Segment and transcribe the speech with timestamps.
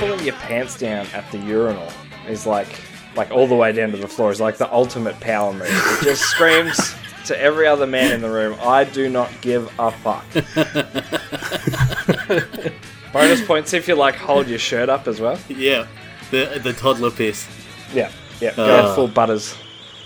[0.00, 1.88] pulling your pants down at the urinal
[2.28, 2.68] is like
[3.16, 5.68] like all the way down to the floor is like the ultimate power move.
[5.70, 6.94] It just screams
[7.26, 10.24] to every other man in the room, I do not give a fuck.
[13.12, 15.38] Bonus points if you like hold your shirt up as well.
[15.48, 15.86] Yeah,
[16.30, 17.48] the the toddler piss.
[17.92, 18.94] Yeah, yeah, go Ah.
[18.94, 19.56] full butters.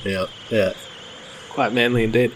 [0.05, 0.73] Yeah, yeah.
[1.51, 2.33] Quite manly indeed.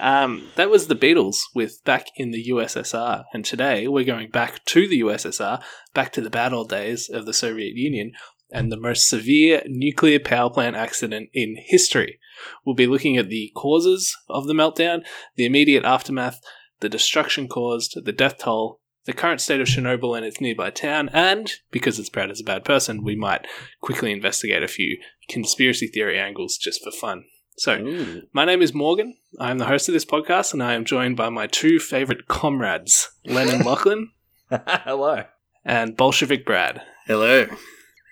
[0.00, 3.24] Um, that was the Beatles with Back in the USSR.
[3.34, 5.62] And today we're going back to the USSR,
[5.94, 8.12] back to the bad old days of the Soviet Union
[8.50, 12.18] and the most severe nuclear power plant accident in history.
[12.64, 15.04] We'll be looking at the causes of the meltdown,
[15.36, 16.40] the immediate aftermath,
[16.80, 21.10] the destruction caused, the death toll, the current state of Chernobyl and its nearby town,
[21.12, 23.46] and because it's Brad is a bad person, we might
[23.80, 24.98] quickly investigate a few
[25.28, 27.24] conspiracy theory angles just for fun.
[27.60, 28.22] So, Ooh.
[28.32, 29.18] my name is Morgan.
[29.38, 32.26] I am the host of this podcast, and I am joined by my two favorite
[32.26, 34.12] comrades, Len and Lachlan,
[34.50, 35.24] Hello.
[35.62, 36.80] and Bolshevik Brad.
[37.06, 37.44] Hello.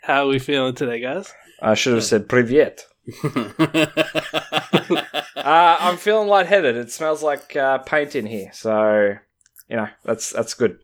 [0.03, 1.33] How are we feeling today, guys?
[1.63, 2.81] I should have said privyet.
[5.39, 6.77] Uh, I'm feeling lightheaded.
[6.77, 9.15] It smells like uh, paint in here, so
[9.71, 10.79] you know that's that's good.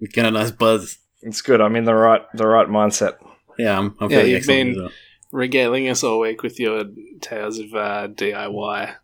[0.00, 0.98] We get a nice buzz.
[1.22, 1.60] It's good.
[1.60, 3.14] I'm in the right the right mindset.
[3.58, 4.90] Yeah, I'm, I'm Yeah, feeling you've excellent been- as well.
[5.34, 6.84] Regaling us all week with your
[7.20, 8.94] tales of uh, DIY.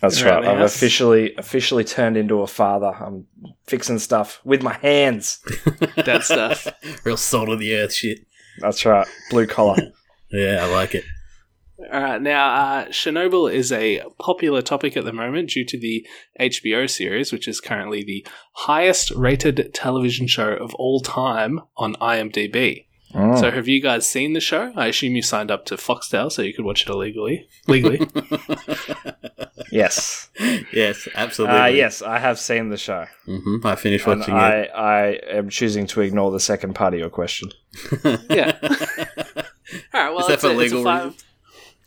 [0.00, 0.42] That's right.
[0.42, 0.74] I've house.
[0.74, 2.86] officially officially turned into a father.
[2.86, 3.26] I'm
[3.66, 5.40] fixing stuff with my hands.
[5.96, 6.68] That stuff.
[7.04, 8.20] Real salt of the earth shit.
[8.60, 9.06] That's right.
[9.30, 9.76] Blue collar.
[10.30, 11.04] Yeah, I like it.
[11.92, 16.04] All right, now uh, Chernobyl is a popular topic at the moment due to the
[16.40, 22.86] HBO series, which is currently the highest rated television show of all time on IMDb.
[23.14, 23.38] Mm.
[23.38, 24.72] So, have you guys seen the show?
[24.74, 27.48] I assume you signed up to Foxtel so you could watch it illegally.
[27.68, 28.00] Legally,
[29.70, 30.30] yes.
[30.72, 31.56] yes, absolutely.
[31.58, 33.06] Uh, yes, I have seen the show.
[33.26, 37.00] hmm I finished And watching I, I am choosing to ignore the second part of
[37.00, 37.50] your question.
[38.28, 38.58] yeah.
[38.62, 40.10] All right.
[40.10, 41.04] Well, Is that it's, for a, it's legal a five.
[41.04, 41.24] reasons?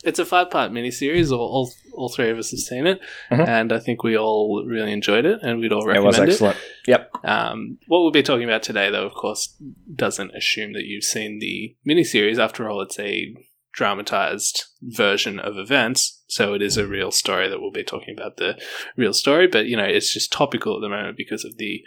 [0.04, 1.32] It's a five-part miniseries.
[1.32, 3.00] All, all all three of us have seen it,
[3.32, 3.48] Mhm.
[3.48, 6.42] and I think we all really enjoyed it, and we'd all recommend It It was
[6.42, 6.58] recommend it.
[6.58, 6.58] excellent.
[6.88, 7.12] Yep.
[7.26, 9.56] Um, what we'll be talking about today, though, of course,
[9.96, 12.38] doesn't assume that you've seen the miniseries.
[12.38, 13.34] After all, it's a
[13.74, 18.38] dramatized version of events, so it is a real story that we'll be talking about
[18.38, 18.60] the
[18.96, 19.48] real story.
[19.48, 21.82] But you know, it's just topical at the moment because of the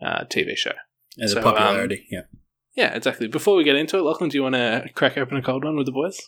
[0.00, 0.72] uh, TV show.
[1.18, 2.22] And So, the um, popularity, yeah.
[2.76, 3.26] Yeah, exactly.
[3.26, 5.76] Before we get into it, Lachlan, do you want to crack open a cold one
[5.76, 6.18] with the boys?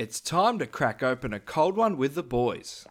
[0.00, 2.86] It's time to crack open a cold one with the boys.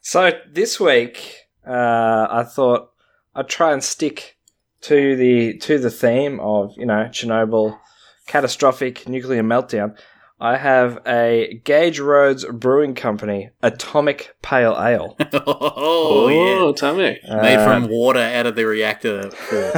[0.00, 2.92] So this week, uh, I thought
[3.34, 4.38] I'd try and stick
[4.80, 7.78] to the to the theme of you know Chernobyl,
[8.26, 9.98] catastrophic nuclear meltdown.
[10.40, 15.14] I have a Gage Roads Brewing Company Atomic Pale Ale.
[15.46, 16.72] oh, yeah.
[16.74, 17.18] tell me.
[17.28, 19.28] Made Uh, from water out of the reactor.
[19.28, 19.72] core.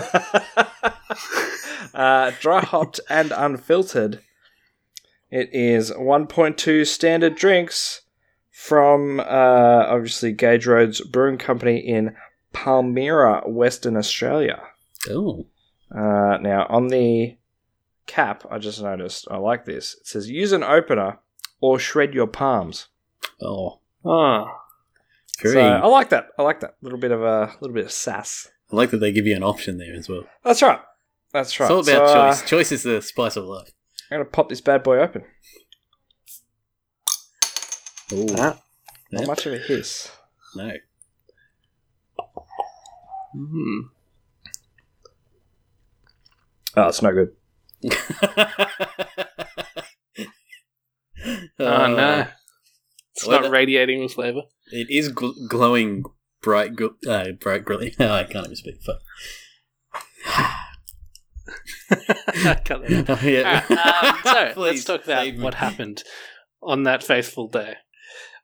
[1.94, 4.21] uh, dry hopped and unfiltered.
[5.31, 8.03] It is 1.2 standard drinks
[8.51, 12.17] from uh, obviously Gage Roads Brewing Company in
[12.53, 14.61] Palmyra, Western Australia.
[15.09, 15.47] oh.
[15.93, 17.37] Uh, now, on the
[18.07, 19.97] cap, I just noticed, I like this.
[20.01, 21.19] It says use an opener
[21.61, 22.87] or shred your palms.
[23.43, 23.81] Oh.
[24.05, 24.47] Oh,
[25.43, 25.55] Very.
[25.55, 26.29] So I like that.
[26.39, 26.77] I like that.
[26.81, 28.49] A little bit of a little bit of sass.
[28.73, 30.25] I like that they give you an option there as well.
[30.45, 30.79] That's right.
[31.33, 31.67] That's right.
[31.67, 32.49] It's all about So, uh, choice.
[32.49, 33.73] Choice is the spice of life.
[34.10, 35.25] I'm gonna pop this bad boy open.
[38.12, 38.26] Ooh.
[38.37, 38.60] Ah.
[39.12, 39.26] Not Yep.
[39.28, 40.10] much of a hiss.
[40.56, 40.71] No.
[43.32, 43.81] Hmm.
[46.76, 47.31] Oh, it's no good.
[51.59, 52.27] oh no,
[53.15, 54.42] it's well, not that- radiating with flavor.
[54.72, 56.04] It is gl- glowing
[56.42, 57.94] bright, gl- uh, bright grilly.
[58.00, 58.82] Oh, I can't even speak.
[58.82, 59.00] Fuck.
[61.89, 63.23] Cut that out.
[63.23, 63.65] Oh, yeah.
[63.71, 66.03] Alright, um, so let's talk about what happened
[66.63, 67.75] on that faithful day.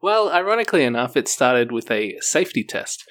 [0.02, 3.05] Well, ironically enough, it started with a safety test.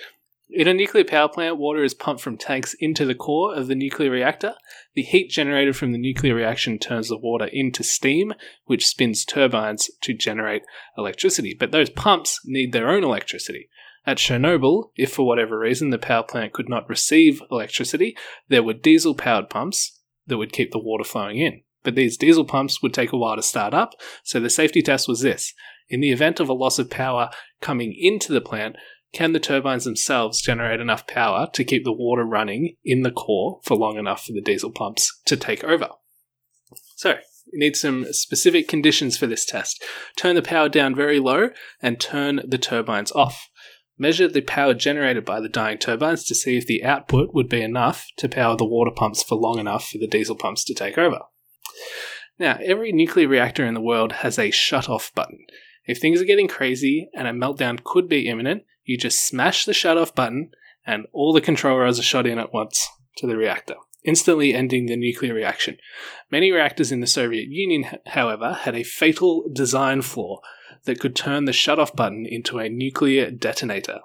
[0.50, 3.76] In a nuclear power plant, water is pumped from tanks into the core of the
[3.76, 4.54] nuclear reactor.
[4.94, 8.34] The heat generated from the nuclear reaction turns the water into steam,
[8.66, 10.62] which spins turbines to generate
[10.98, 11.56] electricity.
[11.60, 13.70] But those pumps need their own electricity.
[14.06, 18.16] At Chernobyl, if for whatever reason the power plant could not receive electricity,
[18.48, 19.95] there were diesel powered pumps
[20.28, 21.62] that would keep the water flowing in.
[21.84, 23.92] But these diesel pumps would take a while to start up,
[24.24, 25.54] so the safety test was this.
[25.88, 27.30] In the event of a loss of power
[27.62, 28.76] coming into the plant,
[29.14, 33.60] can the turbines themselves generate enough power to keep the water running in the core
[33.64, 35.90] for long enough for the diesel pumps to take over?
[36.96, 37.12] So,
[37.54, 39.84] you need some specific conditions for this test.
[40.18, 41.52] Turn the power down very low
[41.82, 43.48] and turn the turbines off.
[43.98, 47.62] Measure the power generated by the dying turbines to see if the output would be
[47.62, 50.98] enough to power the water pumps for long enough for the diesel pumps to take
[50.98, 51.20] over.
[52.38, 55.40] Now, every nuclear reactor in the world has a shut off button.
[55.86, 59.74] If things are getting crazy and a meltdown could be imminent, you just smash the
[59.74, 60.52] shut off button
[60.86, 62.88] and all the control rods are shot in at once
[63.18, 65.78] to the reactor, instantly ending the nuclear reaction.
[66.30, 70.42] Many reactors in the Soviet Union, however, had a fatal design flaw
[70.86, 74.00] that could turn the shut off button into a nuclear detonator.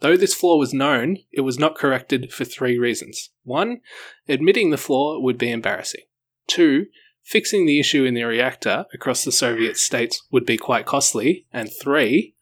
[0.00, 3.30] Though this flaw was known, it was not corrected for three reasons.
[3.44, 3.80] One,
[4.28, 6.02] admitting the flaw would be embarrassing.
[6.46, 6.86] Two,
[7.22, 11.46] fixing the issue in the reactor across the Soviet states would be quite costly.
[11.52, 12.34] And three,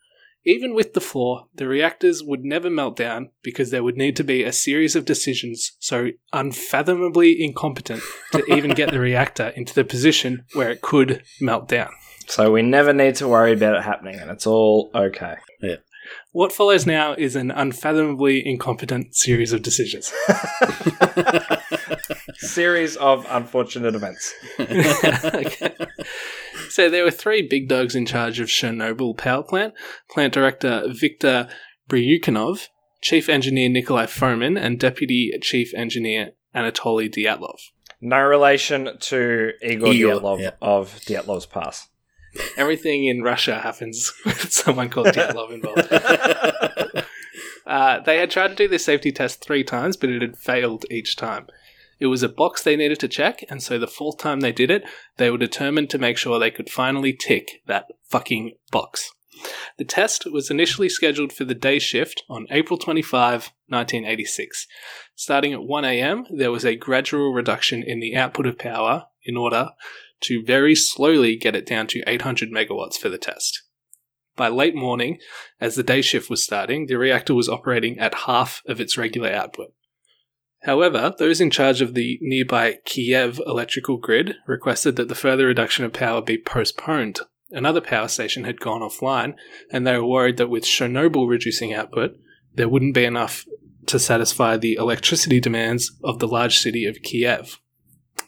[0.44, 4.24] even with the flaw, the reactors would never melt down because there would need to
[4.24, 8.02] be a series of decisions so unfathomably incompetent
[8.32, 11.90] to even get the reactor into the position where it could melt down.
[12.28, 15.36] So we never need to worry about it happening, and it's all okay.
[15.60, 15.76] Yeah.
[16.32, 20.12] What follows now is an unfathomably incompetent series of decisions.
[22.34, 24.34] Series of unfortunate events.
[24.58, 25.74] Okay.
[26.68, 29.74] So there were three big dogs in charge of Chernobyl power plant:
[30.10, 31.48] plant director Viktor
[31.86, 32.68] Bryukhanov,
[33.02, 37.58] chief engineer Nikolai Fomin, and deputy chief engineer Anatoly Dyatlov.
[38.00, 40.50] No relation to Igor, Igor, Dyatlov yeah.
[40.62, 41.88] of Dyatlov's Pass.
[42.56, 47.06] Everything in Russia happens with someone called Dyatlov involved.
[47.66, 50.84] Uh, they had tried to do this safety test three times, but it had failed
[50.90, 51.46] each time.
[52.00, 54.70] It was a box they needed to check, and so the fourth time they did
[54.70, 54.82] it,
[55.16, 59.12] they were determined to make sure they could finally tick that fucking box.
[59.78, 64.66] The test was initially scheduled for the day shift on April 25, 1986.
[65.14, 69.70] Starting at 1am, there was a gradual reduction in the output of power in order
[70.22, 73.62] to very slowly get it down to 800 megawatts for the test.
[74.36, 75.18] By late morning,
[75.60, 79.30] as the day shift was starting, the reactor was operating at half of its regular
[79.30, 79.72] output.
[80.62, 85.84] However, those in charge of the nearby Kiev electrical grid requested that the further reduction
[85.84, 87.20] of power be postponed.
[87.50, 89.34] Another power station had gone offline,
[89.70, 92.12] and they were worried that with Chernobyl reducing output,
[92.54, 93.44] there wouldn't be enough
[93.86, 97.58] to satisfy the electricity demands of the large city of Kiev.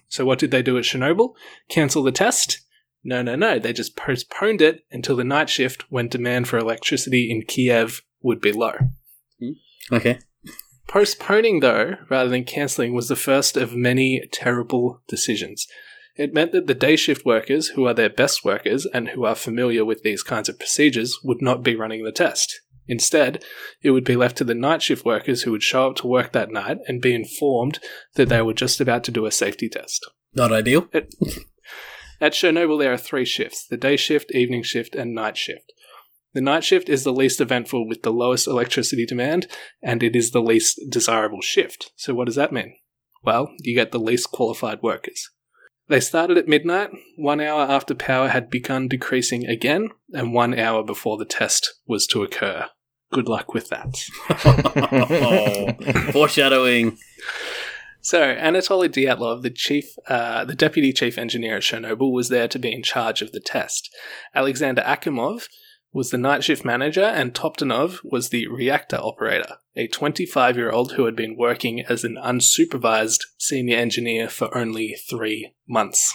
[0.09, 1.35] So, what did they do at Chernobyl?
[1.69, 2.61] Cancel the test?
[3.03, 3.59] No, no, no.
[3.59, 8.41] They just postponed it until the night shift when demand for electricity in Kiev would
[8.41, 8.77] be low.
[9.39, 9.51] Hmm.
[9.93, 10.19] okay.
[10.89, 15.67] Postponing, though, rather than cancelling, was the first of many terrible decisions.
[16.17, 19.35] It meant that the day shift workers, who are their best workers and who are
[19.35, 22.61] familiar with these kinds of procedures, would not be running the test.
[22.87, 23.43] Instead,
[23.83, 26.33] it would be left to the night shift workers who would show up to work
[26.33, 27.79] that night and be informed
[28.15, 30.05] that they were just about to do a safety test.
[30.35, 30.89] Not ideal.
[32.21, 35.73] At Chernobyl, there are three shifts the day shift, evening shift, and night shift.
[36.33, 39.47] The night shift is the least eventful with the lowest electricity demand,
[39.83, 41.93] and it is the least desirable shift.
[41.97, 42.75] So, what does that mean?
[43.23, 45.31] Well, you get the least qualified workers.
[45.89, 50.83] They started at midnight, one hour after power had begun decreasing again, and one hour
[50.83, 52.67] before the test was to occur.
[53.13, 53.95] Good luck with that.
[55.07, 56.97] oh, foreshadowing.
[58.01, 62.59] So Anatoly Dyatlov, the chief, uh, the deputy chief engineer at Chernobyl, was there to
[62.59, 63.95] be in charge of the test.
[64.35, 65.47] Alexander Akimov
[65.95, 71.15] was the night shift manager, and Toptunov was the reactor operator, a 25-year-old who had
[71.15, 76.13] been working as an unsupervised senior engineer for only three months.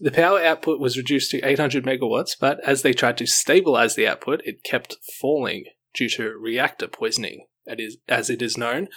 [0.00, 4.08] The power output was reduced to 800 megawatts, but as they tried to stabilize the
[4.08, 7.46] output, it kept falling due to reactor poisoning,
[8.08, 8.88] as it is known,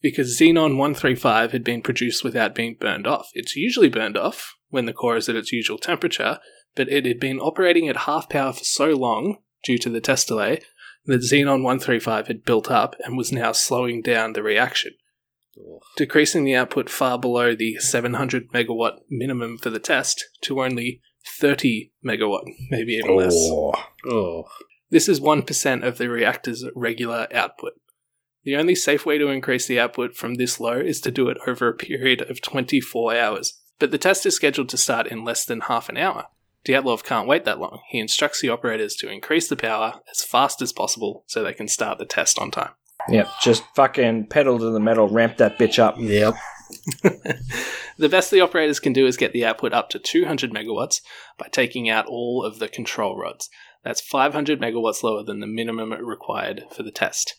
[0.00, 3.30] because Xenon 135 had been produced without being burned off.
[3.34, 6.38] It's usually burned off when the core is at its usual temperature,
[6.74, 10.28] but it had been operating at half power for so long due to the test
[10.28, 10.60] delay
[11.06, 14.92] that Xenon 135 had built up and was now slowing down the reaction,
[15.96, 21.00] decreasing the output far below the 700 megawatt minimum for the test to only
[21.38, 23.34] 30 megawatt, maybe even less.
[24.06, 24.44] Oh.
[24.90, 27.74] This is 1% of the reactor's regular output.
[28.42, 31.36] The only safe way to increase the output from this low is to do it
[31.46, 33.60] over a period of 24 hours.
[33.78, 36.26] But the test is scheduled to start in less than half an hour.
[36.64, 37.80] Dyatlov can't wait that long.
[37.88, 41.68] He instructs the operators to increase the power as fast as possible so they can
[41.68, 42.72] start the test on time.
[43.08, 45.96] Yep, just fucking pedal to the metal, ramp that bitch up.
[45.98, 46.34] Yep.
[48.00, 51.02] The best the operators can do is get the output up to 200 megawatts
[51.36, 53.50] by taking out all of the control rods.
[53.84, 57.34] That's 500 megawatts lower than the minimum required for the test.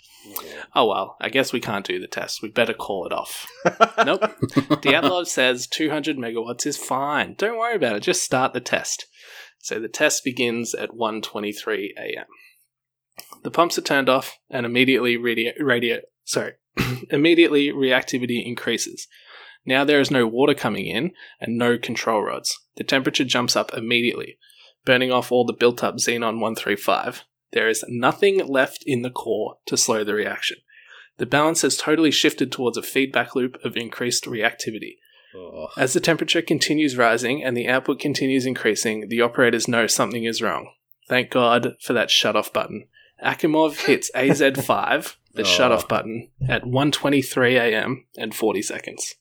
[0.75, 2.43] Oh well, I guess we can't do the test.
[2.43, 3.47] We better call it off.
[4.05, 4.21] nope.
[4.83, 7.33] Dyatlov says 200 megawatts is fine.
[7.39, 8.03] Don't worry about it.
[8.03, 9.07] Just start the test.
[9.61, 12.25] So the test begins at 1:23 a.m.
[13.43, 16.53] The pumps are turned off, and immediately radio, radio sorry,
[17.09, 19.07] immediately reactivity increases.
[19.65, 22.57] Now there is no water coming in and no control rods.
[22.77, 24.37] The temperature jumps up immediately,
[24.85, 27.23] burning off all the built up xenon 135.
[27.51, 30.57] There is nothing left in the core to slow the reaction.
[31.17, 34.95] The balance has totally shifted towards a feedback loop of increased reactivity.
[35.35, 35.67] Oh.
[35.77, 40.41] As the temperature continues rising and the output continues increasing, the operators know something is
[40.41, 40.71] wrong.
[41.07, 42.87] Thank God for that shut off button.
[43.23, 45.45] Akimov hits AZ5, the Oh.
[45.45, 48.05] shut off button, at 1:23 a.m.
[48.17, 49.15] and 40 seconds.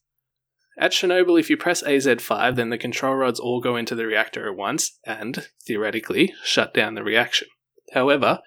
[0.79, 4.49] At Chernobyl, if you press AZ5, then the control rods all go into the reactor
[4.49, 7.49] at once and, theoretically, shut down the reaction.
[7.93, 8.41] However,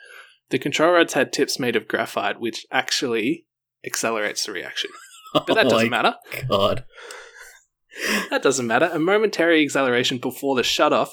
[0.49, 3.45] the control rods had tips made of graphite, which actually
[3.85, 4.89] accelerates the reaction.
[5.33, 6.15] But that Oh doesn't my matter.
[6.49, 6.85] God.
[8.29, 8.89] That doesn't matter.
[8.91, 11.09] A momentary acceleration before the shutoff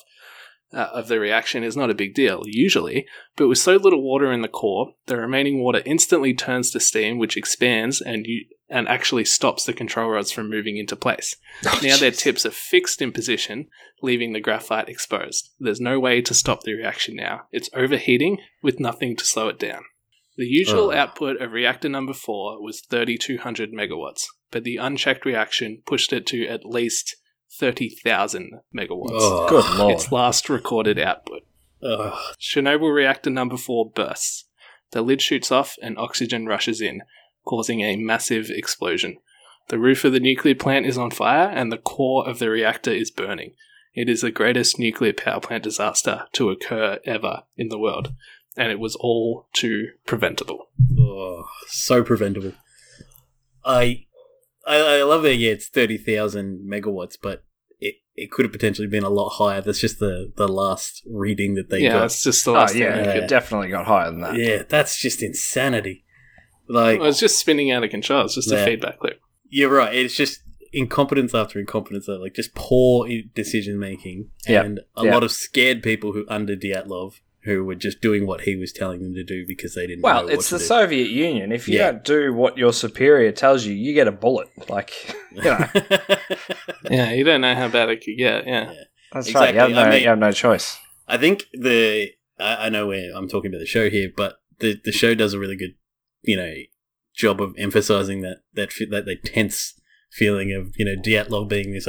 [0.72, 3.06] uh, of the reaction is not a big deal, usually,
[3.36, 7.18] but with so little water in the core, the remaining water instantly turns to steam,
[7.18, 11.34] which expands and you, and actually stops the control rods from moving into place.
[11.82, 13.66] now their tips are fixed in position,
[14.00, 15.50] leaving the graphite exposed.
[15.58, 17.42] There's no way to stop the reaction now.
[17.50, 19.82] It's overheating with nothing to slow it down.
[20.36, 20.92] The usual Oh.
[20.92, 26.46] output of reactor number 4 was 3200 megawatts, but the unchecked reaction pushed it to
[26.46, 27.16] at least
[27.58, 29.08] 30,000 megawatts.
[29.12, 29.48] Oh.
[29.48, 29.94] Good lord.
[29.94, 31.42] Its last recorded output.
[31.82, 32.18] Oh.
[32.38, 34.44] Chernobyl reactor number 4 bursts.
[34.92, 37.02] The lid shoots off and oxygen rushes in,
[37.44, 39.18] causing a massive explosion.
[39.68, 42.90] The roof of the nuclear plant is on fire and the core of the reactor
[42.90, 43.52] is burning.
[43.94, 48.12] It is the greatest nuclear power plant disaster to occur ever in the world,
[48.56, 50.70] and it was all too preventable.
[50.98, 52.52] Oh, so preventable.
[53.64, 54.06] I,
[54.66, 55.36] I, I love that.
[55.36, 57.44] Yeah, it's thirty thousand megawatts, but
[57.78, 59.60] it, it could have potentially been a lot higher.
[59.60, 62.00] That's just the, the last reading that they yeah, got.
[62.00, 62.78] that's just the Oh, yeah, thing.
[63.04, 63.10] Yeah.
[63.24, 64.36] it definitely got higher than that.
[64.36, 66.04] Yeah, that's just insanity.
[66.68, 68.26] Like Well, it's just spinning out of control.
[68.26, 68.58] It's just Yeah.
[68.58, 69.18] a feedback loop.
[69.48, 69.92] you're right.
[69.94, 70.40] It's just
[70.72, 74.62] incompetence after incompetence, like just poor decision making, Yeah.
[74.62, 75.14] and a Yeah.
[75.14, 79.02] lot of scared people who under Dyatlov who were just doing what he was telling
[79.02, 80.02] them to do because they didn't.
[80.02, 81.52] Well, know it's what the to Soviet Union.
[81.52, 81.92] If you Yeah.
[81.92, 84.48] don't do what your superior tells you, you get a bullet.
[84.68, 84.92] Like,
[85.32, 85.66] you know.
[86.90, 88.46] Yeah, you don't know how bad it could get.
[88.46, 88.72] Yeah.
[89.12, 89.50] that's right.
[89.50, 89.54] Exactly.
[89.54, 90.78] You have, no, I mean- you have no choice.
[91.08, 94.80] I think the I, I know where I'm talking about the show here, but the
[94.84, 95.74] the show does a really good,
[96.22, 96.52] you know,
[97.14, 99.74] job of emphasizing that that fe- that tense
[100.12, 101.88] feeling of you know Dyatlov being this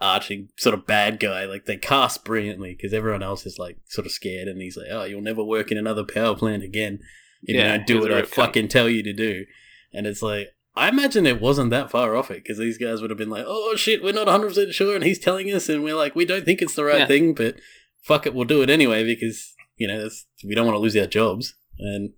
[0.00, 1.44] overarching sort of bad guy.
[1.44, 4.88] Like they cast brilliantly because everyone else is like sort of scared, and he's like,
[4.90, 7.00] "Oh, you'll never work in another power plant again
[7.42, 8.26] if Yeah, you don't do what I cunt.
[8.28, 9.44] fucking tell you to do."
[9.92, 10.48] And it's like.
[10.78, 13.46] I imagine it wasn't that far off it because these guys would have been like,
[13.46, 16.26] "Oh shit, we're not 100 percent sure," and he's telling us, and we're like, "We
[16.26, 17.06] don't think it's the right Yeah.
[17.06, 17.56] thing, but
[18.02, 20.94] fuck it, we'll do it anyway because you know that's, we don't want to lose
[20.98, 22.10] our jobs." And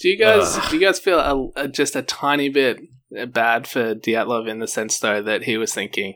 [0.00, 0.70] Do you guys Ugh.
[0.70, 2.78] do you guys feel a, a, just a tiny bit
[3.30, 6.14] bad for Dyatlov in the sense though that he was thinking,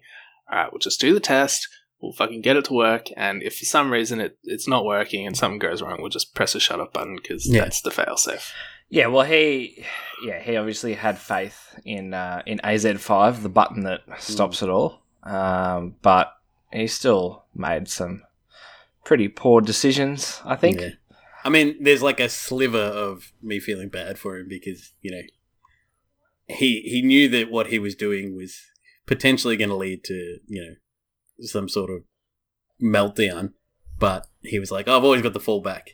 [0.50, 1.69] all right, we'll just do the test,
[2.00, 5.26] we'll fucking get it to work, and if for some reason it, it's not working
[5.26, 7.62] and something goes wrong, we'll just press a shut off button because Yeah.
[7.62, 8.50] that's the failsafe.
[8.88, 9.85] Yeah, well, he,
[10.25, 15.03] yeah, he obviously had faith in uh, in AZ5, the button that stops it all.
[15.25, 16.33] Um, but
[16.73, 18.23] he still made some
[19.05, 20.41] pretty poor decisions.
[20.45, 20.81] I think.
[20.81, 20.91] yeah.
[21.45, 25.23] I mean, there's like a sliver of me feeling bad for him because you know
[26.47, 28.61] he he knew that what he was doing was
[29.07, 30.75] potentially going to lead to you know
[31.47, 32.03] some sort of
[32.83, 33.53] meltdown,
[33.99, 35.89] but he was like, "I've always got the fallback."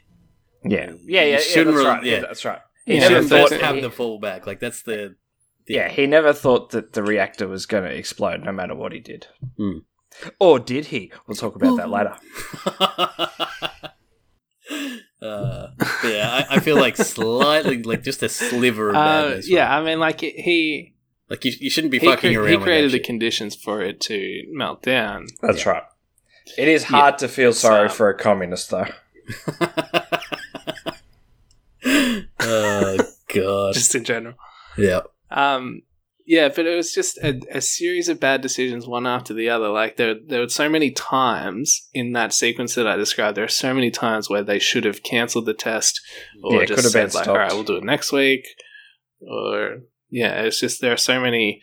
[0.65, 1.39] Yeah, yeah, yeah, yeah.
[1.39, 2.05] shouldn't That's really- right.
[2.05, 2.13] yeah.
[2.15, 2.61] Yeah, that's right.
[2.87, 3.51] He He never shouldn't thought.
[3.51, 4.47] just have the fallback.
[4.47, 5.17] Like that's the,
[5.67, 8.93] the yeah, he never thought that the reactor was going to explode, no matter what
[8.93, 9.27] he did.
[9.57, 9.79] Hmm.
[10.39, 11.11] Or did he?
[11.27, 12.15] We'll talk about that later.
[15.23, 15.69] uh,
[16.05, 19.49] yeah, I, I feel like slightly, like just a sliver of Uh, badness.
[19.49, 20.95] yeah, I mean, like he
[21.33, 22.49] like you, you shouldn't be he, fucking cre- around.
[22.51, 23.07] he with created that the shit.
[23.07, 25.29] conditions for it to melt down.
[25.41, 25.83] That's right.
[26.59, 28.85] It is hard to feel sorry um, for a communist, though.
[32.41, 32.99] oh
[33.35, 33.73] god.
[33.73, 34.35] Just in general.
[34.77, 35.01] yeah.
[35.31, 35.81] Um,
[36.27, 39.69] yeah, but it was just a, a series of bad decisions, one after the other.
[39.69, 43.39] Like there, there were so many times in that sequence that I described.
[43.39, 45.99] There are so many times where they should have cancelled the test,
[46.45, 47.29] or Yeah, it just could have been said like, stopped.
[47.29, 48.47] "All right, we'll do it next week,"
[49.27, 49.79] or
[50.13, 51.61] yeah, it's just there are so many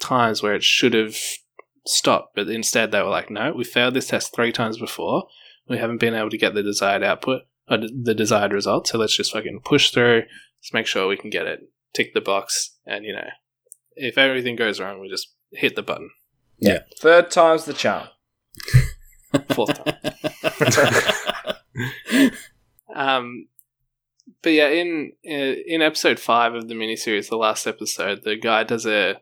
[0.00, 1.16] times where it should have
[1.86, 5.26] stopped, but instead they were like, "No, we failed this test three times before.
[5.68, 8.88] We haven't been able to get the desired output, or the desired result.
[8.88, 10.22] So let's just fucking push through.
[10.60, 13.28] Let's make sure we can get it." tick the box, and you know,
[13.96, 16.10] if everything goes wrong, we just hit the button.
[16.58, 16.80] Yeah.
[17.00, 18.08] Third time's the charm.
[19.50, 19.94] Fourth time.
[22.94, 23.48] Um,
[24.42, 28.64] but yeah, in uh, in episode five of the miniseries, the last episode, the guy
[28.64, 29.20] does a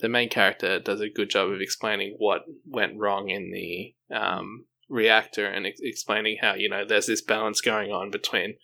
[0.00, 4.66] the main character does a good job of explaining what went wrong in the um,
[4.88, 8.54] reactor and ex- explaining how you know there's this balance going on between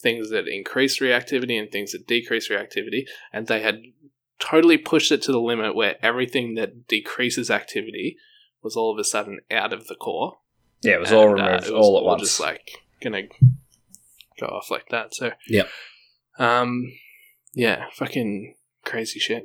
[0.00, 3.82] things that increase reactivity and things that decrease reactivity, and they had
[4.38, 8.16] totally pushed it to the limit where everything that decreases activity
[8.62, 10.38] was all of a sudden out of the core.
[10.82, 12.22] Yeah, it was all And, uh, removed it was all at once.
[12.22, 12.70] Just like
[13.02, 13.22] gonna
[14.40, 15.14] go off like that.
[15.14, 15.64] So yeah,
[16.38, 16.84] um,
[17.54, 18.54] yeah, fucking
[18.84, 19.44] crazy shit.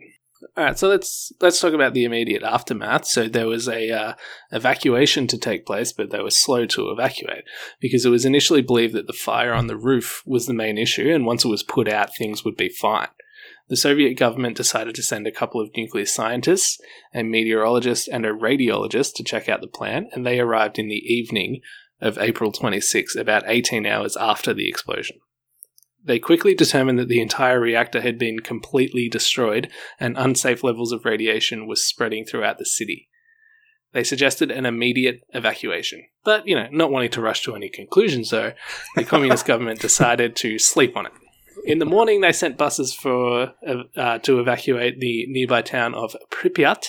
[0.57, 3.05] All right, so let's let's talk about the immediate aftermath.
[3.05, 4.13] So there was a uh,
[4.51, 7.45] evacuation to take place, but they were slow to evacuate
[7.79, 11.09] because it was initially believed that the fire on the roof was the main issue,
[11.13, 13.07] and once it was put out, things would be fine.
[13.67, 16.79] The Soviet government decided to send a couple of nuclear scientists,
[17.13, 20.95] a meteorologist, and a radiologist to check out the plant, and they arrived in the
[20.95, 21.61] evening
[22.01, 25.17] of April 26, about 18 hours after the explosion.
[26.03, 31.03] They quickly determined that the entire reactor had been completely destroyed and unsafe levels of
[31.03, 33.09] radiation was spreading throughout the city.
[33.93, 36.03] They suggested an immediate evacuation.
[36.23, 38.51] But, you know, not wanting to rush to any conclusions, though,
[38.95, 41.13] the communist government decided to sleep on it.
[41.63, 43.53] In the morning, they sent buses for
[43.97, 46.87] uh, to evacuate the nearby town of Pripyat,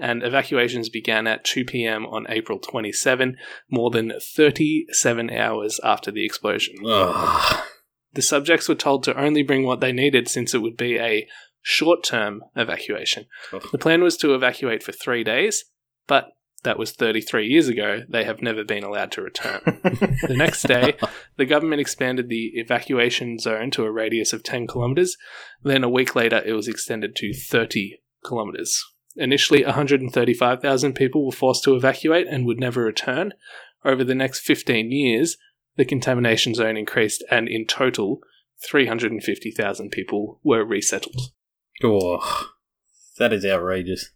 [0.00, 2.06] and evacuations began at 2 p.m.
[2.06, 3.36] on April 27,
[3.70, 6.76] more than 37 hours after the explosion.
[6.86, 7.64] Ugh.
[8.12, 11.28] The subjects were told to only bring what they needed since it would be a
[11.62, 13.26] short term evacuation.
[13.52, 13.62] Ugh.
[13.70, 15.64] The plan was to evacuate for three days,
[16.06, 16.30] but
[16.62, 18.02] that was 33 years ago.
[18.08, 19.60] They have never been allowed to return.
[19.64, 20.96] the next day,
[21.36, 25.16] the government expanded the evacuation zone to a radius of 10 kilometers.
[25.62, 28.82] Then a week later, it was extended to 30 kilometers.
[29.16, 33.32] Initially, 135,000 people were forced to evacuate and would never return.
[33.84, 35.36] Over the next 15 years,
[35.76, 38.20] the contamination zone increased, and in total,
[38.68, 41.32] 350,000 people were resettled.
[41.82, 42.50] Oh,
[43.18, 44.10] that is outrageous.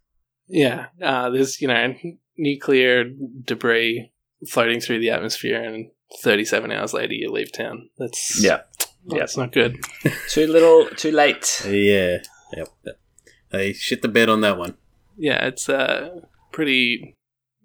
[0.46, 1.94] Yeah, uh, there's, you know,
[2.36, 3.04] nuclear
[3.44, 4.12] debris
[4.48, 5.90] floating through the atmosphere, and
[6.20, 7.88] 37 hours later, you leave town.
[7.98, 8.60] That's, yeah.
[9.04, 9.78] well, that's not good.
[10.28, 11.62] Too little, too late.
[11.66, 12.18] Yeah.
[12.54, 12.68] Yep.
[13.50, 14.76] They shit the bed on that one.
[15.16, 16.20] Yeah, it's uh,
[16.52, 17.16] pretty,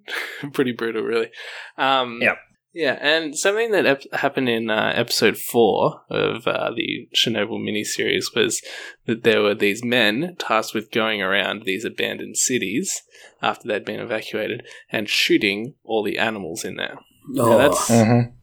[0.54, 1.30] pretty brutal, really.
[1.78, 2.38] Um, Yep.
[2.72, 8.26] Yeah, and something that ep- happened in uh, episode four of uh, the Chernobyl miniseries
[8.36, 8.62] was
[9.08, 13.02] that there were these men tasked with going around these abandoned cities
[13.42, 17.00] after they'd been evacuated and shooting all the animals in there.
[17.38, 18.36] Oh, that's- Mm-hmm.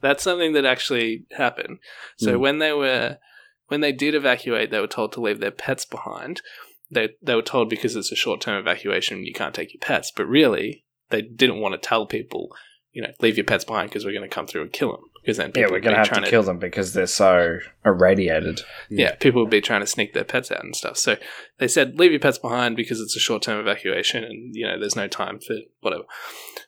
[0.00, 1.78] That's something that actually happened.
[2.18, 2.40] So Mm.
[2.40, 3.18] when they were
[3.66, 6.40] when they did evacuate, they were told to leave their pets behind.
[6.90, 10.12] They they were told because it's a short term evacuation, you can't take your pets.
[10.14, 12.50] But really, they didn't want to tell people,
[12.92, 15.02] you know, leave your pets behind because we're going to come through and kill them.
[15.22, 18.62] Because then people Yeah, we're going to have to kill them because they're so irradiated.
[18.88, 20.96] yeah, people would be trying to sneak their pets out and stuff.
[20.96, 21.16] So
[21.58, 24.78] they said, leave your pets behind because it's a short term evacuation and, you know,
[24.78, 26.04] there's no time for whatever.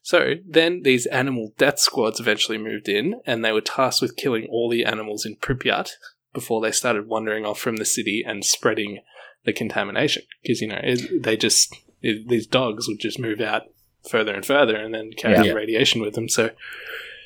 [0.02, 4.46] So then these animal death squads eventually moved in and they were tasked with killing
[4.50, 5.92] all the animals in Pripyat
[6.32, 9.00] before they started wandering off from the city and spreading
[9.44, 10.22] the contamination.
[10.42, 13.62] Because, you know, it, they just, it, these dogs would just move out
[14.08, 15.42] further and further and then carry Yeah.
[15.42, 16.28] the radiation with them.
[16.28, 16.50] So,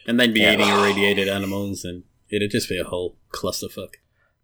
[0.06, 0.54] and they'd be Yeah.
[0.54, 3.94] eating irradiated animals, and it'd just be a whole clusterfuck.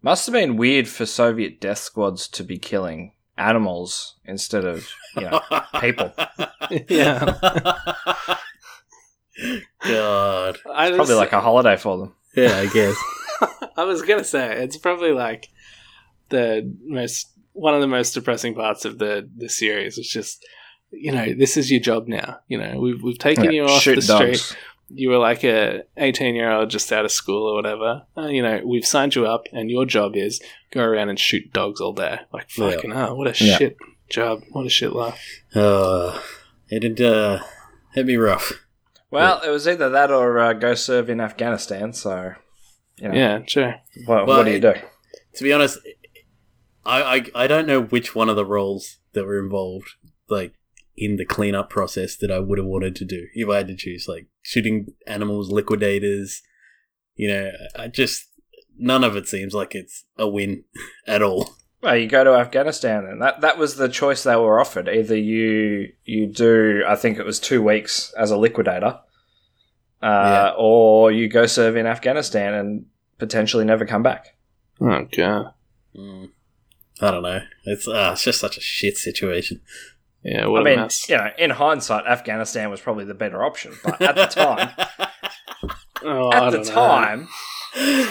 [0.01, 5.23] Must have been weird for Soviet death squads to be killing animals instead of, you
[5.29, 5.41] know,
[5.79, 6.11] people.
[6.89, 7.35] yeah.
[9.83, 10.57] God.
[10.73, 12.15] I Probably like a holiday for them.
[12.35, 12.95] Yeah, I guess.
[13.77, 15.49] I was gonna say it's probably like
[16.29, 19.97] the most one of the most depressing parts of the the series.
[19.97, 20.45] It's just
[20.91, 22.39] you know this is your job now.
[22.47, 24.57] You know we've we've taken Yeah, you off shoot the street.
[24.93, 28.03] You were like a eighteen year old just out of school or whatever.
[28.17, 31.51] Uh, you know we've signed you up, and your job is go around and shoot
[31.53, 32.19] dogs all day.
[32.33, 32.71] Like Yeah.
[32.71, 33.57] fucking hell, what a Yeah.
[33.57, 33.77] shit
[34.09, 34.43] job.
[34.51, 35.19] What a shit life.
[35.55, 36.19] Uh,
[36.69, 37.39] it'd, uh,
[37.95, 38.51] it'd be rough.
[39.09, 41.91] Well, it was either that or uh, go serve in Afghanistan.
[41.93, 42.33] So,
[43.01, 43.75] you know, Yeah, sure.
[44.05, 44.73] what, Well, what do you do?
[45.35, 45.79] To be honest,
[46.85, 47.01] I,
[47.35, 49.89] I, I don't know which one of the roles that were involved,
[50.29, 50.53] like,
[50.97, 53.75] in the cleanup process that I would have wanted to do if I had to
[53.75, 56.41] choose, like, shooting animals, liquidators,
[57.15, 58.27] you know, I just,
[58.77, 60.63] none of it seems like it's a win
[61.07, 61.55] at all.
[61.81, 64.87] Well, you go to Afghanistan, and that that was the choice they were offered.
[64.87, 68.99] Either you you do, I think it was two weeks as a liquidator,
[70.01, 70.07] uh,
[70.51, 70.53] Yeah.
[70.57, 72.85] or you go serve in Afghanistan and
[73.17, 74.35] potentially never come back.
[74.79, 75.53] Oh god.
[75.95, 76.29] Mm.
[77.01, 77.41] I don't know.
[77.65, 79.61] It's, uh, it's just such a shit situation.
[80.23, 80.45] Yeah.
[80.47, 81.09] What I a mean, mess.
[81.09, 84.69] you know, in hindsight, Afghanistan was probably the better option, but at the time,
[86.03, 86.73] Oh, I at the don't know.
[86.73, 87.19] time,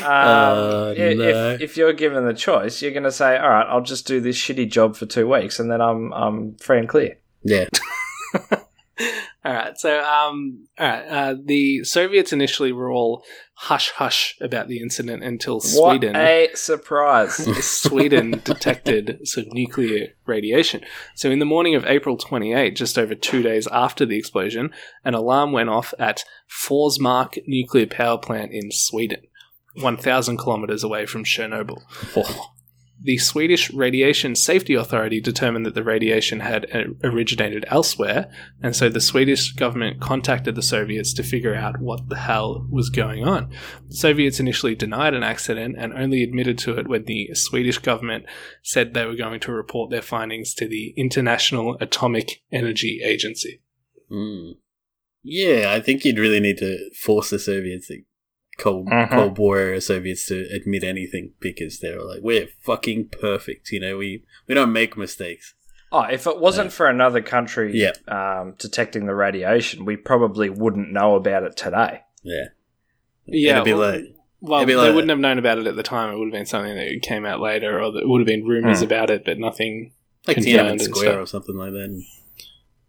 [0.02, 1.58] Um, i- if, no.
[1.60, 4.36] if you're given the choice, you're going to say, "All right, I'll just do this
[4.36, 7.66] shitty job for two weeks, and then I'm I'm free and clear." Yeah.
[9.42, 9.78] All right.
[9.78, 11.04] So, um, all right.
[11.06, 13.24] Uh, the Soviets initially were all
[13.54, 16.12] hush hush about the incident until Sweden.
[16.12, 17.34] What a surprise!
[17.64, 20.82] Sweden detected some nuclear radiation.
[21.14, 24.72] So, in the morning of April 28, just over two days after the explosion,
[25.04, 29.22] an alarm went off at Forsmark nuclear power plant in Sweden,
[29.74, 31.82] 1,000 kilometers away from Chernobyl.
[32.16, 32.52] Oh,
[33.02, 38.30] The Swedish Radiation Safety Authority determined that the radiation had uh, originated elsewhere,
[38.62, 42.90] and so the Swedish government contacted the Soviets to figure out what the hell was
[42.90, 43.50] going on.
[43.88, 48.26] The Soviets initially denied an accident and only admitted to it when the Swedish government
[48.62, 53.62] said they were going to report their findings to the International Atomic Energy Agency.
[54.10, 54.56] mm.
[55.22, 58.04] Yeah, I think you'd really need to force the Soviets, the
[58.60, 59.10] Cold Mhm.
[59.10, 63.70] Cold War era Soviets, to admit anything because they're like, we're fucking perfect.
[63.72, 65.54] You know, we we don't make mistakes.
[65.92, 67.92] oh, if it wasn't for another country Yeah.
[68.06, 72.02] um, detecting the radiation, we probably wouldn't know about it today.
[72.22, 72.44] Yeah.
[73.26, 74.04] Yeah, It'd be well- like,
[74.42, 76.14] Well, It'd be they like- wouldn't have known about it at the time.
[76.14, 78.78] It would have been something that came out later, or that would have been rumors
[78.78, 78.84] Hmm.
[78.84, 79.92] about it, but nothing
[80.26, 81.22] like confirmed Tiananmen and Square stuff.
[81.22, 81.84] or something like that.
[81.84, 82.04] In,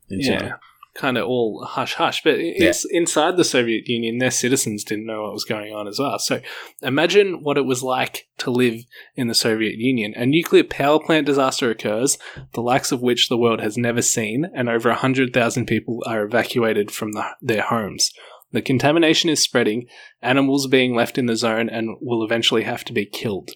[0.10, 0.60] in yeah, China.
[0.94, 2.22] Kind of all hush hush.
[2.24, 6.00] But it's inside the Soviet Union, their citizens didn't know what was going on as
[6.00, 6.20] well.
[6.20, 6.42] So
[6.82, 8.84] imagine what it was like to live
[9.16, 10.14] in the Soviet Union.
[10.16, 12.18] A nuclear power plant disaster occurs,
[12.54, 16.92] the likes of which the world has never seen, and over 100,000 people are evacuated
[16.92, 18.12] from the, their homes.
[18.52, 19.88] The contamination is spreading,
[20.22, 23.52] animals are being left in the zone and will eventually have to be killed.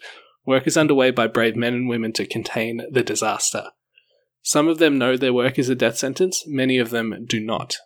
[0.46, 3.72] Work is underway by brave men and women to contain the disaster.
[4.46, 7.78] Some of them know their work is a death sentence, many of them do not.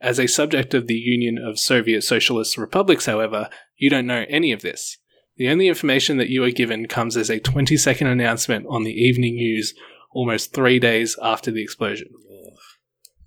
[0.00, 4.50] As a subject of the Union of Soviet Socialist Republics, however, you don't know any
[4.50, 4.98] of this.
[5.36, 8.92] The only information that you are given comes as a 20 second announcement on the
[8.92, 9.72] evening news
[10.10, 12.08] almost three days after the explosion.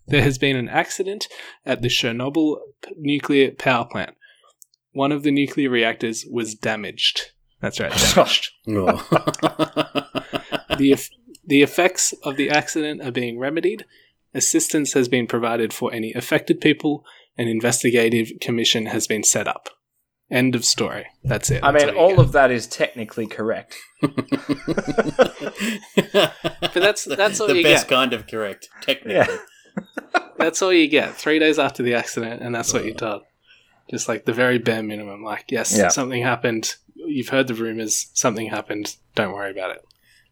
[0.08, 1.30] There has been an accident
[1.66, 2.58] at the Chernobyl
[2.98, 4.18] nuclear power plant.
[4.92, 7.32] One of the nuclear reactors was damaged.
[7.62, 8.52] That's right, damaged.
[8.68, 8.98] Oh.
[10.78, 10.98] the,
[11.46, 13.86] the effects of the accident are being remedied.
[14.34, 17.06] Assistance has been provided for any affected people.
[17.38, 19.70] An investigative commission has been set up.
[20.32, 21.06] End of story.
[21.24, 21.64] That's it.
[21.64, 22.20] I That's mean, you all get.
[22.20, 23.76] of that is technically correct.
[25.96, 27.96] But that's that's all the you best get.
[27.96, 29.14] kind of correct, technically.
[29.14, 29.38] Yeah.
[30.38, 31.16] That's all you get.
[31.16, 32.98] Three days after the accident, and that's what you're uh.
[32.98, 33.22] told.
[33.90, 35.24] Just like the very bare minimum.
[35.24, 35.88] Like, yes, Yeah.
[35.90, 36.76] something happened.
[36.96, 38.08] You've heard the rumors.
[38.14, 38.96] Something happened.
[39.16, 39.86] Don't worry about it.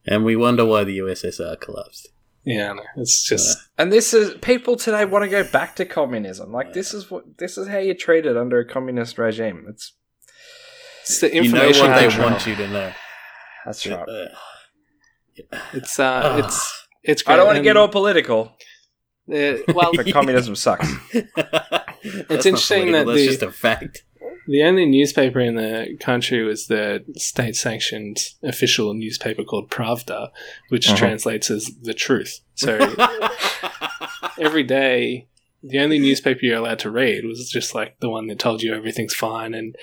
[0.06, 2.10] And we wonder why the USSR collapsed.
[2.44, 6.52] Yeah, no, it's just And this is people today want to go back to communism.
[6.52, 9.66] Like this is what this is how you're treated under a communist regime.
[9.70, 9.94] It's
[11.04, 12.30] it's the You know information what they control.
[12.32, 12.92] want you to know.
[13.66, 14.08] that's right.
[15.74, 16.38] It's uh, Ah.
[16.38, 17.22] it's it's.
[17.22, 17.34] Great.
[17.34, 18.56] I don't want to get all political,
[19.32, 20.92] uh, well, but communism sucks.
[21.14, 24.04] it's interesting that that's the- just a fact.
[24.52, 30.30] The only newspaper in the country was the state sanctioned official newspaper called Pravda,
[30.70, 30.98] which Uh-huh.
[30.98, 32.42] translates as the truth.
[32.56, 32.78] So
[34.40, 35.28] every day,
[35.64, 38.74] the only newspaper you're allowed to read was just like the one that told you
[38.74, 39.76] everything's fine and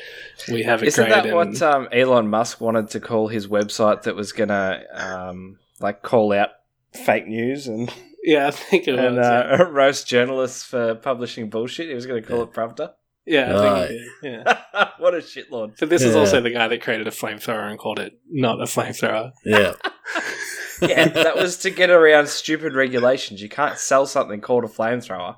[0.51, 1.15] we have it Isn't great.
[1.15, 5.59] that and, what um, Elon Musk wanted to call his website that was gonna um,
[5.81, 6.51] like call out
[6.93, 7.93] fake news and
[8.25, 9.27] yeah, I think it and was.
[9.27, 11.89] uh, roast journalists for publishing bullshit?
[11.89, 12.95] He was going to call it Pravda.
[13.29, 13.89] Yeah, Right.
[13.89, 14.89] think yeah.
[14.99, 15.79] what a shitlord!
[15.79, 18.65] But this is also the guy that created a flamethrower and called it not a
[18.65, 19.33] flamethrower.
[19.45, 19.75] Yeah.
[20.81, 23.43] Yeah, that was to get around stupid regulations.
[23.43, 25.35] You can't sell something called a flamethrower,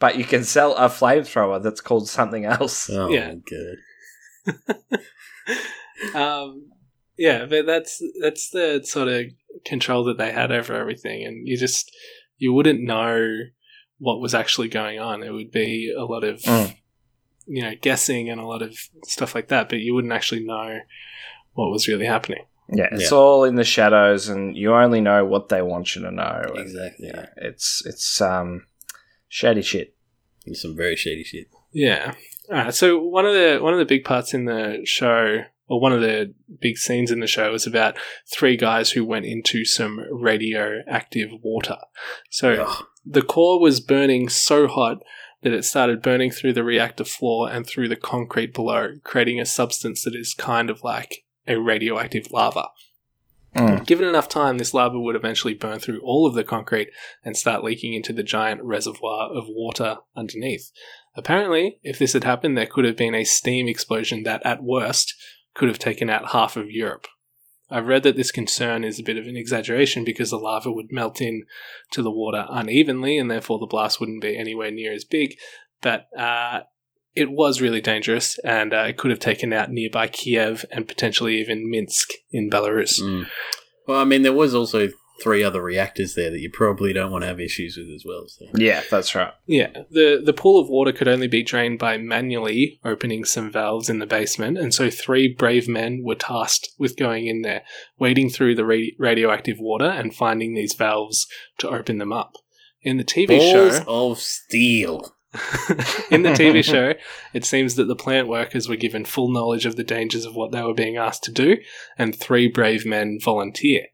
[0.00, 2.88] but you can sell a flamethrower that's called something else.
[2.92, 3.34] Oh, Yeah.
[3.44, 3.76] good.
[6.14, 6.70] um,
[7.18, 9.26] yeah, but that's that's the sort of
[9.66, 11.94] control that they had over everything, and you just
[12.38, 13.26] you wouldn't know
[13.98, 15.22] what was actually going on.
[15.22, 16.76] It would be a lot of Mm.
[17.48, 20.78] You know guessing and a lot of stuff like that, but you wouldn't actually know
[21.54, 22.44] what was really happening.
[22.70, 23.16] Yeah, it's Yeah.
[23.16, 26.42] all in the shadows, and you only know what they want you to know.
[26.48, 27.06] and, Exactly.
[27.08, 28.66] yeah, it's it's um
[29.28, 29.94] shady shit.
[30.46, 31.46] It's some very shady shit.
[31.72, 32.14] Yeah.
[32.50, 32.74] All right.
[32.74, 36.00] So one of the one of the big parts in the show, or one of
[36.00, 37.96] the big scenes in the show, is about
[38.32, 41.76] three guys who went into some radioactive water.
[42.30, 42.84] So Ugh.
[43.04, 44.98] the core was burning so hot
[45.42, 49.46] that it started burning through the reactor floor and through the concrete below, creating a
[49.46, 52.68] substance that is kind of like a radioactive lava.
[53.54, 53.86] Mm.
[53.86, 56.90] Given enough time, this lava would eventually burn through all of the concrete
[57.24, 60.70] and start leaking into the giant reservoir of water underneath.
[61.16, 65.14] Apparently, if this had happened, there could have been a steam explosion that, at worst,
[65.54, 67.06] could have taken out half of Europe.
[67.70, 70.90] I've read that this concern is a bit of an exaggeration because the lava would
[70.90, 71.44] melt in
[71.92, 75.36] to the water unevenly and therefore the blast wouldn't be anywhere near as big.
[75.82, 76.60] But uh,
[77.14, 81.38] it was really dangerous and uh, it could have taken out nearby Kiev and potentially
[81.40, 83.00] even Minsk in Belarus.
[83.00, 83.26] Mm.
[83.86, 84.88] Well, I mean, there was also
[85.20, 88.26] three other reactors there that you probably don't want to have issues with as well.
[88.28, 88.46] So.
[88.54, 89.32] Yeah, that's right.
[89.46, 93.88] Yeah, the the pool of water could only be drained by manually opening some valves
[93.88, 97.62] in the basement, and so three brave men were tasked with going in there,
[97.98, 101.26] wading through the radi- radioactive water, and finding these valves
[101.58, 102.36] to open them up.
[102.82, 105.14] In the TV Balls show, of steel.
[106.10, 106.94] in the TV show,
[107.34, 110.52] it seems that the plant workers were given full knowledge of the dangers of what
[110.52, 111.56] they were being asked to do,
[111.98, 113.88] and three brave men volunteer.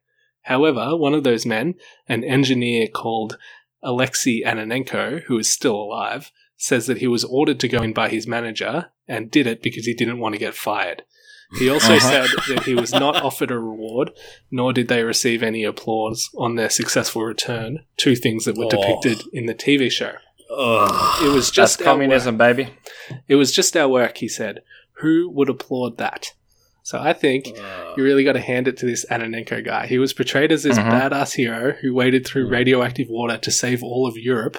[0.45, 1.75] However, one of those men,
[2.09, 3.37] an engineer called
[3.83, 8.09] Alexei Ananenko, who is still alive, says that he was ordered to go in by
[8.09, 11.03] his manager and did it because he didn't want to get fired.
[11.59, 12.27] He also Uh-huh.
[12.27, 14.11] said that he was not offered a reward,
[14.51, 18.71] nor did they receive any applause on their successful return, two things that were Oh.
[18.71, 20.13] depicted in the TV show.
[20.51, 21.23] Ugh.
[21.25, 22.69] It was Just just our communism, baby.
[23.29, 24.63] it was just our work, he said.
[25.01, 26.33] Who would applaud that?
[26.85, 27.95] So I think Ugh.
[27.97, 29.87] you really got to hand it to this Ananenko guy.
[29.87, 30.91] He was portrayed as this Mhm.
[30.91, 32.51] badass hero who waded through Mhm.
[32.53, 34.59] radioactive water to save all of Europe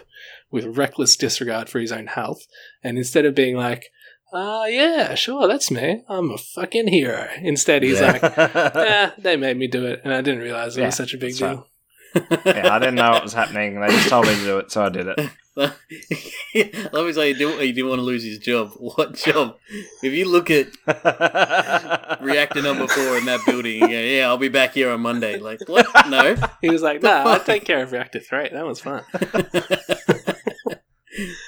[0.52, 2.42] with reckless disregard for his own health.
[2.84, 3.86] And instead of being like,
[4.34, 6.02] uh, yeah, sure, that's me.
[6.10, 7.28] I'm a fucking hero.
[7.42, 8.12] Instead, he's Yeah.
[8.14, 8.24] like,
[8.76, 11.18] eh, they made me do it, and I didn't realize it Yeah, was such a
[11.20, 11.68] big deal.
[12.16, 12.40] right.
[12.46, 13.80] yeah, I didn't know what was happening.
[13.80, 15.20] They just told me to do it, so I did it.
[15.58, 18.72] Love is like he didn't, he didn't want to lose his job.
[18.78, 19.56] What job?
[20.04, 20.68] If you look at
[22.22, 25.40] reactor number four in that building, you go, yeah, I'll be back here on Monday.
[25.40, 25.88] Like, what?
[26.10, 26.36] No.
[26.62, 27.46] He was like, The nah, I'd fuck?
[27.46, 28.50] take care of Reactor 3.
[28.50, 29.04] That was fun.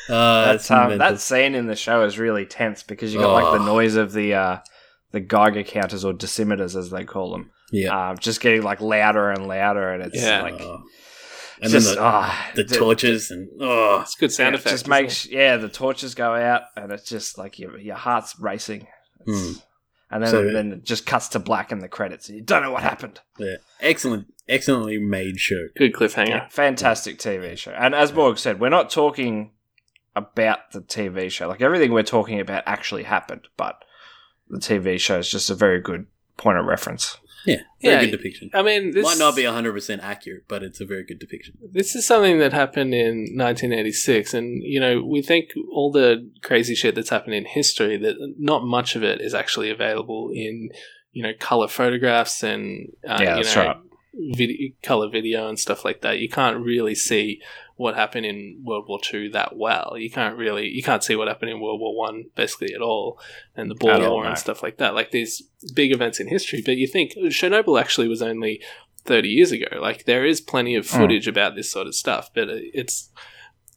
[0.09, 3.57] Uh, That's, um, that scene in the show is really tense because you got like
[3.59, 3.65] the Oh.
[3.65, 4.57] noise of the uh,
[5.11, 8.11] the Geiger counters or dosimeters as they call them, yeah.
[8.11, 10.41] um, just getting like louder and louder, and it's Yeah.
[10.43, 10.83] like Oh.
[11.61, 14.71] And then the, ah, the d- torches and oh, It's good sound yeah, it effects.
[14.73, 15.01] just isn't it?
[15.01, 18.87] makes yeah the torches go out, and it's just like your your heart's racing,
[19.25, 19.53] Hmm.
[20.11, 22.61] and then So- then it just cuts to black in the credits, and you don't
[22.63, 23.19] know what happened.
[23.39, 23.55] yeah.
[23.79, 25.67] excellent, excellently made show.
[25.75, 26.29] Good cliffhanger.
[26.29, 27.71] Yeah, fantastic TV show.
[27.71, 29.51] And as Morg said, we're not talking
[30.15, 31.47] about the TV show.
[31.47, 33.83] Like everything we're talking about actually happened, but
[34.49, 37.17] the TV show is just a very good point of reference.
[37.45, 38.49] Yeah, very Yeah, good depiction.
[38.53, 41.57] I mean, this Might not be hundred percent accurate, but it's a very good depiction.
[41.71, 46.75] This is something that happened in 1986, and you know we think all the crazy
[46.75, 50.69] shit that's happened in history that not much of it is actually available in
[51.11, 53.77] you know color photographs and uh, Yeah, you know right.
[54.35, 56.19] video, color video and stuff like that.
[56.19, 57.41] You can't really see
[57.77, 59.95] what happened in World War Two that well.
[59.97, 63.19] You can't really you can't see what happened in World War One basically at all,
[63.55, 64.29] and the Boer War no.
[64.29, 64.93] and stuff like that.
[64.93, 65.41] Like these
[65.73, 68.61] big events in history, but you think Chernobyl actually was only
[69.05, 69.67] 30 years ago.
[69.79, 70.97] Like there is plenty of Mm.
[70.97, 73.09] footage about this sort of stuff, but it's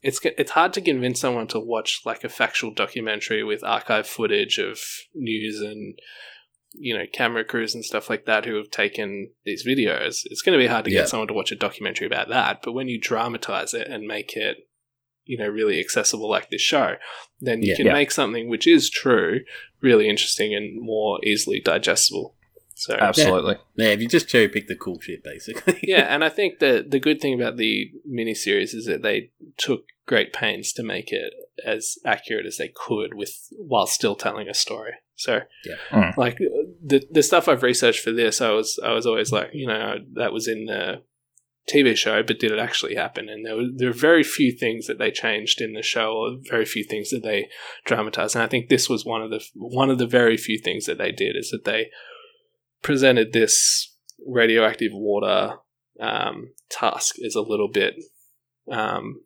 [0.02, 4.58] it's it's hard to convince someone to watch like a factual documentary with archive footage
[4.58, 4.80] of
[5.14, 5.98] news and
[6.72, 10.20] you know camera crews and stuff like that who have taken these videos.
[10.24, 11.00] It's going to be hard to Yeah.
[11.00, 14.36] get someone to watch a documentary about that, but when you dramatize it and make
[14.36, 14.68] it
[15.24, 16.94] you know really accessible like this show,
[17.40, 17.76] then you Yeah.
[17.76, 17.92] can Yeah.
[17.92, 19.40] make something which is true
[19.80, 22.36] really interesting and more easily digestible.
[22.74, 23.56] So Absolutely.
[23.76, 25.78] Yeah, if you just cherry pick the cool shit, basically.
[25.82, 29.84] yeah, and I think that the good thing about the miniseries is that they took
[30.06, 31.32] great pains to make it
[31.64, 34.94] as accurate as they could with while still telling a story.
[35.14, 35.74] So, Yeah.
[35.90, 36.16] Mm.
[36.16, 36.38] like
[36.82, 39.96] the the stuff I've researched for this, I was I was always like, you know,
[40.14, 41.02] that was in the
[41.70, 43.28] TV show, but did it actually happen?
[43.28, 46.36] And there were there are very few things that they changed in the show, or
[46.48, 47.48] very few things that they
[47.84, 48.34] dramatized.
[48.34, 50.98] And I think this was one of the one of the very few things that
[50.98, 51.90] they did is that they
[52.82, 53.94] presented this
[54.26, 55.56] radioactive water
[56.00, 57.94] um, task is a little bit
[58.70, 59.20] um,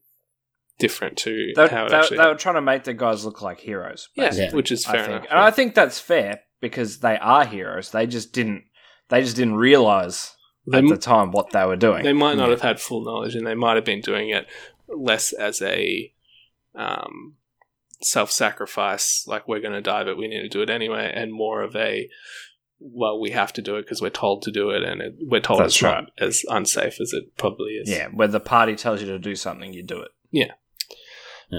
[0.78, 2.16] different to They, how it they- actually.
[2.18, 4.08] they were trying to make the guys look like heroes.
[4.16, 4.52] yeah, Yeah.
[4.52, 5.26] which is fair I think, enough.
[5.30, 7.90] and I think that's fair because they are heroes.
[7.90, 8.64] They just didn't.
[9.10, 10.34] They just didn't realize
[10.66, 12.02] They at the time what they were doing.
[12.04, 12.50] They might not Yeah.
[12.52, 14.46] have had full knowledge, and they might have been doing it
[14.88, 16.12] less as a
[16.74, 17.34] um,
[18.00, 21.62] self-sacrifice, like we're going to die, but we need to do it anyway, and more
[21.62, 22.08] of a
[22.80, 25.40] well, we have to do it because we're told to do it, and it, we're
[25.40, 26.02] told That's it's right.
[26.04, 27.88] not as unsafe as it probably is.
[27.88, 30.10] yeah, where the party tells you to do something, you do it.
[30.30, 30.52] Yeah.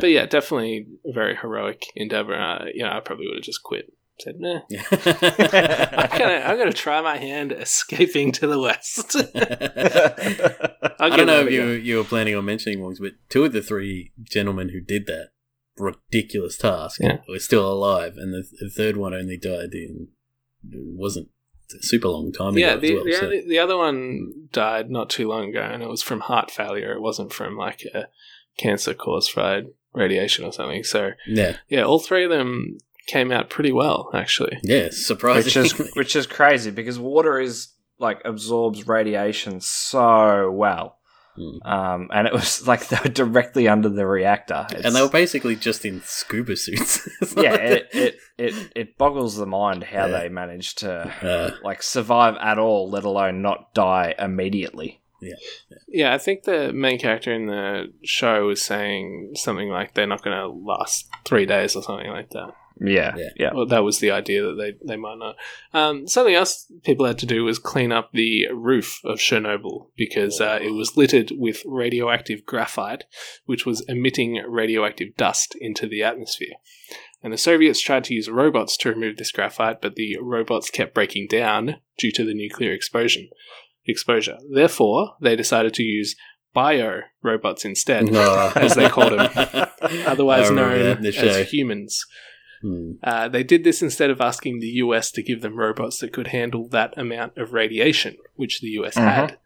[0.01, 2.35] But yeah, definitely a very heroic endeavor.
[2.35, 3.93] Uh, you know, I probably would have just quit.
[4.19, 4.61] Said, nah.
[4.71, 9.15] I'm gonna, I'm gonna try my hand escaping to the west.
[10.99, 13.61] I don't know if you you were planning on mentioning ones, but two of the
[13.61, 15.29] three gentlemen who did that
[15.77, 17.17] ridiculous task Yeah.
[17.27, 20.07] were still alive, and the, the third one only died in
[20.73, 21.29] wasn't
[21.77, 22.57] a super long time ago.
[22.59, 25.83] yeah, as the, well, the, so- the other one died not too long ago, and
[25.83, 26.93] it was from heart failure.
[26.93, 28.07] It wasn't from like a
[28.57, 30.83] cancer caused by radiation or something.
[30.85, 34.57] So yeah, yeah, all three of them came out pretty well, actually.
[34.63, 35.63] yeah, which surprising.
[35.65, 40.97] is which is crazy because water is like absorbs radiation so well.
[41.37, 41.67] Hmm.
[41.69, 44.65] Um, and it was like they were directly under the reactor.
[44.69, 47.07] It's- and they were basically just in scuba suits.
[47.35, 50.19] Yeah, it, it, it, it boggles the mind how Yeah.
[50.19, 50.91] they managed to
[51.21, 55.01] Uh, like survive at all, let alone not die immediately.
[55.21, 55.35] Yeah,
[55.87, 60.23] Yeah, I think the main character in the show was saying something like they're not
[60.23, 62.53] going to last three days or something like that.
[62.81, 63.29] Yeah, Yeah.
[63.37, 63.49] yeah.
[63.53, 65.35] Well, that was the idea that they, they might not.
[65.73, 70.41] Um, something else people had to do was clean up the roof of Chernobyl because
[70.41, 73.05] uh, it was littered with radioactive graphite,
[73.45, 76.53] which was emitting radioactive dust into the atmosphere.
[77.23, 80.93] And the Soviets tried to use robots to remove this graphite, but the robots kept
[80.93, 83.29] breaking down due to the nuclear explosion.
[83.87, 84.37] Exposure.
[84.53, 86.15] Therefore, they decided to use
[86.53, 88.51] bio robots instead, no.
[88.55, 89.29] as they called them,
[90.07, 92.03] otherwise known the as humans.
[92.65, 92.93] Hmm.
[93.03, 96.27] Uh, they did this instead of asking the US to give them robots that could
[96.27, 99.37] handle that amount of radiation, which the US had.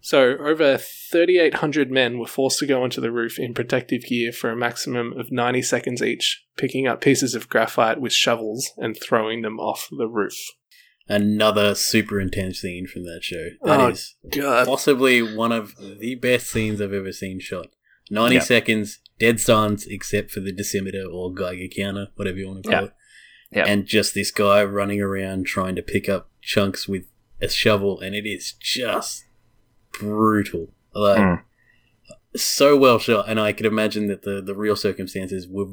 [0.00, 4.50] So, over 3,800 men were forced to go onto the roof in protective gear for
[4.50, 9.42] a maximum of 90 seconds each, picking up pieces of graphite with shovels and throwing
[9.42, 10.34] them off the roof.
[11.08, 13.50] Another super intense scene from that show.
[13.62, 14.66] That Oh, is God.
[14.66, 17.66] possibly one of the best scenes I've ever seen shot.
[18.10, 18.40] 90 Yeah.
[18.40, 22.80] seconds, dead silence except for the dosimeter or Geiger counter, whatever you want to call
[22.80, 22.86] Yeah.
[22.86, 22.92] it.
[23.54, 23.64] Yeah.
[23.66, 27.04] And just this guy running around trying to pick up chunks with
[27.40, 29.24] a shovel, and it is just
[29.98, 30.72] brutal.
[30.94, 31.42] Like, Mm.
[32.34, 35.66] so well shot, and I could imagine that the, the real circumstances were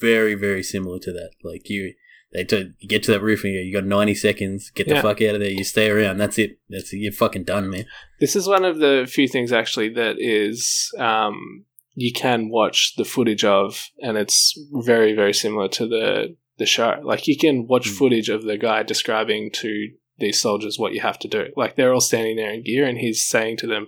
[0.00, 1.30] very, very similar to that.
[1.42, 1.94] Like, you.
[2.30, 4.86] They to you get to that roof and you, go, you got 90 seconds, get
[4.86, 5.00] the Yeah.
[5.02, 6.58] fuck out of there, you stay around, that's it.
[6.68, 7.86] That's You're fucking done, man.
[8.20, 11.64] This is one of the few things actually that is um,
[12.00, 17.00] you can watch the footage of, and it's very very similar to the the show.
[17.02, 17.94] Like you can watch Hmm.
[17.94, 19.70] footage of the guy describing to
[20.18, 21.46] these soldiers what you have to do.
[21.56, 23.86] Like they're all standing there in gear, and he's saying to them,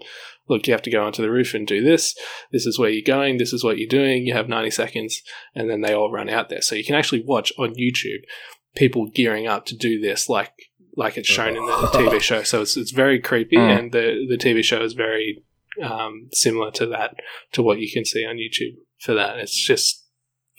[0.49, 2.15] "Look, you have to go onto the roof and do this.
[2.53, 3.39] This is where you're going.
[3.39, 4.27] This is what you're doing.
[4.27, 5.23] You have 90 seconds."
[5.57, 6.63] And then they all run out there.
[6.63, 8.23] So you can actually watch on YouTube
[8.77, 10.53] people gearing up to do this, like
[10.97, 12.43] like it's shown in the TV show.
[12.45, 13.79] So it's it's very creepy, Mm.
[13.79, 15.43] and the the TV show is very
[15.83, 17.15] um, similar to that
[17.53, 19.39] to what you can see on YouTube for that.
[19.39, 20.07] It's just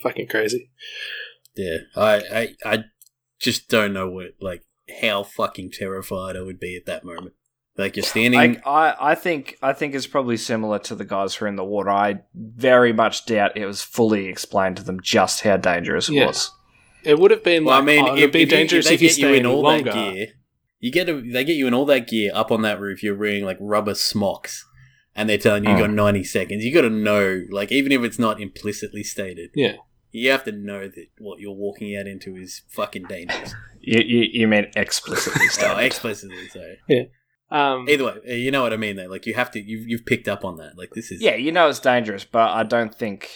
[0.02, 0.70] fucking crazy.
[1.54, 2.84] Yeah, I, I, I
[3.40, 4.62] just don't know what, like,
[5.00, 7.34] how fucking terrified I would be at that moment.
[7.76, 8.60] Like, you're standing.
[8.66, 11.56] I, I, I think I think it's probably similar to the guys who are in
[11.56, 11.88] the water.
[11.90, 16.26] I very much doubt it was fully explained to them just how dangerous it Yeah.
[16.26, 16.50] was.
[17.04, 19.02] It would have been well, like, I mean, oh, it'd be if dangerous they if
[19.02, 19.90] you get stay in all longer.
[19.90, 20.26] that gear,
[20.80, 23.02] you get a, they get you in all that gear up on that roof.
[23.02, 24.64] You're wearing like rubber smocks,
[25.14, 26.64] and they're telling you you got 90 seconds.
[26.64, 29.76] You got to know, like, even if it's not implicitly stated, Yeah.
[30.10, 33.54] you have to know that what you're walking out into is fucking dangerous.
[33.84, 35.78] You, you, you mean explicitly oh, stated.
[35.84, 36.62] explicitly so.
[37.50, 38.94] Um, Either way, uh, you know what I mean.
[38.94, 40.78] Though, like, you have to, you've, you've picked up on that.
[40.78, 43.28] Like, this is yeah, you know it's dangerous, but I don't think.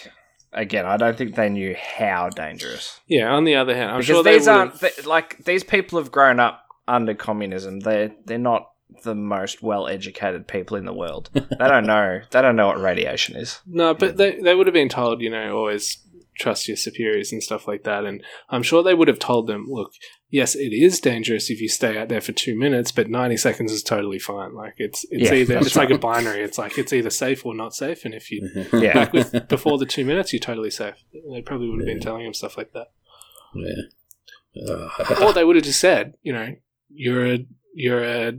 [0.53, 3.01] Again, I don't think they knew how dangerous.
[3.09, 3.29] yeah.
[3.35, 4.95] On the other hand, I'm because sure these would aren't have.
[4.95, 7.81] th- like these people have grown up under communism.
[7.81, 8.71] They're they're not
[9.03, 11.31] the most well educated people in the world.
[11.35, 12.21] they don't know.
[12.31, 13.61] They don't know what radiation is.
[13.67, 15.99] No, but they they would have been told, you know, always
[16.39, 18.05] trust your superiors and stuff like that.
[18.05, 19.93] And I'm sure they would have told them, look,
[20.29, 23.73] yes, it is dangerous if you stay out there for two minutes, but 90 seconds
[23.73, 24.55] is totally fine.
[24.55, 26.43] Like it's it's Yeah, either that's it's like a binary.
[26.43, 28.05] It's like it's either safe or not safe.
[28.05, 28.93] And if you Yeah.
[28.93, 30.97] back with before the two minutes, you're totally safe.
[31.33, 32.89] They probably would have been telling him stuff like that,
[33.55, 34.89] yeah.
[35.21, 36.55] or uh, they would have just said, you know,
[36.89, 38.33] you're a you're a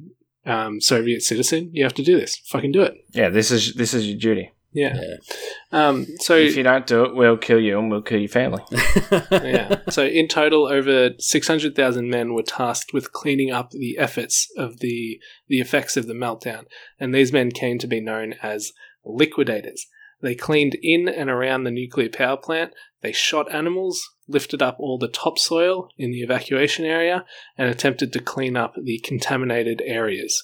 [0.48, 1.70] um, Soviet citizen.
[1.74, 2.38] You have to do this.
[2.48, 2.96] Fucking do it.
[3.12, 4.52] Yeah, this is this is your duty.
[4.74, 5.00] Yeah.
[5.00, 5.88] Yeah.
[5.88, 8.64] Um, so If you don't do it, we'll kill you and we'll kill your family.
[9.32, 9.82] yeah.
[9.90, 14.48] So in total, over six hundred thousand men were tasked with cleaning up the efforts
[14.58, 16.66] of the the effects of the meltdown,
[17.00, 18.72] and these men came to be known as
[19.04, 19.88] liquidators.
[20.22, 22.74] They cleaned in and around the nuclear power plant.
[23.02, 27.26] They shot animals, lifted up all the topsoil in the evacuation area,
[27.58, 30.44] and attempted to clean up the contaminated areas.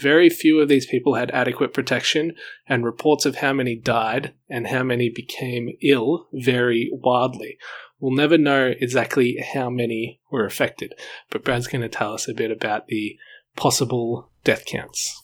[0.00, 2.32] Very few of these people had adequate protection,
[2.66, 7.58] and reports of how many died and how many became ill vary wildly.
[7.98, 10.94] We'll never know exactly how many were affected,
[11.28, 13.18] but Brad's going to tell us a bit about the
[13.56, 15.22] possible death counts.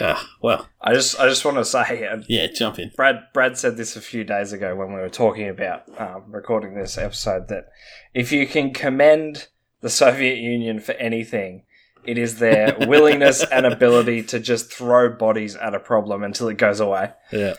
[0.00, 2.90] Ah, well, I just I just want to say, uh, yeah, jump in.
[2.96, 6.74] Brad Brad said this a few days ago when we were talking about um, recording
[6.74, 7.66] this episode that
[8.14, 9.48] if you can commend
[9.80, 11.64] the Soviet Union for anything,
[12.04, 16.56] it is their willingness and ability to just throw bodies at a problem until it
[16.56, 17.10] goes away.
[17.30, 17.54] Yeah,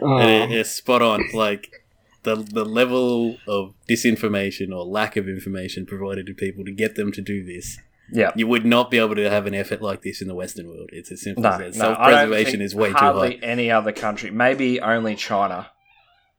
[0.00, 0.18] Oh.
[0.18, 1.22] and it, it's spot on.
[1.34, 1.84] Like
[2.22, 7.12] the the level of disinformation or lack of information provided to people to get them
[7.12, 7.78] to do this.
[8.12, 8.32] Yeah.
[8.36, 10.90] You would not be able to have an effort like this in the Western world.
[10.92, 11.74] It's as simple No, as no, that.
[11.74, 13.46] Self-preservation is way too hardly high.
[13.46, 15.70] any other country, maybe only China.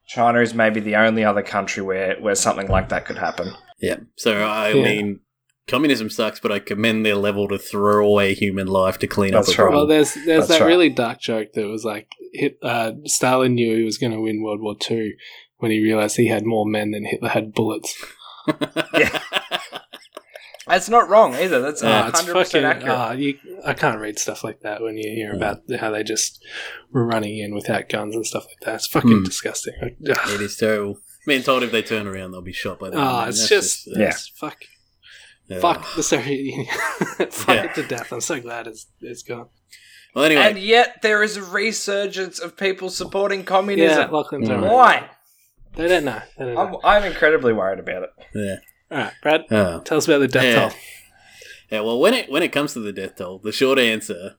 [0.08, 3.52] China is maybe the only other country where, where something like that could happen.
[3.82, 3.98] Yeah.
[4.16, 4.84] So I Yeah.
[4.84, 5.20] mean,
[5.68, 9.50] communism sucks, but I commend their level to throw away human life to clean That's
[9.50, 9.74] up a right.
[9.74, 10.68] Well, there's there's That's that right.
[10.68, 14.44] really dark joke that was like hit, uh, Stalin knew he was going to win
[14.44, 15.14] World War Two
[15.58, 17.96] when he realized he had more men than Hitler had bullets.
[18.94, 19.20] Yeah.
[20.68, 21.62] That's not wrong either.
[21.62, 22.88] That's a it's hundred percent fucking.
[22.90, 23.10] accurate.
[23.10, 26.44] Uh, you, I can't read stuff like that when you hear about how they just
[26.92, 28.76] were running in without guns and stuff like that.
[28.76, 29.24] It's fucking Hmm.
[29.24, 29.74] disgusting.
[29.82, 31.00] Like, it is terrible.
[31.28, 33.30] Being told if they turn around, they'll be shot by the Oh, man.
[33.30, 34.10] it's That's just, Yeah.
[34.10, 34.58] it's fuck,
[35.52, 36.68] uh, fuck the Soviet Union,
[37.32, 37.64] fuck Yeah.
[37.66, 38.12] it to death.
[38.12, 39.48] I'm so glad it's it's gone.
[40.16, 44.12] Well, anyway, And yet there is a resurgence of people supporting communism.
[44.12, 44.72] Lachlan's Mm.
[44.72, 45.10] Why?
[45.76, 46.22] They don't know.
[46.38, 46.80] They don't know.
[46.84, 48.10] I'm, I'm incredibly worried about it.
[48.34, 48.56] yeah.
[48.92, 49.82] All right, Brad, Oh.
[49.82, 50.70] tell us about the death Yeah.
[50.70, 50.78] toll.
[51.72, 54.36] Yeah, well, when it when it comes to the death toll, the short answer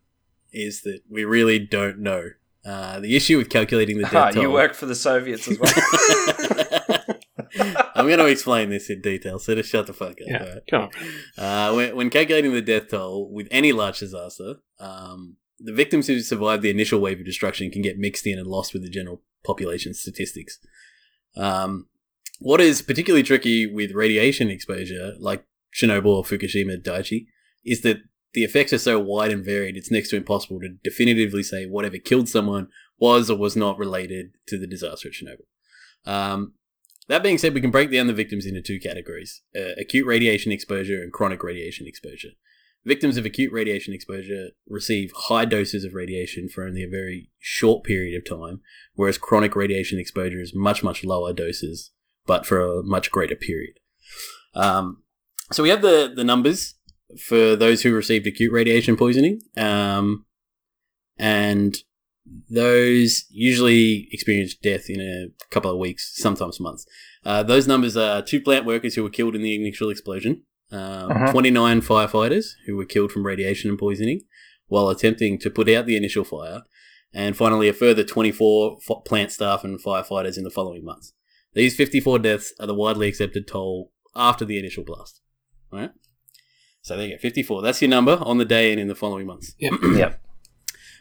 [0.52, 2.30] is that we really don't know.
[2.64, 4.42] Uh, the issue with calculating the death Ah, toll.
[4.42, 5.72] you worked for the Soviets as well.
[7.94, 10.16] I'm going to explain this in detail, so just shut the fuck up.
[10.26, 10.62] Yeah, alright?
[10.68, 10.90] come on.
[11.44, 16.20] Uh, when, when calculating the death toll with any large disaster, um, the victims who
[16.20, 19.22] survived the initial wave of destruction can get mixed in and lost with the general
[19.44, 20.58] population statistics.
[21.36, 21.86] Um,
[22.38, 27.26] what is particularly tricky with radiation exposure, like Chernobyl or Fukushima Daiichi,
[27.64, 27.98] is that
[28.32, 31.96] the effects are so wide and varied, it's next to impossible to definitively say whatever
[31.98, 32.68] killed someone
[32.98, 36.10] was or was not related to the disaster at Chernobyl.
[36.10, 36.54] Um,
[37.08, 40.52] that being said, we can break down the victims into two categories uh, acute radiation
[40.52, 42.30] exposure and chronic radiation exposure.
[42.84, 47.84] Victims of acute radiation exposure receive high doses of radiation for only a very short
[47.84, 48.60] period of time,
[48.94, 51.90] whereas chronic radiation exposure is much, much lower doses,
[52.26, 53.74] but for a much greater period.
[54.54, 55.02] Um,
[55.52, 56.74] so we have the, the numbers
[57.28, 60.24] for those who received acute radiation poisoning, um,
[61.18, 61.76] and
[62.50, 66.84] those usually experience death in a couple of weeks, sometimes months.
[67.24, 71.10] Uh, those numbers are two plant workers who were killed in the initial explosion, um,
[71.12, 71.32] Uh-huh.
[71.32, 74.20] 29 firefighters who were killed from radiation and poisoning
[74.66, 76.62] while attempting to put out the initial fire,
[77.14, 81.12] and finally a further 24 f- plant staff and firefighters in the following months.
[81.56, 85.22] These 54 deaths are the widely accepted toll after the initial blast.
[85.72, 85.90] All right?
[86.82, 87.62] So there you go, 54.
[87.62, 89.54] That's your number on the day and in the following months.
[89.58, 89.72] Yep.
[89.82, 90.20] Yep.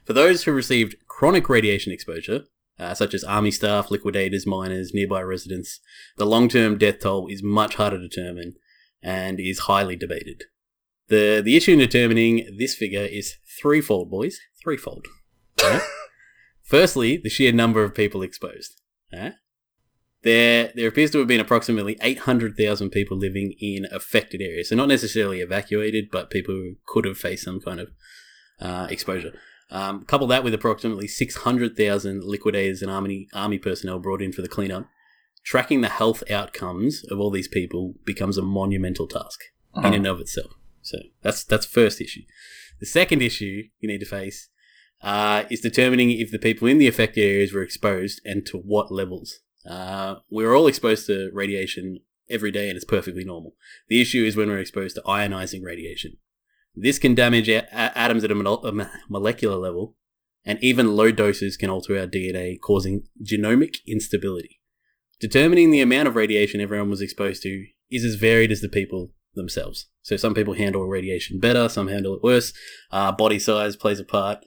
[0.06, 2.45] For those who received chronic radiation exposure,
[2.80, 5.82] uh, such as army staff, liquidators, miners, nearby residents,
[6.16, 8.53] the long term death toll is much harder to determine
[9.03, 10.43] and is highly debated.
[11.10, 14.39] The, the issue in determining this figure is threefold, boys.
[14.64, 15.06] Threefold.
[15.62, 15.82] Alright?
[16.62, 18.80] Firstly, the sheer number of people exposed.
[19.14, 19.34] Alright?
[20.26, 24.69] There, there appears to have been approximately 800,000 people living in affected areas.
[24.69, 27.91] So, not necessarily evacuated, but people who could have faced some kind of
[28.59, 29.34] uh, exposure.
[29.69, 34.47] Um, couple that with approximately 600,000 liquidators and army, army personnel brought in for the
[34.47, 34.88] cleanup.
[35.43, 39.39] Tracking the health outcomes of all these people becomes a monumental task
[39.84, 40.53] in and of itself.
[40.82, 42.21] So that's that's first issue.
[42.80, 44.49] The second issue you need to face
[45.03, 48.91] uh, is determining if the people in the affected areas were exposed and to what
[48.91, 49.41] levels.
[49.70, 51.99] Uh, we're all exposed to radiation
[52.30, 53.55] every day, and it's perfectly normal.
[53.88, 56.18] The issue is when we're exposed to ionizing radiation.
[56.76, 59.95] This can damage a- a- atoms at a, mol- a molecular level,
[60.43, 64.61] and even low doses can alter our DNA, causing genomic instability.
[65.20, 69.11] Determining the amount of radiation everyone was exposed to is as varied as the people
[69.34, 69.88] themselves.
[70.01, 72.53] So some people handle radiation better, some handle it worse.
[72.91, 74.45] Uh, body size plays a part,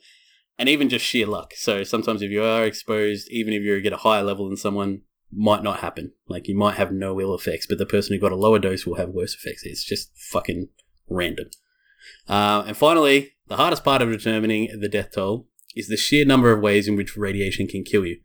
[0.58, 1.52] and even just sheer luck.
[1.56, 5.02] So sometimes if you are exposed, even if you get a higher level than someone,
[5.32, 6.12] might not happen.
[6.28, 8.86] Like you might have no ill effects, but the person who got a lower dose
[8.86, 9.62] will have worse effects.
[9.64, 10.68] It's just fucking
[11.08, 11.50] random.
[12.28, 16.52] Uh, and finally, the hardest part of determining the death toll is the sheer number
[16.52, 18.20] of ways in which radiation can kill you.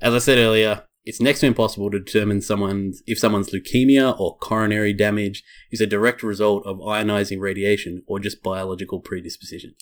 [0.00, 4.36] As I said earlier, it's next to impossible to determine someone's if someone's leukemia or
[4.38, 9.74] coronary damage is a direct result of ionizing radiation or just biological predisposition.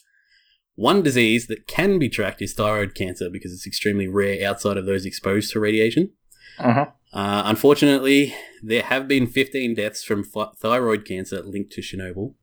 [0.76, 4.86] One disease that can be tracked is thyroid cancer because it's extremely rare outside of
[4.86, 6.12] those exposed to radiation.
[6.61, 6.86] Uh-huh.
[7.12, 12.34] Uh, unfortunately, there have been 15 deaths from thyroid cancer linked to Chernobyl,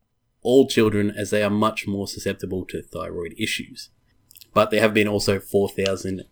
[0.42, 3.90] all children, as they are much more susceptible to thyroid issues.
[4.54, 6.24] But there have been also 4,000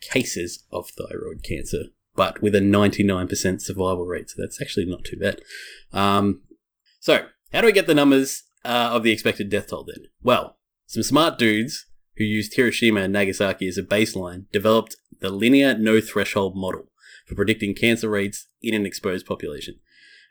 [0.00, 1.84] cases of thyroid cancer,
[2.16, 5.40] but with a 99% survival rate, so that's actually not too bad.
[5.92, 6.42] Um,
[7.00, 10.06] so, how do we get the numbers uh, of the expected death toll then?
[10.22, 11.86] Well, some smart dudes
[12.16, 16.88] who used Hiroshima and Nagasaki as a baseline developed the linear no threshold model
[17.24, 19.76] for predicting cancer rates in an exposed population.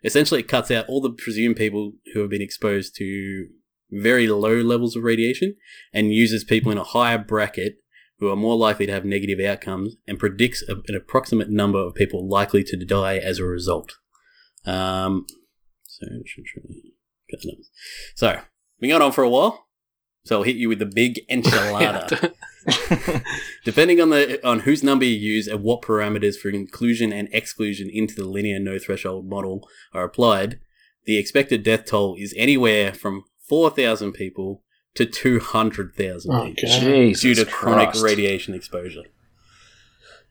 [0.04, 3.48] Essentially, it cuts out all the presumed people who have been exposed to
[3.90, 5.56] very low levels of radiation
[5.94, 7.76] and uses people in a higher bracket
[8.20, 11.96] who are more likely to have negative outcomes and predicts a, an approximate number of
[11.96, 13.94] people likely to die as a result.
[14.66, 15.26] Um,
[15.84, 16.06] so.
[18.16, 18.40] So,
[18.80, 19.68] been going on for a while.
[20.26, 22.34] So I'll hit you with the big enchilada.
[23.66, 27.90] Depending on the on whose number you use and what parameters for inclusion and exclusion
[27.90, 30.60] into the linear no threshold model are applied,
[31.06, 34.64] the expected death toll is anywhere from four thousand people
[34.96, 38.04] to two hundred thousand Oh, people Jesus due to chronic Christ.
[38.06, 39.04] radiation exposure.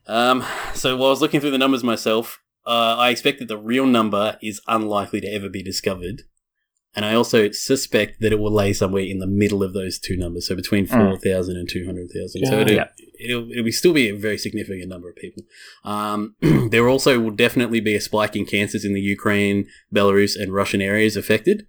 [0.07, 3.57] Um, so while I was looking through the numbers myself, uh, I expect that the
[3.57, 6.23] real number is unlikely to ever be discovered.
[6.95, 10.15] And I also suspect that it will lay somewhere in the middle of those two
[10.15, 11.09] numbers, so between Mm.
[11.09, 12.45] 4,000 and 200,000.
[12.45, 12.89] So it'll, Yeah.
[13.19, 15.43] it'll, it'll still be a very significant number of people.
[15.83, 16.35] Um,
[16.69, 20.81] there also will definitely be a spike in cancers in the Ukraine, Belarus, and Russian
[20.81, 21.65] areas affected.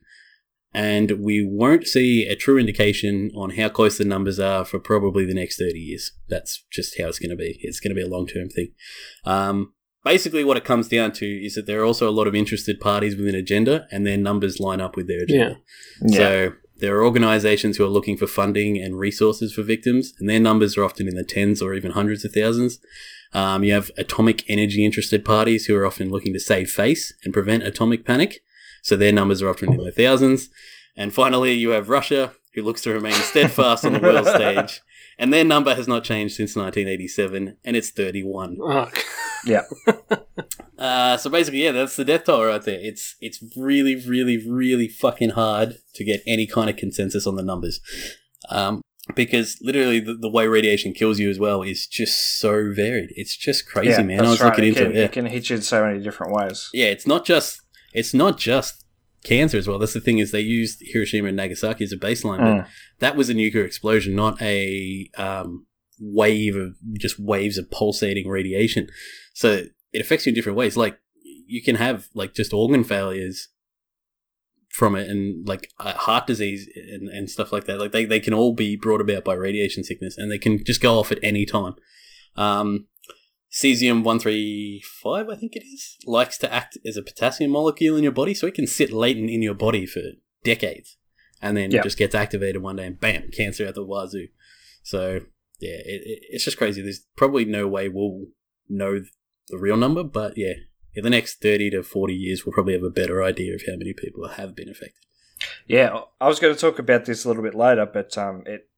[0.77, 5.25] And we won't see a true indication on how close the numbers are for probably
[5.25, 6.11] the next 30 years.
[6.29, 7.59] That's just how it's going to be.
[7.63, 8.73] It's going to be a long term thing.
[9.25, 9.73] Um,
[10.05, 12.81] basically, what it comes down to is that there are also a lot of interested
[12.81, 15.57] parties with an agenda, and their numbers line up with their agenda.
[16.03, 16.19] Yeah.
[16.19, 20.41] So there are organizations who are looking for funding and resources for victims, and their
[20.41, 22.79] numbers are often in the tens or even hundreds of thousands.
[23.33, 27.33] Um, you have atomic energy interested parties who are often looking to save face and
[27.33, 28.43] prevent atomic panic,
[28.83, 30.51] so their numbers are often in the thousands.
[30.97, 34.81] And finally, you have Russia, who looks to remain steadfast on the world stage,
[35.19, 38.59] and their number has not changed since 1987, and it's 31.
[38.61, 38.91] Oh,
[40.77, 42.79] Uh, so basically, yeah, that's the death toll right there.
[42.81, 47.45] It's it's really, really, really fucking hard to get any kind of consensus on the
[47.45, 47.81] numbers,
[48.51, 48.83] um,
[49.15, 53.11] because literally the, the way radiation kills you as well is just so varied.
[53.15, 54.27] It's just crazy, Yeah, man.
[54.27, 54.49] I was right.
[54.51, 54.97] looking it into can, it.
[54.97, 55.05] Yeah.
[55.05, 56.71] It can hit you in so many different ways.
[56.75, 57.61] yeah, it's not just
[57.95, 58.84] it's not just
[59.25, 59.79] cancer as well.
[59.79, 62.69] That's the thing is they used Hiroshima and Nagasaki as a baseline, but Mm.
[63.01, 65.67] that was a nuclear explosion, not a um,
[65.99, 68.89] wave of just waves of pulsating radiation.
[69.33, 70.77] So it affects you in different ways.
[70.77, 70.99] Like
[71.47, 73.49] you can have like just organ failures
[74.71, 77.79] from it, and like uh, heart disease and, and stuff like that.
[77.79, 80.81] Like they, they can all be brought about by radiation sickness, and they can just
[80.81, 81.75] go off at any time.
[82.37, 82.87] Um,
[83.63, 87.97] cesium one three five, I think it is, likes to act as a potassium molecule
[87.97, 90.01] in your body, so it can sit latent in your body for
[90.43, 90.97] decades
[91.41, 91.83] and then Yeah.
[91.83, 94.29] just gets activated one day and bam, cancer at the wazoo.
[94.83, 95.21] So
[95.61, 96.83] yeah, it, it, it's just crazy.
[96.83, 98.27] There's probably no way we'll
[98.69, 99.03] know
[99.49, 100.55] the real number, but yeah,
[100.95, 103.77] in the next thirty to forty years, we'll probably have a better idea of how
[103.77, 105.05] many people have been affected.
[105.67, 108.69] Yeah, I was going to talk about this a little bit later, but um, it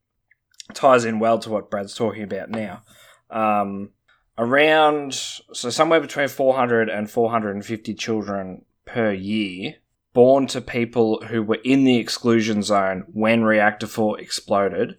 [0.74, 2.82] ties in well to what Brad's talking about now.
[3.30, 3.90] Um,
[4.38, 9.76] around, so somewhere between 400 and 450 children per year
[10.12, 14.96] born to people who were in the exclusion zone when Reactor 4 exploded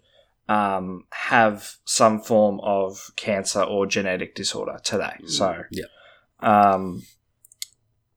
[0.48, 5.16] um, have some form of cancer or genetic disorder today.
[5.26, 5.86] So, yeah.
[6.40, 7.04] um,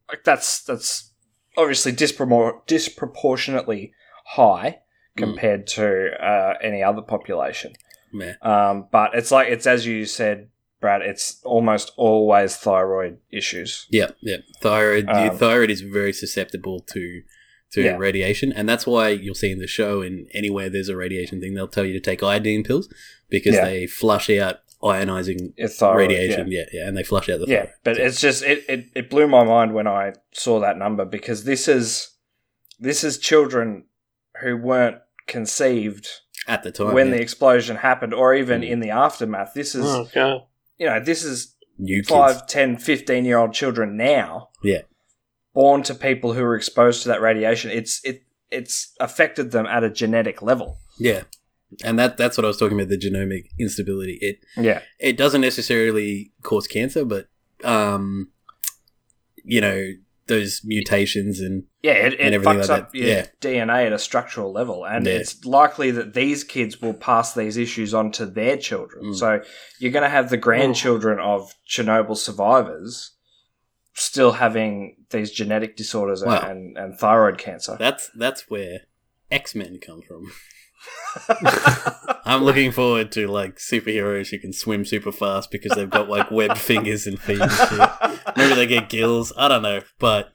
[0.09, 1.11] like that's that's
[1.57, 3.93] obviously dispropor- disproportionately
[4.27, 4.81] high
[5.19, 5.23] Mm.
[5.27, 7.73] compared to uh, any other population.
[8.13, 8.35] Yeah.
[8.43, 10.49] Um, but it's like it's as you said,
[10.81, 11.03] Brad.
[11.03, 13.87] It's almost always thyroid issues.
[13.91, 14.39] Yeah, yeah.
[14.63, 17.23] Thyroid, your Um, thyroid is very susceptible to
[17.73, 17.97] to Yeah.
[17.99, 21.55] radiation, and that's why you'll see in the show and anywhere there's a radiation thing,
[21.55, 22.93] they'll tell you to take iodine pills
[23.29, 23.65] because Yeah.
[23.65, 26.51] they flush out ionizing thyroid, radiation.
[26.51, 26.65] Yeah.
[26.73, 27.75] yeah, and they flush out the Yeah, thyroid.
[27.85, 31.05] but So- it's just it, it, it blew my mind when I saw that number
[31.05, 32.09] because this is
[32.81, 33.85] this is children
[34.41, 34.97] who weren't
[35.29, 36.09] conceived
[36.49, 37.15] at the time when yeah.
[37.17, 38.69] the explosion happened or even Mm.
[38.71, 39.53] in the aftermath.
[39.55, 40.43] This is oh, God.
[40.81, 42.09] You know, this is new kids.
[42.09, 44.49] 5, 10, 15 year old children now.
[44.65, 44.81] Yeah.
[45.55, 47.71] Born to people who are exposed to that radiation.
[47.71, 50.79] It's it it's affected them at a genetic level.
[50.99, 51.23] Yeah,
[51.85, 54.19] and that that's what I was talking about the genomic instability.
[54.21, 54.83] It Yeah.
[54.99, 57.27] it doesn't necessarily cause cancer, but
[57.65, 58.31] um,
[59.45, 59.93] you know
[60.31, 62.99] those mutations and Yeah, it, And everything fucks like up that.
[62.99, 63.27] your Yeah.
[63.43, 65.13] DNA at a structural level, and Yeah.
[65.15, 69.07] it's likely that these kids will pass these issues on to their children.
[69.13, 69.17] Mm.
[69.17, 69.43] So
[69.79, 73.13] you're going to have the grandchildren of Chernobyl survivors
[73.93, 76.49] still having these genetic disorders and, Wow.
[76.49, 77.77] and, and thyroid cancer.
[77.79, 78.81] that's that's where
[79.31, 80.31] X Men come from.
[82.31, 86.31] I'm looking forward to like superheroes who can swim super fast because they've got like
[86.31, 87.91] webbed fingers and feet and shit.
[88.37, 89.33] Maybe they get gills.
[89.37, 90.31] I don't know, but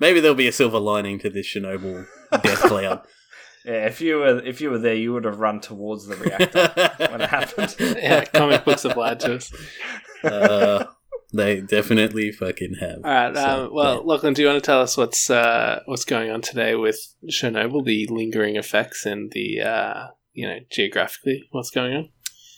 [0.00, 2.06] maybe there'll be a silver lining to this Chernobyl
[2.42, 3.00] death cloud.
[3.64, 6.68] Yeah, if you were if you were there, you would have run towards the reactor
[7.12, 7.76] when it happened.
[7.78, 9.52] Yeah, comic books have lied to us.
[10.24, 10.86] uh,
[11.32, 12.96] they definitely fucking have.
[13.04, 13.36] All right.
[13.36, 16.40] So, Um, well, Lachlan, do you want to tell us what's uh, what's going on
[16.40, 16.98] today with
[17.30, 22.08] Chernobyl, the lingering effects, and the uh, you know geographically what's going on?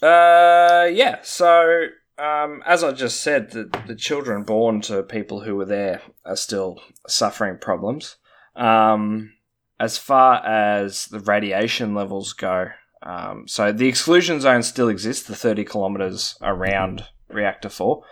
[0.09, 1.19] Uh, yeah.
[1.23, 1.87] So,
[2.19, 6.37] um, as I just said, the, the children born to people who were there are
[6.37, 8.17] still suffering problems.
[8.55, 9.33] Um,
[9.81, 12.69] as far as the radiation levels go,
[13.03, 18.03] um, so the exclusion zone still exists, the 30 kilometers around reactor 4.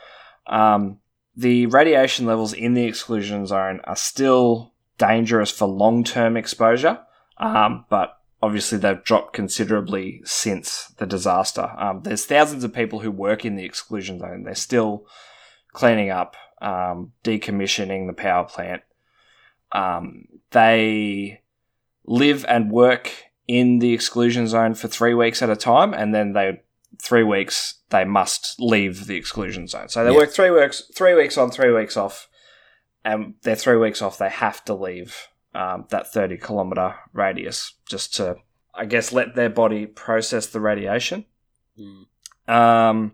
[0.46, 0.98] Um,
[1.34, 6.98] the radiation levels in the exclusion zone are still dangerous for long term exposure,
[7.38, 11.70] um, but obviously they've dropped considerably since the disaster.
[11.78, 14.42] Um, there's thousands of people who work in the exclusion zone.
[14.42, 15.06] They're still
[15.72, 18.82] cleaning up, um, decommissioning the power plant.
[19.70, 21.40] Um, they
[22.04, 23.10] live and work
[23.46, 26.60] in the exclusion zone for three weeks at a time, and then they
[27.00, 29.88] three weeks they must leave the exclusion zone.
[29.88, 30.16] So they Yeah.
[30.16, 32.28] work three weeks, three weeks on, three weeks off,
[33.04, 38.14] and their three weeks off they have to leave um, that 30 kilometer radius just
[38.14, 38.36] to,
[38.74, 41.24] I guess, let their body process the radiation.
[41.78, 42.52] Mm.
[42.52, 43.12] Um,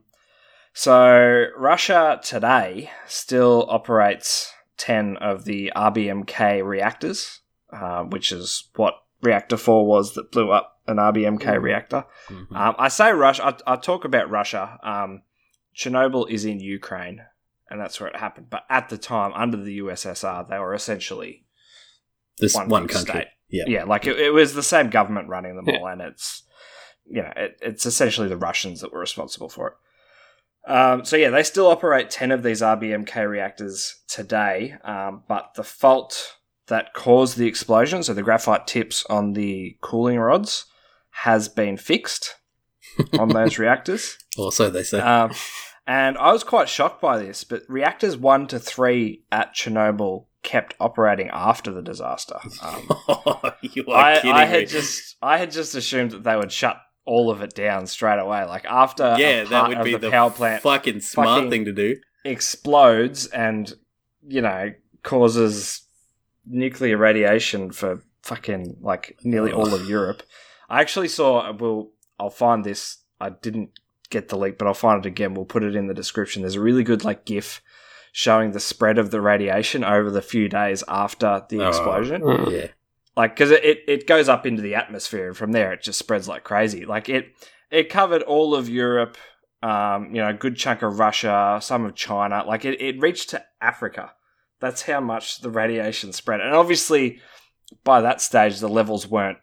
[0.73, 7.41] so Russia today still operates 10 of the RBMK reactors,
[7.73, 12.05] uh, which is what reactor 4 was that blew up an RBMK reactor.
[12.29, 12.57] Mhm.
[12.57, 14.79] Um, I say Russia, I, I talk about Russia.
[14.83, 15.23] Um,
[15.77, 17.23] Chernobyl is in Ukraine,
[17.69, 18.49] and that's where it happened.
[18.49, 21.45] But at the time, under the USSR, they were essentially
[22.41, 23.13] this one one, country.
[23.13, 23.27] state.
[23.51, 23.65] Yeah.
[23.67, 25.79] yeah, like it, it was the same government running them Yeah.
[25.79, 26.43] all, and it's
[27.07, 30.71] you know it, it's essentially the Russians that were responsible for it.
[30.71, 35.65] Um, so yeah, they still operate ten of these RBMK reactors today, um, but the
[35.65, 36.37] fault
[36.67, 40.67] that caused the explosion, so the graphite tips on the cooling rods,
[41.11, 42.37] has been fixed
[43.19, 44.19] on those reactors.
[44.37, 45.01] Or so they say.
[45.01, 45.33] Um,
[45.87, 50.75] and I was quite shocked by this, but reactors one to three at Chernobyl kept
[50.81, 52.39] operating after the disaster.
[52.63, 52.89] Um,
[53.63, 54.51] you are I, kidding I me.
[54.51, 58.19] had just I had just assumed that they would shut all of it down straight
[58.19, 58.45] away.
[58.45, 61.65] Like after a yeah, that would be the, the, power plant fucking smart fucking- thing
[61.65, 61.97] to do.
[62.25, 63.73] explodes and
[64.27, 64.73] you know
[65.03, 65.83] causes
[66.47, 70.23] nuclear radiation for fucking like nearly all of Europe.
[70.69, 71.51] I actually saw.
[71.53, 72.99] Well, I'll find this.
[73.21, 73.71] I didn't
[74.11, 75.35] get the link, but I'll find it again.
[75.35, 76.43] We'll put it in the description.
[76.43, 77.63] There's a really good like GIF
[78.25, 81.69] showing the spread of the radiation over the few days after the Oh.
[81.69, 82.51] explosion Mm.
[82.51, 82.67] Yeah.
[83.17, 86.01] like because it, it, it goes up into the atmosphere and from there it just
[86.01, 87.27] spreads like crazy like it
[87.71, 89.17] it covered all of europe
[89.63, 93.31] um, you know a good chunk of russia some of china like it, it reached
[93.31, 94.11] to africa
[94.59, 97.21] that's how much the radiation spread and obviously
[97.85, 99.39] by that stage the levels weren't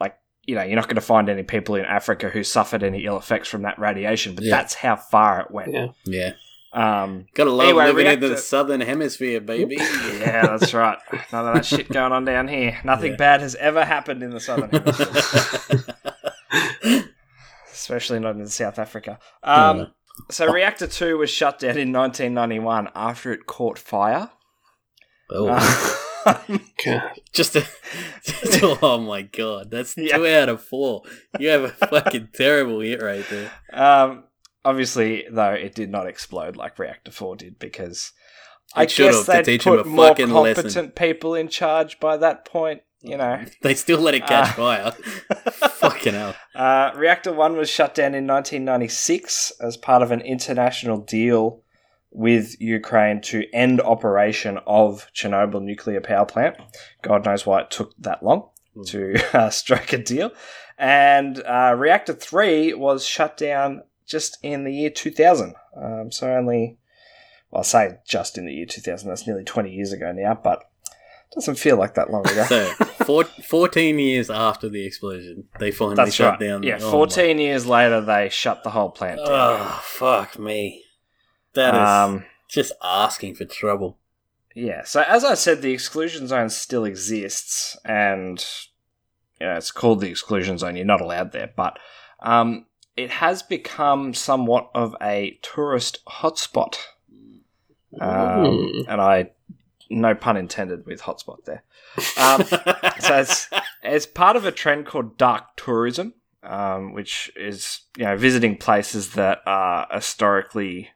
[0.00, 0.16] like
[0.46, 3.18] you know you're not going to find any people in africa who suffered any ill
[3.18, 4.56] effects from that radiation but Yeah.
[4.56, 5.88] that's how far it went Yeah.
[6.06, 6.32] Yeah.
[6.74, 9.76] Um, Gotta love Anyway, living in reactor- the southern hemisphere, baby.
[10.20, 10.98] yeah that's right
[11.32, 13.16] none of that shit going on down here nothing Yeah.
[13.18, 15.84] bad has ever happened in the southern hemisphere
[17.72, 19.18] especially not in South Africa.
[19.42, 19.84] Um, Yeah.
[20.30, 24.30] So Reactor 2 was shut down in 1991 after it caught fire.
[25.30, 26.38] oh, Uh,
[26.84, 27.10] God.
[27.32, 27.66] just, a,
[28.22, 30.16] just oh my god, that's Yeah.
[30.18, 31.02] two out of four.
[31.40, 33.50] You have a fucking terrible hit right there.
[33.72, 34.24] um,
[34.64, 38.12] obviously, though, it did not explode like Reactor 4 did because
[38.74, 40.90] I It should guess to they'd 'em put a more competent lesson.
[40.90, 43.44] people in charge by that point, you know.
[43.62, 44.90] They still let it catch Uh, fire.
[45.82, 46.34] Fucking hell.
[46.54, 51.62] Uh, Reactor 1 was shut down in 1996 as part of an international deal
[52.10, 56.56] with Ukraine to end operation of Chernobyl nuclear power plant.
[57.02, 58.48] God knows why it took that long
[58.88, 60.30] to uh, strike a deal.
[60.78, 63.82] And uh, Reactor 3 was shut down
[64.12, 65.54] just in the year 2000.
[65.76, 66.78] Um, so only,
[67.50, 70.62] well, I say just in the year 2000, that's nearly 20 years ago now, but
[71.34, 72.44] doesn't feel like that long ago.
[72.48, 72.66] So,
[73.06, 76.40] four, 14 years after the explosion, they finally That's shut right.
[76.40, 76.62] down.
[76.62, 79.28] Yeah, oh my- 14 years later, they shut the whole plant down.
[79.28, 80.84] Oh, fuck me.
[81.54, 83.98] That is Um, just asking for trouble.
[84.54, 88.44] yeah, so as I said, the exclusion zone still exists, and
[89.40, 90.76] you know, it's called the exclusion zone.
[90.76, 91.78] You're not allowed there, but
[92.20, 92.66] um,
[92.96, 96.78] it has become somewhat of a tourist hotspot.
[98.00, 98.84] Um, Mm.
[98.88, 99.30] and I,
[99.90, 101.62] no pun intended with hotspot there.
[102.16, 102.44] Um,
[103.00, 103.50] so it's
[103.82, 109.12] it's part of a trend called dark tourism, um, which is you know visiting places
[109.12, 110.90] that are historically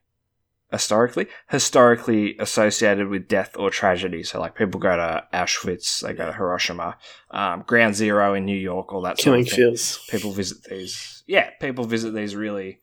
[0.77, 4.23] historically, historically associated with death or tragedy.
[4.23, 6.97] So, like people go to Auschwitz, they go to Hiroshima,
[7.31, 9.57] um, Ground Zero in New York, all that sort Killing of thing.
[9.57, 9.99] fields.
[10.11, 11.23] People visit these.
[11.27, 12.81] Yeah, people visit these really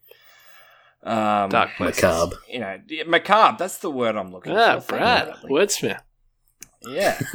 [1.04, 2.04] um, Dark places.
[2.04, 2.36] Macabre.
[2.50, 3.58] You know, yeah, macabre.
[3.60, 4.98] That's the word I'm looking Ah, for.
[4.98, 6.00] Brad, wordsmith.
[6.82, 7.20] Yeah.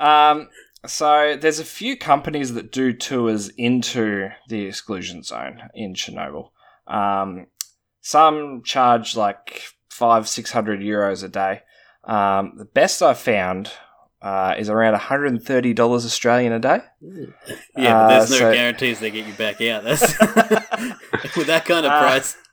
[0.00, 0.48] Um,
[0.86, 6.52] so there's a few companies that do tours into the exclusion zone in Chernobyl.
[6.86, 7.48] Um,
[8.00, 9.62] some charge like
[10.00, 11.60] five, six hundred euros a day.
[12.04, 13.70] Um, the best I've found
[14.22, 16.80] uh, is around one hundred and thirty dollars Australian a day.
[17.02, 17.26] Yeah,
[17.96, 19.84] Uh, but there's no so- guarantees they get you back out.
[19.84, 20.02] That's
[21.36, 22.36] with that kind of Uh, price.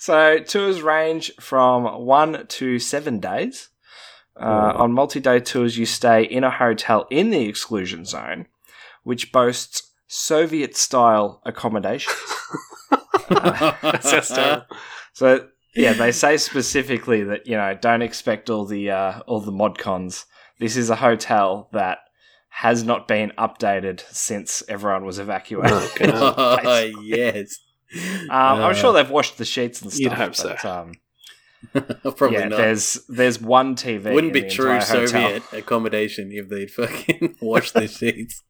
[0.00, 3.68] So tours range from one to seven days.
[4.40, 8.46] Uh, on multi-day tours, you stay in a hotel in the exclusion zone,
[9.02, 12.14] which boasts Soviet-style accommodations.
[15.12, 19.52] So yeah, they say specifically that you know don't expect all the uh, all the
[19.52, 20.26] mod cons.
[20.58, 21.98] This is a hotel that
[22.48, 26.10] has not been updated since everyone was evacuated.
[26.12, 26.58] Oh,
[27.02, 27.58] yes.
[27.94, 30.00] Um, I'm Uh, sure they've washed the sheets and stuff.
[30.00, 30.56] You'd hope so.
[30.62, 30.92] but, Um,
[32.16, 32.56] Probably yeah, not.
[32.56, 34.12] there's there's one TV.
[34.12, 35.06] Wouldn't in be the true entire hotel.
[35.40, 38.42] Soviet accommodation if they'd fucking washed the sheets.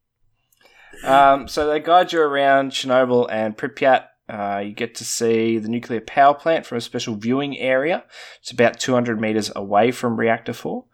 [1.04, 4.04] Um, so they guide you around Chernobyl and Pripyat.
[4.28, 8.04] Uh, you get to see the nuclear power plant from a special viewing area.
[8.40, 10.84] It's about 200 meters away from Reactor 4.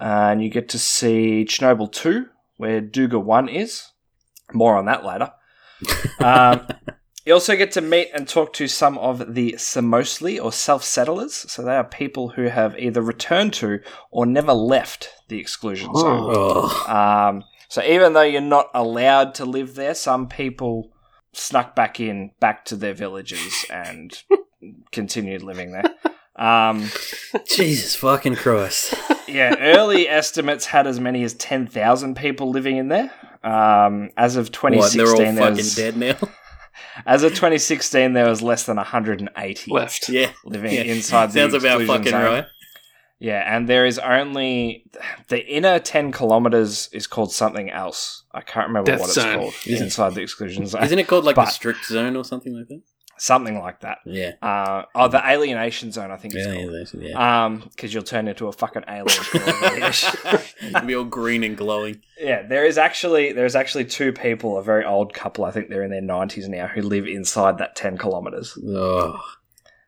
[0.00, 2.26] Uh, and you get to see Chernobyl 2,
[2.56, 3.92] where Duga 1 is.
[4.52, 5.32] More on that later.
[6.20, 6.66] Um,
[7.24, 11.34] you also get to meet and talk to some of the Samosely or self settlers.
[11.34, 13.80] So they are people who have either returned to
[14.10, 16.32] or never left the exclusion zone.
[16.34, 20.90] Oh, Um, so even though you're not allowed to live there, some people
[21.38, 24.22] snuck back in, back to their villages, and
[24.92, 25.94] continued living there.
[26.36, 26.88] Um,
[27.46, 28.94] Jesus fucking Christ!
[29.26, 33.10] yeah, early estimates had as many as ten thousand people living in there.
[33.42, 34.72] Um, as of What?
[34.72, 36.16] They're 2016, all fucking was, dead now.
[37.06, 40.08] as of 2016, there was less than 180 Left.
[40.08, 40.82] yeah, living yeah.
[40.82, 42.24] inside the Sounds about fucking zone.
[42.24, 42.46] right.
[43.20, 44.84] Yeah, and there is only
[45.28, 48.22] the inner ten kilometers is called something else.
[48.32, 50.84] I can't remember Death what it's called Isn't- inside the exclusion zone.
[50.84, 52.82] Isn't it called like the strict zone or something like that?
[53.20, 53.98] something like that.
[54.06, 56.70] Yeah, Uh, oh, the alienation zone, I think it's yeah, called.
[56.72, 59.08] yeah, that's- Um, because you'll turn into a fucking alien.
[59.08, 60.16] for all the years.
[60.62, 62.00] It'll be all green and glowing.
[62.20, 65.82] yeah, there is actually there's actually two people, a very old couple, I think they're
[65.82, 68.56] in their nineties now, who live inside that ten kilometers.
[68.64, 69.18] Oh.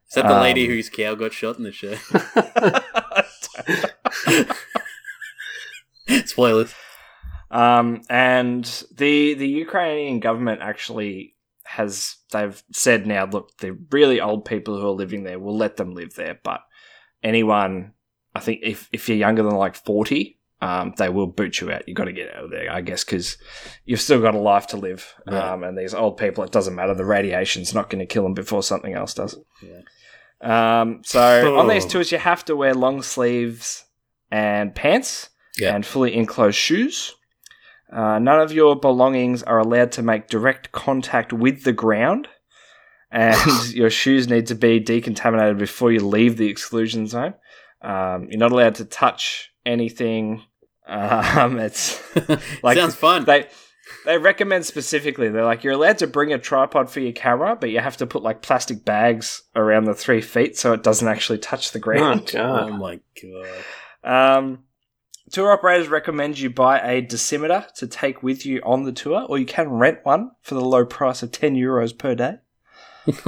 [0.08, 1.94] Is that the lady Um, whose cow got shot in the show?
[6.26, 6.74] Spoilers.
[7.50, 11.34] Um, and the the Ukrainian government actually
[11.64, 15.76] has they've said now, look, the really old people who are living there, we'll let
[15.76, 16.60] them live there, but
[17.22, 17.92] anyone,
[18.34, 21.88] I think if if you're younger than like forty, um, they will boot you out.
[21.88, 23.38] You've got to get out of there, I guess, because
[23.84, 25.14] you've still got a life to live.
[25.26, 25.52] Yeah.
[25.52, 26.94] Um, and these old people, it doesn't matter.
[26.94, 29.38] The radiation's not going to kill them before something else does.
[29.62, 29.80] Yeah.
[30.42, 33.84] Um, so on these tours, you have to wear long sleeves
[34.30, 35.28] and pants
[35.58, 35.74] Yeah.
[35.74, 37.14] and fully enclosed shoes.
[37.92, 42.28] Uh, none of your belongings are allowed to make direct contact with the ground,
[43.10, 43.36] and
[43.74, 47.34] your shoes need to be decontaminated before you leave the exclusion zone.
[47.82, 50.42] Um, you're not allowed to touch anything.
[50.86, 52.00] Um, it's
[52.64, 53.24] Like, Sounds fun.
[53.24, 53.46] they
[54.06, 57.70] they recommend specifically they're like you're allowed to bring a tripod for your camera, but
[57.70, 61.38] you have to put like plastic bags around the three feet so it doesn't actually
[61.38, 62.30] touch the Oh, ground.
[62.34, 62.78] oh God.
[62.78, 64.36] my god.
[64.38, 64.64] Um,
[65.30, 69.38] tour operators recommend you buy a dosimeter to take with you on the tour, or
[69.38, 72.36] you can rent one for the low price of 10 euros per day.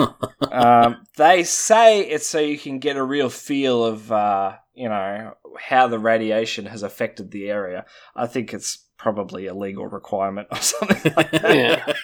[0.51, 5.35] um, they say it's so you can get a real feel of, uh, you know,
[5.59, 7.85] how the radiation has affected the area.
[8.15, 11.55] I think it's probably a legal requirement or something like that.
[11.57, 11.95] Yeah.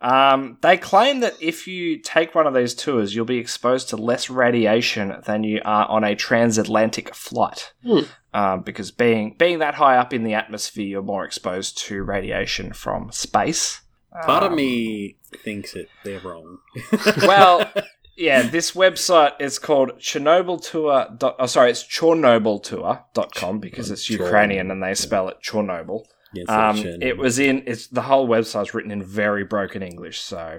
[0.00, 3.96] Um, they claim that if you take one of these tours, you'll be exposed to
[3.96, 7.72] less radiation than you are on a transatlantic flight.
[7.82, 8.00] Hmm.
[8.32, 12.72] Um, because being being that high up in the atmosphere, you're more exposed to radiation
[12.72, 13.80] from space.
[14.24, 16.58] Part of Um, me thinks that they're wrong.
[17.22, 17.70] Well,
[18.18, 21.06] yeah, this website is called Chernobyl Tour.
[21.38, 26.04] Oh, sorry, it's ChornobylTour.com because it's Ukrainian and they spell it Chornobyl.
[26.48, 30.58] Um, it was in it's the whole website's written in very broken English, so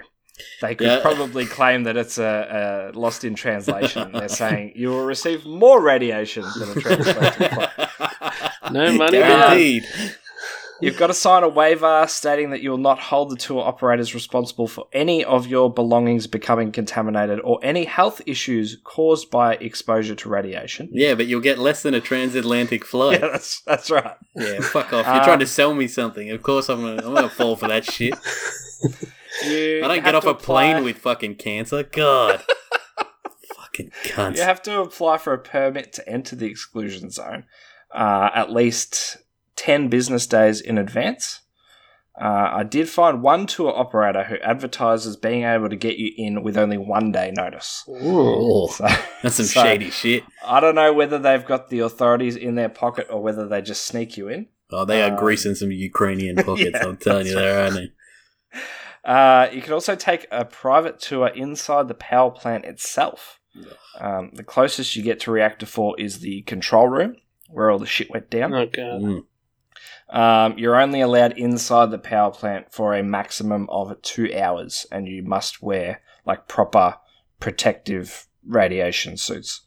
[0.62, 1.02] they could Yeah.
[1.02, 4.12] probably claim that it's a, a lost in translation.
[4.14, 7.70] They're saying you will receive more radiation than a translated flight.
[8.72, 9.84] No money Guaranteed.
[10.82, 14.14] You've got to sign a waiver stating that you will not hold the tour operators
[14.14, 20.16] responsible for any of your belongings becoming contaminated or any health issues caused by exposure
[20.16, 20.90] to radiation.
[20.92, 23.22] Yeah, but you'll get less than a transatlantic Yeah, flight.
[23.22, 24.16] that's that's right.
[24.36, 25.06] Yeah, fuck off.
[25.06, 26.30] You're Um, trying to sell me something.
[26.32, 28.14] Of course I'm gonna I'm gonna fall for that shit.
[29.46, 31.84] You I don't get off a plane with fucking cancer.
[31.84, 32.44] God.
[33.56, 34.36] fucking cunts.
[34.38, 37.46] You have to apply for a permit to enter the exclusion zone
[37.94, 39.18] uh, at least
[39.60, 41.42] 10 business days in advance.
[42.20, 46.44] Uh, I did find one tour operator who advertises being able to get you in
[46.44, 47.84] with only one day notice.
[47.88, 48.86] Oh, So,
[49.24, 50.24] that's some so shady shit.
[50.46, 53.86] I don't know whether they've got the authorities in their pocket or whether they just
[53.86, 54.48] sneak you in.
[54.72, 57.76] Oh, they are um, greasing some Ukrainian pockets, yeah, I'm telling you, that's there, aren't
[57.76, 57.92] they?
[59.04, 63.40] Uh, you can also take a private tour inside the power plant itself.
[64.00, 67.16] Um, the closest you get to Reactor 4 is the control room,
[67.50, 68.54] where all the shit went down.
[68.54, 69.02] Oh god.
[69.02, 69.24] Mm.
[70.10, 75.08] Um, you're only allowed inside the power plant for a maximum of two hours, and
[75.08, 76.96] you must wear like proper
[77.40, 79.62] protective radiation suits.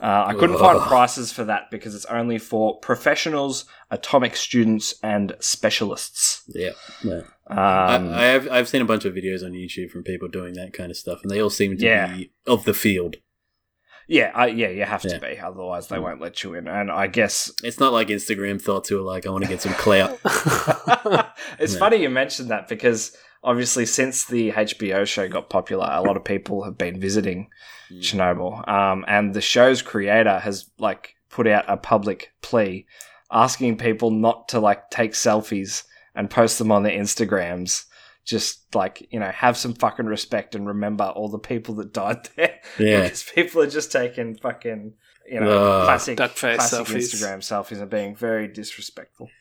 [0.00, 5.34] Uh, I couldn't find prices for that because it's only for professionals, atomic students, and
[5.38, 6.42] specialists.
[6.48, 6.70] Yeah.
[7.02, 7.20] yeah.
[7.46, 10.54] Um, I, I have I've seen a bunch of videos on YouTube from people doing
[10.54, 12.14] that kind of stuff, and they all seem to Yeah.
[12.16, 13.16] be of the field.
[14.08, 15.18] Yeah, I, yeah, you have to Yeah.
[15.34, 16.68] be, otherwise they won't let you in.
[16.68, 19.62] And I guess It's not like Instagram thoughts who are like, I want to get
[19.62, 20.18] some clout.
[21.58, 21.78] it's Yeah.
[21.78, 26.24] funny you mentioned that because obviously since the HBO show got popular, a lot of
[26.24, 27.48] people have been visiting
[27.92, 28.00] Mm.
[28.00, 28.66] Chernobyl.
[28.66, 32.86] Um, and the show's creator has like put out a public plea
[33.30, 35.82] asking people not to like take selfies
[36.14, 37.84] and post them on their Instagrams.
[38.24, 42.28] Just like, you know, have some fucking respect and remember all the people that died
[42.36, 42.60] there.
[42.78, 43.02] Yeah.
[43.02, 44.94] because people are just taking fucking,
[45.30, 45.84] you know, Ugh.
[45.84, 46.96] classic, Duck face classic selfies.
[47.14, 49.28] Instagram selfies and being very disrespectful.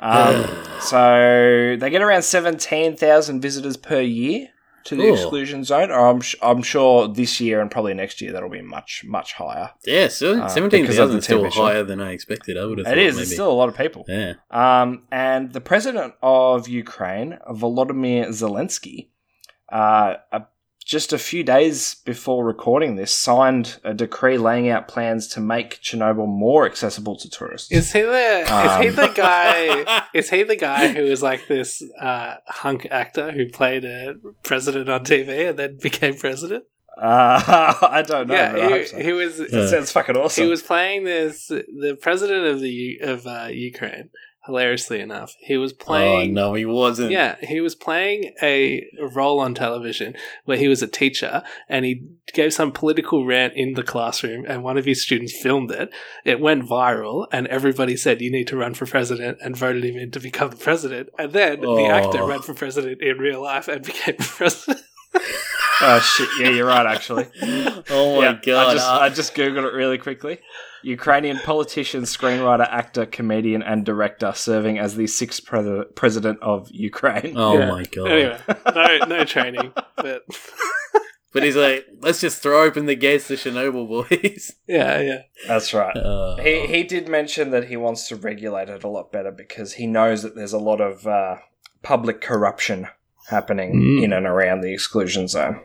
[0.00, 0.46] Um,
[0.80, 4.46] so they get around 17,000 visitors per year
[4.88, 5.90] to the exclusion zone.
[5.90, 9.70] I'm, sh- I'm sure this year and probably next year that'll be much, much higher.
[9.86, 12.58] Yeah, so Uh, seventeen of is still higher than I expected.
[12.58, 12.86] I would have.
[12.86, 13.14] It thought is.
[13.16, 13.22] Maybe.
[13.22, 14.04] It's still a lot of people.
[14.08, 14.34] Yeah.
[14.50, 19.08] Um, and the president of Ukraine, Volodymyr Zelensky,
[19.70, 20.14] uh,
[20.88, 25.82] just a few days before recording this, signed a decree laying out plans to make
[25.82, 27.70] Chernobyl more accessible to tourists.
[27.70, 28.48] Is he the is
[28.80, 33.30] he Um, the guy is he the guy who was like this uh, hunk actor
[33.32, 36.64] who played a president on TV and then became president?
[36.96, 38.34] Uh, I don't know.
[38.34, 38.98] yeah, but I hope he, so.
[38.98, 40.42] he was That sounds fucking awesome.
[40.42, 44.08] he was playing this the president of the of uh, Ukraine.
[44.48, 46.30] Hilariously enough, he was playing.
[46.30, 47.10] Oh no, he wasn't.
[47.10, 48.82] Yeah, he was playing a
[49.12, 50.14] role on television
[50.46, 54.62] where he was a teacher and he gave some political rant in the classroom and
[54.62, 55.90] one of his students filmed it.
[56.24, 59.98] It went viral and everybody said you need to run for president and voted him
[59.98, 61.10] in to become the president.
[61.18, 61.76] And then Oh.
[61.76, 62.28] the actor oh.
[62.28, 64.80] ran for president in real life and became president.
[65.82, 66.28] Oh shit!
[66.40, 66.86] Yeah, you're right.
[66.86, 67.26] Actually,
[67.90, 68.66] Oh my Yeah, god.
[68.68, 70.38] I just, uh, I just googled it really quickly.
[70.84, 77.34] Ukrainian politician, screenwriter, actor, comedian, and director, serving as the sixth pre- president of Ukraine.
[77.36, 77.68] oh Yeah.
[77.68, 78.10] my god.
[78.10, 78.38] anyway,
[78.74, 80.22] no no training, but
[81.30, 84.54] But he's like, let's just throw open the gates to Chernobyl, boys.
[84.66, 85.18] yeah, yeah.
[85.46, 85.94] That's right.
[85.94, 89.74] Uh, He he did mention that he wants to regulate it a lot better because
[89.74, 91.36] he knows that there's a lot of uh,
[91.82, 92.88] public corruption
[93.28, 94.04] happening Mm.
[94.04, 95.60] in and around the exclusion zone.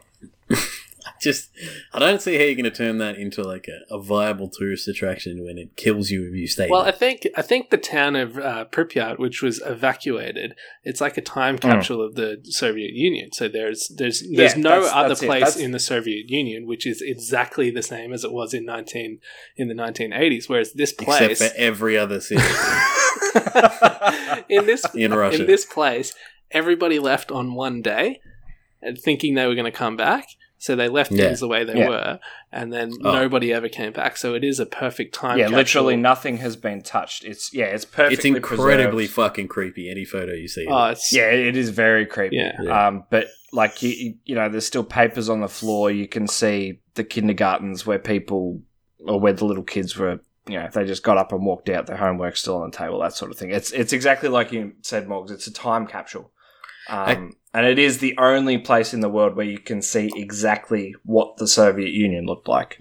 [1.21, 1.49] just,
[1.93, 4.87] I don't see how you're going to turn that into like a, a viable tourist
[4.87, 6.67] attraction when it kills you if you stay.
[6.69, 11.17] Well, I think I think the town of uh, Pripyat, which was evacuated, it's like
[11.17, 11.61] a time Mm.
[11.61, 13.31] capsule of the Soviet Union.
[13.31, 16.85] So there's there's there's Yeah, no that's- other that's place in the Soviet Union which
[16.85, 19.19] is exactly the same as it was in nineteen
[19.55, 20.49] in the nineteen eighties.
[20.49, 22.41] Whereas this except place for every other city
[24.49, 25.41] in this in Russia.
[25.41, 26.13] in this place,
[26.51, 28.19] everybody left on one day,
[28.81, 30.25] and thinking they were going to come back.
[30.63, 31.25] So they left Yeah.
[31.25, 31.89] things the way they Yeah.
[31.89, 33.11] were, and then Oh.
[33.11, 34.15] nobody ever came back.
[34.15, 35.37] So it is a perfect time.
[35.37, 37.25] yeah, literally nothing has been touched.
[37.25, 39.13] It's yeah, it's perfectly it's incredibly preserved.
[39.13, 39.89] fucking creepy.
[39.91, 40.65] Any photo you see.
[40.69, 42.37] Oh, it's Yeah, it is very creepy.
[42.37, 42.53] Yeah.
[42.61, 42.87] Yeah.
[42.87, 45.91] Um, but like you, you, you know, there's still papers on the floor.
[45.91, 48.61] You can see the kindergartens where people
[49.05, 50.21] or where the little kids were.
[50.47, 51.87] You know, they just got up and walked out.
[51.87, 53.01] Their homework's still on the table.
[53.01, 53.49] That sort of thing.
[53.51, 55.29] It's it's exactly like you said, Morgs.
[55.29, 56.31] It's a time capsule.
[56.89, 60.95] Um, and it is the only place in the world where you can see exactly
[61.03, 62.79] what the Soviet Union looked like.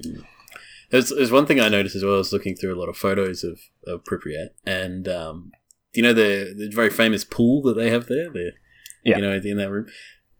[0.90, 2.14] There's, there's one thing I noticed as well.
[2.14, 5.52] I was looking through a lot of photos of, of Pripyat, and um,
[5.94, 8.30] you know the the very famous pool that they have there.
[8.30, 8.52] The,
[9.04, 9.16] Yeah.
[9.16, 9.86] You know, in that room,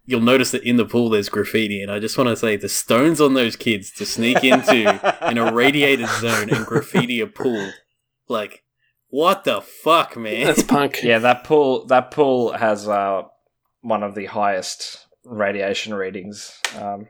[0.04, 2.68] you'll notice that in the pool there's graffiti, and I just want to say the
[2.68, 7.70] stones on those kids to sneak into an irradiated zone and graffiti a pool,
[8.28, 8.62] like.
[9.14, 10.46] What the fuck, man?
[10.46, 11.02] That's punk.
[11.02, 13.24] Yeah, that pool that pool has uh,
[13.82, 17.06] one of the highest radiation readings um,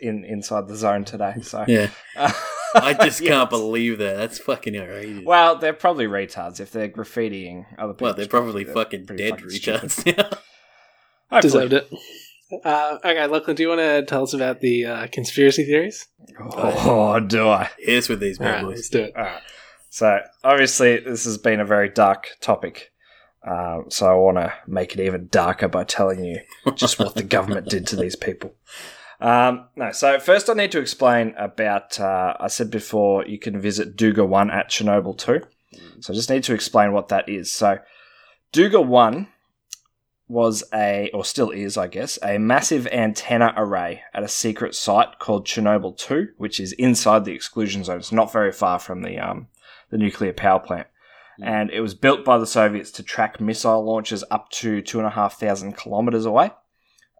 [0.00, 1.34] in inside the zone today.
[1.42, 1.90] So yeah.
[2.74, 3.30] I just Yeah.
[3.30, 4.16] can't believe that.
[4.18, 5.24] That's fucking outrageous.
[5.24, 8.06] Well, they're probably retards if they're graffitiing other people.
[8.08, 10.38] Well, they're probably fucking dead fucking retards now.
[11.30, 11.68] Hopefully.
[11.68, 11.90] Deserved it.
[12.64, 16.06] Uh, okay, Lachlan, do you want to tell us about the uh, conspiracy theories?
[16.40, 17.70] Oh, do I?
[17.78, 18.76] Here's with these All bad right, boys.
[18.76, 19.14] let's do it.
[19.16, 19.42] Alright.
[19.90, 22.90] So obviously this has been a very dark topic.
[23.48, 26.40] Um, so I want to make it even darker by telling you
[26.74, 28.54] just what the government did to these people.
[29.20, 31.98] Um, no, so first I need to explain about.
[31.98, 35.40] Uh, I said before you can visit Duga One at Chernobyl Two.
[36.00, 37.50] So I just need to explain what that is.
[37.52, 37.78] So
[38.52, 39.28] Duga One
[40.28, 45.18] was a, or still is, I guess, a massive antenna array at a secret site
[45.18, 47.98] called Chernobyl 2, which is inside the exclusion zone.
[47.98, 49.48] It's not very far from the um,
[49.90, 50.86] the nuclear power plant.
[51.40, 55.06] And it was built by the Soviets to track missile launches up to two and
[55.06, 56.50] a half thousand kilometers away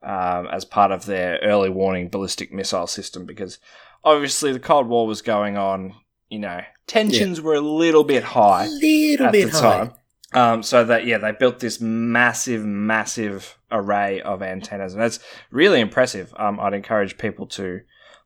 [0.03, 3.59] um, as part of their early warning ballistic missile system because
[4.05, 5.95] obviously the Cold War was going on,
[6.29, 9.79] you know, tensions were a little bit high little at bit the high.
[9.79, 9.93] time.
[10.35, 15.81] Um, so that yeah, they built this massive, massive array of antennas, and it's really
[15.81, 16.35] impressive.
[16.37, 17.81] Um, I'd encourage people to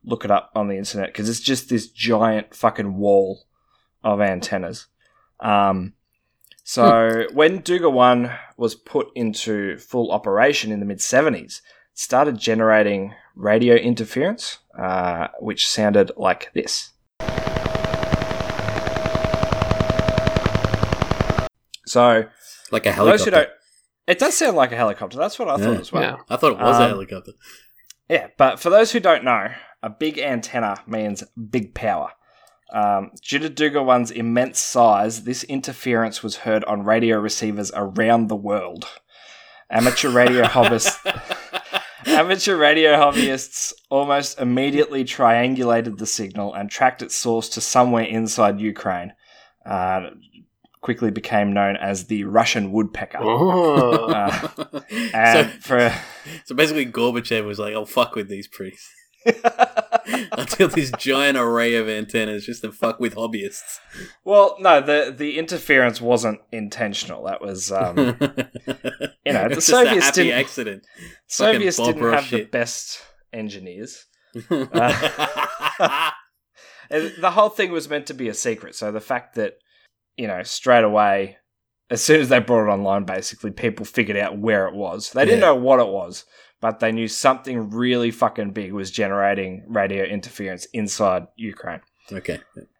[0.05, 3.45] look it up on the internet because it's just this giant fucking wall
[4.03, 4.88] of antennas.
[5.43, 5.95] Um,
[6.64, 11.61] so when Duga One was put into full operation in the mid seventies,
[11.93, 16.90] it started generating radio interference, uh, which sounded like this.
[21.86, 22.24] So
[22.70, 23.24] Like a For those helicopter.
[23.24, 23.49] who don't,
[24.07, 25.18] it does sound like a helicopter.
[25.18, 25.78] That's what I thought Yeah.
[25.80, 26.03] as well.
[26.03, 26.16] Yeah.
[26.30, 27.32] I thought it was a Um, helicopter.
[28.09, 29.49] Yeah, but for those who don't know,
[29.82, 32.12] a big antenna means big power.
[32.73, 38.29] Um, due to Duga One's immense size, this interference was heard on radio receivers around
[38.29, 38.87] the world.
[39.70, 40.99] Amateur radio hobbyists,
[42.07, 48.59] amateur radio hobbyists almost immediately triangulated the signal and tracked its source to somewhere inside
[48.59, 49.12] Ukraine.
[49.66, 50.11] Uh,
[50.81, 53.18] quickly became known as the Russian woodpecker.
[53.20, 54.07] Oh.
[54.07, 54.49] Uh,
[55.14, 55.95] and so, for
[56.45, 58.91] so basically, Gorbachev was like, "I'll fuck with these priests."
[60.33, 63.79] Until this giant array of antennas just to fuck with hobbyists.
[64.25, 67.25] Well, no, the the interference wasn't intentional.
[67.25, 67.97] That was, um,
[69.25, 70.39] you know, the Soviets a happy didn't.
[70.41, 70.87] accident.
[71.29, 73.01] Soviets didn't have the best
[73.33, 74.07] engineers.
[76.91, 78.75] And the whole thing was meant to be a secret.
[78.75, 79.55] So the fact that,
[80.18, 81.39] you know, straight away,
[81.89, 85.11] as soon as they brought it online, basically people figured out where it was.
[85.12, 85.47] They didn't Yeah.
[85.47, 86.27] know what it was,
[86.63, 91.81] but they knew something really fucking big was generating radio interference inside Ukraine.
[92.11, 92.39] okay.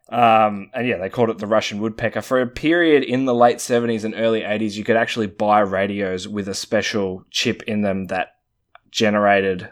[0.09, 2.21] Um, and yeah, they called it the Russian woodpecker.
[2.21, 6.27] For a period in the late 70s and early 80s, you could actually buy radios
[6.27, 8.35] with a special chip in them that
[8.89, 9.69] generated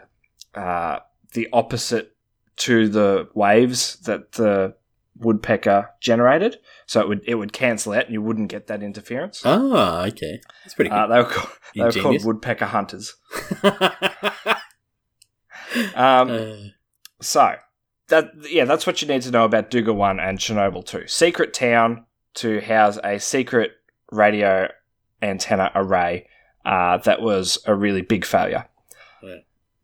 [0.54, 0.98] uh,
[1.32, 2.14] the opposite
[2.56, 4.74] to the waves that the
[5.22, 6.58] woodpecker generated.
[6.86, 9.42] So it would it would cancel out and you wouldn't get that interference.
[9.44, 10.40] Oh, okay.
[10.64, 13.14] That's pretty Uh, they were, called, they were called woodpecker hunters.
[15.94, 16.54] Um, Uh,
[17.20, 17.54] So
[18.08, 21.06] that yeah, that's what you need to know about Duga One and Chernobyl Two.
[21.06, 22.04] Secret town
[22.34, 23.72] to house a secret
[24.10, 24.68] radio
[25.22, 26.26] antenna array
[26.66, 28.66] uh, that was a really big failure.
[29.22, 29.36] Yeah.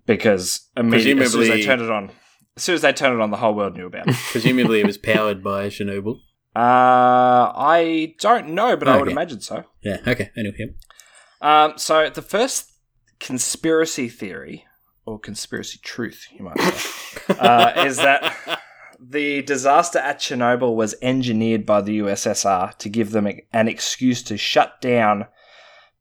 [0.04, 2.10] Because immediately as they turned it on,
[2.58, 4.14] as soon as they turned it on, the whole world knew about it.
[4.30, 6.16] presumably, it was powered by Chernobyl.
[6.56, 9.12] uh, I don't know, but I would Okay.
[9.12, 9.64] imagine so.
[9.82, 9.98] Yeah.
[10.06, 10.30] Okay.
[10.36, 10.56] Anyway.
[10.58, 10.68] yep.
[11.40, 12.72] Um, so the first
[13.20, 14.64] conspiracy theory,
[15.06, 18.34] or conspiracy truth, you might say, uh, is that
[19.00, 24.36] the disaster at Chernobyl was engineered by the USSR to give them an excuse to
[24.36, 25.26] shut down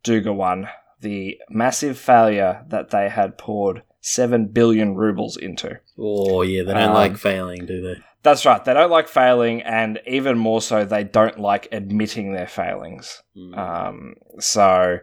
[0.03, 0.67] Duga 1,
[1.01, 5.81] the massive failure that they had poured 7 billion rubles into.
[5.99, 8.01] Oh yeah, they don't Um, like failing, do they?
[8.23, 12.47] That's right, they don't like failing, and even more so, they don't like admitting their
[12.47, 13.21] failings.
[13.35, 13.57] Mm.
[13.57, 14.99] Um, so,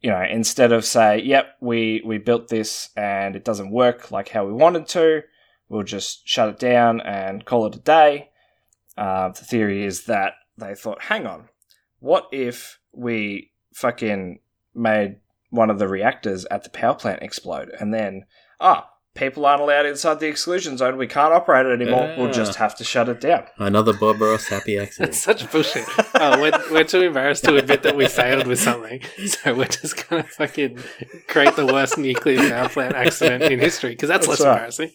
[0.00, 4.30] you know, instead of say, "Yep, we we built this and it doesn't work like
[4.30, 5.24] how we wanted to,"
[5.68, 8.30] we'll just shut it down and call it a day.
[8.96, 11.50] Uh, the theory is that they thought, "Hang on,
[12.00, 14.40] what if we fucking
[14.74, 15.16] made
[15.52, 18.24] one of the reactors at the power plant explode, and then
[18.60, 20.96] ah." People aren't allowed inside the exclusion zone.
[20.96, 22.14] We can't operate it anymore.
[22.16, 23.44] We'll just have to shut it down.
[23.58, 25.14] Another Bob Ross happy That's accident.
[25.14, 25.84] such bullshit.
[26.14, 30.08] Oh, we're, we're too embarrassed to admit that we failed with something, so we're just
[30.08, 30.78] gonna fucking
[31.28, 34.52] create the worst nuclear power plant accident in history because that's, That's less right.
[34.54, 34.92] embarrassing.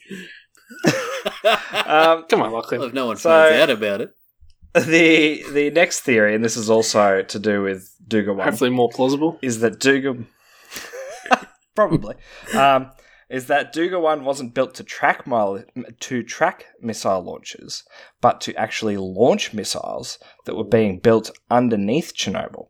[1.86, 2.82] Um, Come on, well, Lachlan.
[2.82, 4.10] if no one So- finds out about it,
[4.74, 8.90] the the next theory, and this is also to do with Duga One, Hopefully more
[8.90, 9.38] plausible.
[9.44, 10.16] is that Duga
[11.78, 12.16] probably
[12.56, 12.90] um,
[13.30, 15.64] is that Duga One wasn't built to track mile,
[16.00, 17.84] to track missile launches,
[18.20, 22.70] but to actually launch missiles that were being built underneath Chernobyl.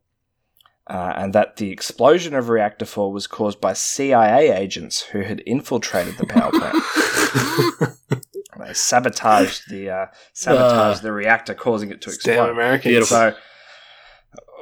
[0.88, 5.42] Uh, and that the explosion of reactor 4 was caused by CIA agents who had
[5.46, 6.76] infiltrated the power plant.
[8.68, 12.52] they sabotaged the uh, sabotaged the reactor, causing it to It's damn explode.
[12.52, 12.92] Americans.
[12.92, 13.18] Beautiful.
[13.18, 13.36] So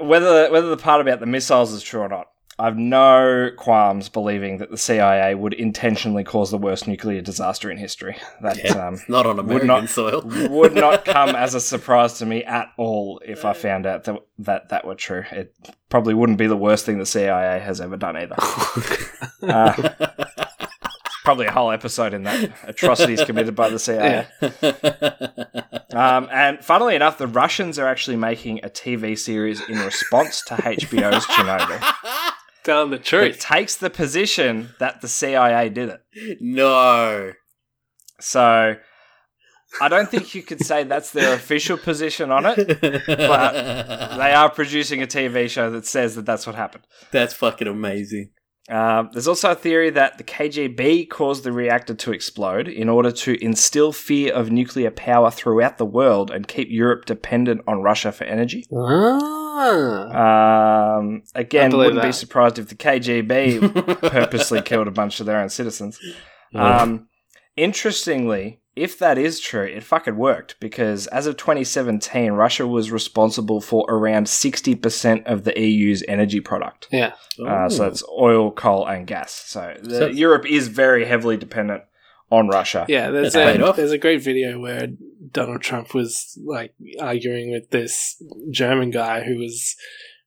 [0.01, 2.27] whether whether the part about the missiles is true or not,
[2.57, 7.77] I've no qualms believing that the CIA would intentionally cause the worst nuclear disaster in
[7.77, 8.15] history.
[8.41, 8.87] That Yeah.
[8.87, 10.21] um, Not on American not- soil.
[10.49, 14.19] would not come as a surprise to me at all if I found out that
[14.39, 15.25] that, that were true.
[15.31, 15.53] It
[15.89, 18.35] probably wouldn't be the worst thing the CIA has ever done either.
[19.45, 19.89] Uh,
[21.23, 24.25] probably a whole episode in that atrocities committed by the CIA.
[25.93, 30.55] Um, and funnily enough, the Russians are actually making a TV series in response to
[30.55, 31.79] HBO's Chernobyl.
[32.65, 33.35] Telling the truth.
[33.35, 36.37] It takes the position that the CIA did it.
[36.41, 37.31] no.
[38.19, 38.75] So
[39.81, 42.79] I don't think you could say that's their official position on it.
[42.81, 46.85] But they are producing a TV show that says that that's what happened.
[47.11, 48.31] That's fucking amazing.
[48.67, 53.11] Um, there's also a theory that the KGB caused the reactor to explode in order
[53.11, 58.11] to instill fear of nuclear power throughout the world and keep Europe dependent on Russia
[58.11, 58.65] for energy.
[58.73, 60.97] Ah.
[60.97, 65.39] Um, again, believe wouldn't be surprised if the KGB purposely killed a bunch of their
[65.39, 65.99] own citizens.
[66.55, 67.07] Um,
[67.55, 73.61] interestingly, if that is true, it fucking worked because as of 2017, Russia was responsible
[73.61, 76.87] for around 60% of the EU's energy product.
[76.91, 77.13] yeah.
[77.45, 79.31] Uh, so it's oil, coal, and gas.
[79.33, 81.83] So, the, So- Europe is very heavily dependent
[82.31, 82.85] on Russia.
[82.89, 84.87] Yeah, there's a there's a great video where
[85.31, 88.21] Donald Trump was like arguing with this
[88.51, 89.75] German guy who was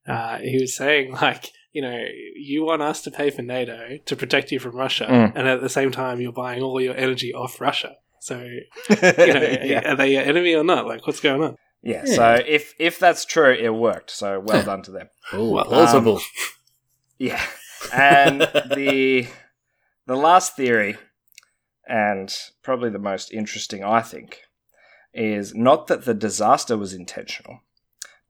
[0.06, 2.00] uh, he was saying like you know
[2.36, 5.32] you want us to pay for NATO to protect you from Russia, Mm.
[5.34, 7.96] and at the same time you're buying all your energy off Russia.
[8.28, 8.60] So you
[8.90, 9.92] know, yeah.
[9.92, 10.86] are they your enemy or not?
[10.86, 11.56] Like what's going on?
[11.82, 12.02] yeah.
[12.04, 12.14] Yeah.
[12.14, 14.10] So if if that's true, it worked.
[14.10, 15.08] So well done to them.
[15.32, 16.16] Oh, Well, plausible.
[16.16, 16.22] Um,
[17.18, 17.44] yeah.
[17.92, 18.40] And
[18.74, 19.28] the
[20.06, 20.96] the last theory,
[21.86, 24.42] and probably the most interesting, I think,
[25.14, 27.60] is not that the disaster was intentional,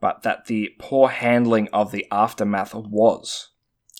[0.01, 3.49] but that the poor handling of the aftermath was.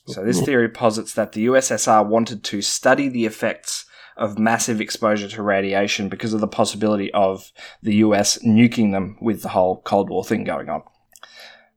[0.07, 3.85] So this theory posits that the USSR wanted to study the effects
[4.19, 7.53] of massive exposure to radiation because of the possibility of
[7.83, 10.83] the US nuking them with the whole Cold War thing going on.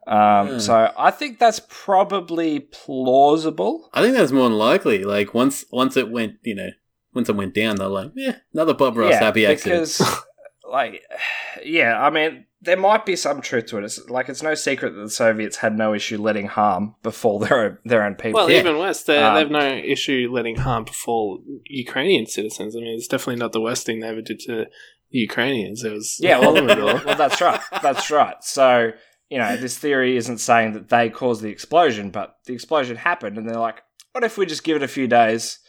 [0.07, 0.59] Um, Hmm.
[0.59, 3.89] So I think that's probably plausible.
[3.93, 5.03] I think that's more than likely.
[5.03, 6.69] Like once once it went, you know,
[7.13, 9.81] once it went down, they're like, yeah, another Bob Ross happy accident.
[9.81, 10.23] because,
[10.69, 11.03] like,
[11.63, 13.83] yeah, I mean, there might be some truth to it.
[13.83, 17.59] It's like it's no secret that the Soviets had no issue letting harm befall their
[17.65, 18.39] own, their own people.
[18.41, 18.59] Well, Yeah.
[18.59, 22.75] even worse, they Um, they've no issue letting harm befall Ukrainian citizens.
[22.75, 24.67] I mean, it's definitely not the worst thing they ever did to the
[25.09, 25.83] Ukrainians.
[25.83, 27.59] It was Yeah, well, well, that's right.
[27.81, 28.37] That's right.
[28.43, 28.91] So,
[29.29, 33.37] you know, this theory isn't saying that they caused the explosion, but the explosion happened,
[33.37, 33.81] and they're like,
[34.11, 35.59] what if we just give it a few days,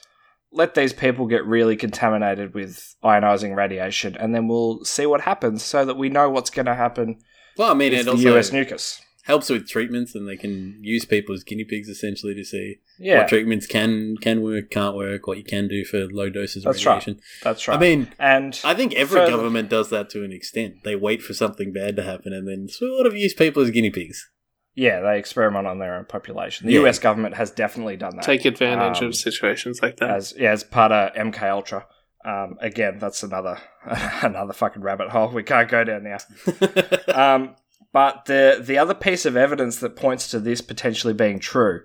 [0.53, 5.62] let these people get really contaminated with ionizing radiation, and then we'll see what happens
[5.62, 7.18] so that we know what's going to happen
[7.59, 9.00] well, I mean, it the also US nuke us.
[9.24, 13.18] helps with treatments, and they can use people as guinea pigs essentially to see Yeah,
[13.18, 16.72] what treatments can can work, can't work, what you can do for low doses of
[16.72, 16.94] That's right.
[16.94, 17.20] radiation.
[17.43, 17.77] that's right.
[17.77, 20.77] I mean, and I think every Further- government does that to an extent.
[20.82, 23.90] They wait for something bad to happen and then sort of use people as guinea
[23.90, 24.31] pigs.
[24.74, 26.66] Yeah, they experiment on their own population.
[26.66, 26.86] The Yeah.
[26.89, 28.24] US government has definitely done that.
[28.24, 30.11] take advantage Um, of situations like that.
[30.11, 31.86] as yeah, as part of MK Ultra.
[32.24, 33.59] Um, again, that's another
[34.23, 36.19] another fucking rabbit hole we can't go down now.
[37.15, 37.57] Um,
[37.93, 41.82] but the the other piece of evidence that points to this potentially being true,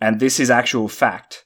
[0.00, 1.44] and this is actual fact,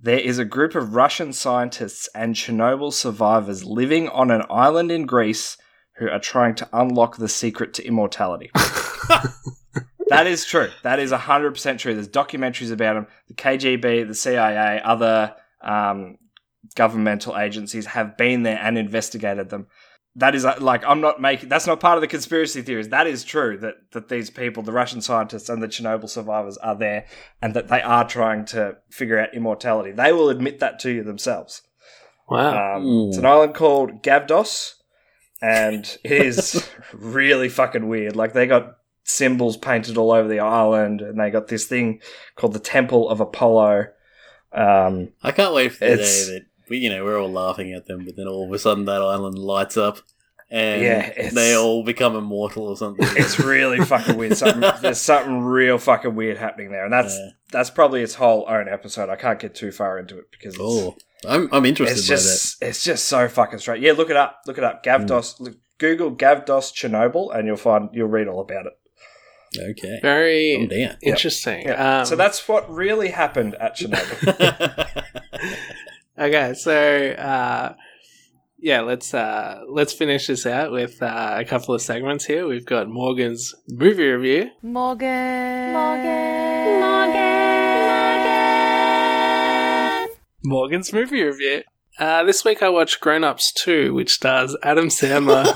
[0.00, 5.04] there is a group of Russian scientists and Chernobyl survivors living on an island in
[5.04, 5.56] Greece
[5.96, 8.50] who are trying to unlock the secret to immortality.
[10.08, 10.70] that is true.
[10.82, 11.94] That is 100% true.
[11.94, 13.06] There's documentaries about them.
[13.28, 16.18] The KGB, the CIA, other um,
[16.74, 19.66] governmental agencies have been there and investigated them.
[20.16, 21.48] That is uh, like I'm not making.
[21.48, 22.90] That's not part of the conspiracy theories.
[22.90, 23.56] That is true.
[23.56, 27.06] That that these people, the Russian scientists and the Chernobyl survivors, are there,
[27.40, 29.90] and that they are trying to figure out immortality.
[29.90, 31.62] They will admit that to you themselves.
[32.28, 32.76] wow.
[32.76, 34.74] Um, it's an island called Gavdos,
[35.40, 38.14] and it is really fucking weird.
[38.14, 42.00] Like they got symbols painted all over the island, and they got this thing
[42.36, 43.86] called the Temple of Apollo.
[44.52, 47.86] Um, I can't wait for the day that we, you know, we're all laughing at
[47.86, 49.98] them, but then all of a sudden that island lights up
[50.50, 53.06] and Yeah, they all become immortal or something.
[53.16, 54.36] It's really fucking weird.
[54.36, 57.28] Something, there's something real fucking weird happening there, and that's Yeah.
[57.50, 59.08] that's probably its whole own episode.
[59.08, 60.96] I can't get too far into it because Oh,
[61.26, 63.80] I'm I'm interested it's just it's just so fucking straight.
[63.80, 64.40] Yeah, look it up.
[64.46, 64.84] Look it up.
[64.84, 65.40] Gavdos.
[65.40, 68.72] Look, Google Gavdos Chernobyl, and you'll find you'll read all about it.
[69.54, 69.74] That.
[69.78, 70.96] Okay, Very I'm down.
[71.02, 71.62] interesting.
[71.66, 72.00] Yeah.
[72.00, 75.02] Um, so that's what really happened at Chernobyl.
[76.18, 76.54] okay.
[76.54, 77.74] So uh,
[78.58, 82.46] yeah, let's uh, let's finish this out with uh, a couple of segments here.
[82.46, 84.50] We've got Morgan's movie review.
[84.62, 85.72] Morgan.
[85.72, 86.80] Morgan.
[86.80, 87.32] Morgan.
[90.44, 91.62] Morgan's movie review.
[91.98, 95.44] Uh, this week I watched Grown Ups 2, which stars Adam Sandler.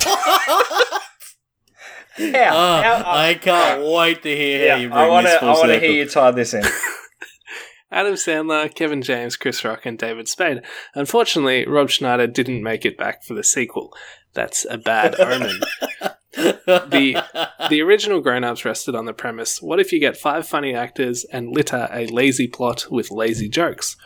[2.18, 5.38] yeah, Ah, how- I can't wait to hear yeah, how you bring I want this
[5.38, 6.62] full I want to hear you tie this in.
[7.90, 10.62] Adam Sandler, Kevin James, Chris Rock, and David Spade.
[10.94, 13.94] Unfortunately, Rob Schneider didn't make it back for the sequel.
[14.34, 15.60] That's a bad omen.
[16.34, 17.24] The-
[17.70, 21.24] The original Grown Ups rested on the premise what if you get five funny actors
[21.32, 23.96] and litter a lazy plot with lazy jokes?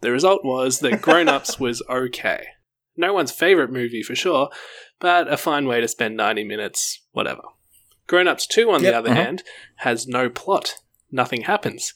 [0.00, 2.46] The result was that Grown Ups was okay.
[2.96, 4.48] No one's favourite movie for sure,
[4.98, 7.42] but a fine way to spend 90 minutes, whatever.
[8.06, 9.22] Grown Ups 2, on Yep, the other uh-huh.
[9.22, 9.42] hand,
[9.76, 10.74] has no plot.
[11.10, 11.92] Nothing happens.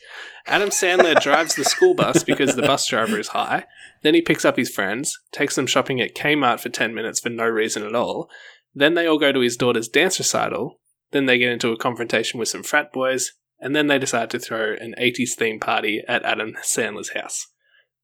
[0.47, 3.65] Adam Sandler drives the school bus because the bus driver is high.
[4.03, 7.29] Then he picks up his friends, takes them shopping at Kmart for 10 minutes for
[7.29, 8.31] no reason at all.
[8.75, 10.81] Then they all go to his daughter's dance recital.
[11.11, 13.33] Then they get into a confrontation with some frat boys.
[13.59, 17.47] And then they decide to throw an 80s theme party at Adam Sandler's house.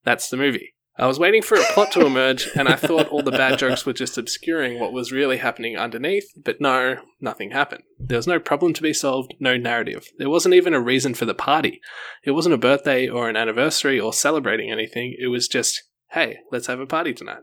[0.05, 0.75] That's the movie.
[0.99, 3.85] I was waiting for a plot to emerge, and I thought all the bad jokes
[3.85, 7.83] were just obscuring what was really happening underneath, but no, nothing happened.
[7.99, 10.09] There was no problem to be solved, no narrative.
[10.17, 11.83] There wasn't even a reason for the party.
[12.25, 15.83] It wasn't a birthday or an anniversary or celebrating anything, it was just,
[16.13, 17.43] hey, let's have a party tonight.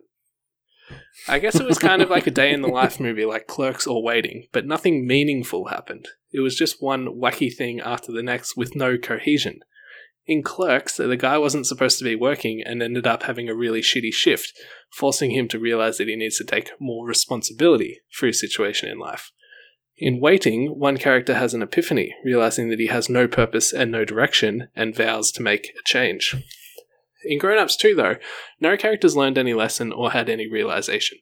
[1.27, 3.85] I guess it was kind of like a day in the life movie like Clerks
[3.85, 6.07] or Waiting, but nothing meaningful happened.
[6.31, 9.59] It was just one wacky thing after the next with no cohesion.
[10.25, 13.81] In Clerks, the guy wasn't supposed to be working and ended up having a really
[13.81, 14.53] shitty shift,
[14.91, 18.99] forcing him to realize that he needs to take more responsibility for his situation in
[18.99, 19.31] life.
[19.97, 24.05] In Waiting, one character has an epiphany, realizing that he has no purpose and no
[24.05, 26.35] direction, and vows to make a change.
[27.25, 28.15] In Grown Ups 2, though,
[28.59, 31.19] no characters learned any lesson or had any realization.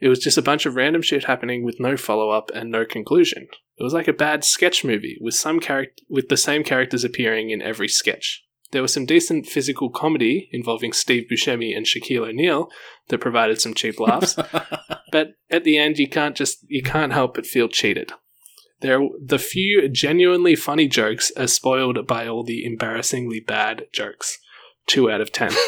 [0.00, 2.84] It was just a bunch of random shit happening with no follow up and no
[2.84, 3.48] conclusion.
[3.78, 7.50] It was like a bad sketch movie with some charac- with the same characters appearing
[7.50, 8.44] in every sketch.
[8.72, 12.70] There was some decent physical comedy involving Steve Buscemi and Shaquille O'Neal
[13.08, 14.36] that provided some cheap laughs,
[15.12, 18.12] but at the end you can't just you can't help but feel cheated.
[18.80, 24.38] There, the few genuinely funny jokes are spoiled by all the embarrassingly bad jokes.
[24.86, 25.52] Two out of ten.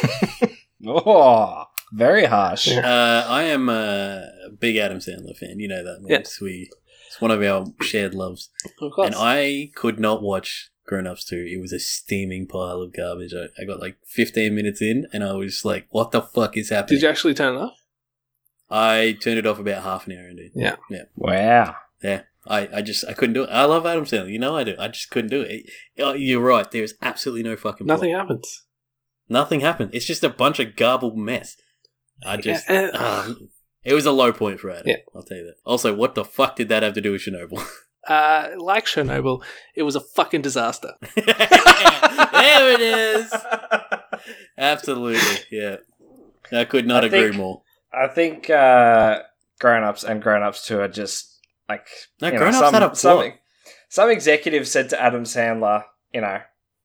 [0.85, 2.69] Oh, very harsh.
[2.69, 4.29] Uh, I am a
[4.59, 5.59] big Adam Sandler fan.
[5.61, 5.99] You know that.
[6.03, 6.17] Yeah.
[6.17, 6.41] Morris.
[6.41, 6.71] We
[7.13, 8.49] it's one of our shared loves.
[8.81, 9.07] Of course.
[9.07, 11.37] And I could not watch Grown Ups 2.
[11.37, 13.35] It was a steaming pile of garbage.
[13.35, 16.71] I, I got like 15 minutes in and I was like, what the fuck is
[16.71, 16.97] happening?
[16.97, 17.77] Did you actually turn it off?
[18.71, 20.49] I turned it off about half an hour into.
[20.55, 20.77] Yeah.
[20.89, 21.03] Yeah.
[21.15, 21.77] Wow.
[22.03, 22.23] Yeah.
[22.47, 23.51] I, I just I couldn't do it.
[23.51, 24.33] I love Adam Sandler.
[24.33, 24.75] You know I do.
[24.79, 25.71] I just couldn't do it.
[25.99, 26.69] Oh, You're right.
[26.71, 27.99] There's absolutely no fucking plot.
[27.99, 28.65] Nothing happens.
[29.29, 29.91] Nothing happened.
[29.93, 31.57] It's just a bunch of garbled mess.
[32.25, 33.35] I just uh, ah,
[33.85, 34.85] it was a low point for Adam.
[34.87, 34.97] Yeah.
[35.15, 35.57] I'll tell you that.
[35.65, 37.65] Also, what the fuck did that have to do with Chernobyl?
[38.05, 39.45] Uh, like Chernobyl,
[39.77, 40.95] it was a fucking disaster.
[41.15, 43.33] there it is.
[44.59, 45.77] Absolutely, yeah.
[46.51, 47.63] I could not I agree think- more.
[47.95, 49.21] I think uh,
[49.61, 51.39] Grown Ups and Grown Ups too are just
[51.69, 51.87] like.
[52.21, 52.99] No, Grown Ups some, had a plot.
[52.99, 53.33] Some,
[53.89, 56.41] some executive said to Adam Sandler, you know,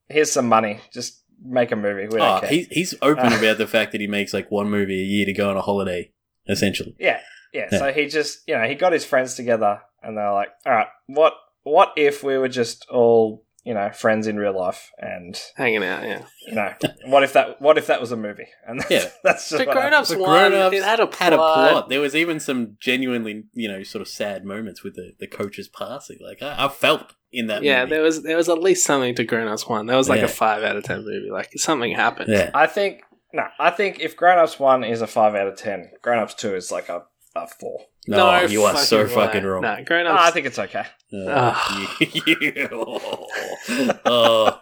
[0.10, 2.08] here's some money, just make a movie.
[2.08, 2.50] We don't Oh, care.
[2.50, 3.38] he's he's open Uh.
[3.38, 5.62] about the fact that he makes like one movie a year to go on a
[5.62, 6.12] holiday,
[6.48, 6.96] essentially.
[7.00, 7.20] Yeah,
[7.54, 7.68] yeah.
[7.72, 7.80] Yeah.
[7.80, 10.88] So he just, you know, he got his friends together, and they're like, "All right,
[11.08, 11.34] what,
[11.64, 16.04] what if we were just all, you know, friends in real life, and Hanging out,
[16.04, 16.24] yeah.
[16.48, 16.74] you know,
[17.06, 19.10] what if that, what if that was a movie?" And that's, Yeah.
[19.24, 21.20] that's just But Grown Ups one, Grown Ups had a plot.
[21.20, 21.90] had a plot.
[21.90, 25.68] There was even some genuinely, you know, sort of sad moments with the, the coach's
[25.68, 26.18] passing.
[26.22, 27.62] Like I, I felt in that.
[27.62, 27.90] Yeah, movie.
[27.96, 29.86] there was there was at least something to Grown Ups one.
[29.88, 30.26] That was like Yeah.
[30.28, 31.30] a five out of ten movie.
[31.30, 32.30] Like something happened.
[32.32, 32.52] Yeah.
[32.54, 33.02] I think
[33.34, 36.34] no, I think if Grown Ups One is a five out of ten, Grown Ups
[36.34, 37.04] Two is like a,
[37.36, 37.82] a four.
[38.08, 39.10] No, you are so way.
[39.14, 39.62] fucking wrong.
[39.62, 40.86] No, Grown Oh, I think it's okay.
[41.14, 42.70] Uh, you-
[44.06, 44.62] oh,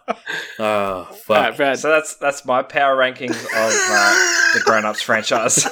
[0.58, 1.36] oh, fuck.
[1.36, 1.78] All right, Brad.
[1.78, 5.64] So that's that's my power rankings of uh, the Grown Ups franchise.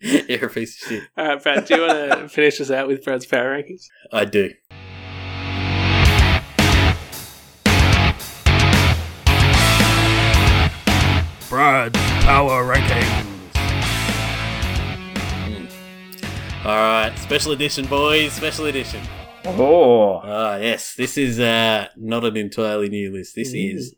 [0.00, 1.02] You're a piece of shit.
[1.16, 1.64] All right, Brad.
[1.66, 1.92] Do you want
[2.22, 3.86] to finish us out with Brad's power rankings?
[4.12, 4.50] I do.
[11.48, 13.31] Brad's Power Rankings.
[16.64, 18.32] All right, Special edition, boys.
[18.34, 19.00] Special edition.
[19.44, 20.94] Oh, Ah, yes.
[20.94, 23.34] This is uh, not an entirely new list.
[23.34, 23.94] This is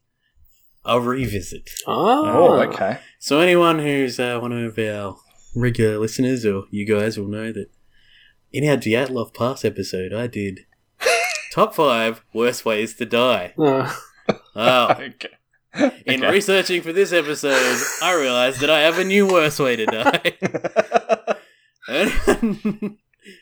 [0.84, 1.68] a revisit.
[1.86, 2.98] Oh, oh, okay.
[3.18, 5.16] So anyone who's uh, one of our
[5.54, 7.66] regular listeners, or you guys, will know that
[8.50, 10.60] in our Dyatlov Pass episode, I did
[11.52, 13.52] top five worst ways to die.
[13.58, 13.94] Oh.
[14.56, 15.28] Oh, Okay.
[16.06, 16.30] in Okay.
[16.32, 21.13] researching for this episode, I realized that I have a new worst way to die.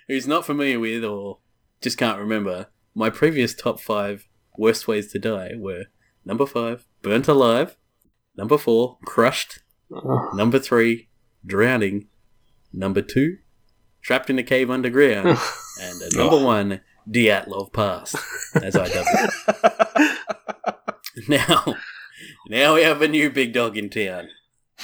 [0.09, 1.39] Who's not familiar with or
[1.81, 5.85] just can't remember, my previous top five worst ways to die were
[6.24, 7.77] number five, burnt alive,
[8.36, 9.60] number four, crushed,
[10.35, 11.09] number three,
[11.44, 12.09] drowning,
[12.73, 13.39] number two,
[14.01, 15.27] trapped in a cave underground,
[15.81, 18.14] and uh, number one, Dyatlov Pass,
[18.55, 20.19] as I dub it.
[21.28, 21.74] Now,
[22.48, 24.28] now we have a new big dog in town.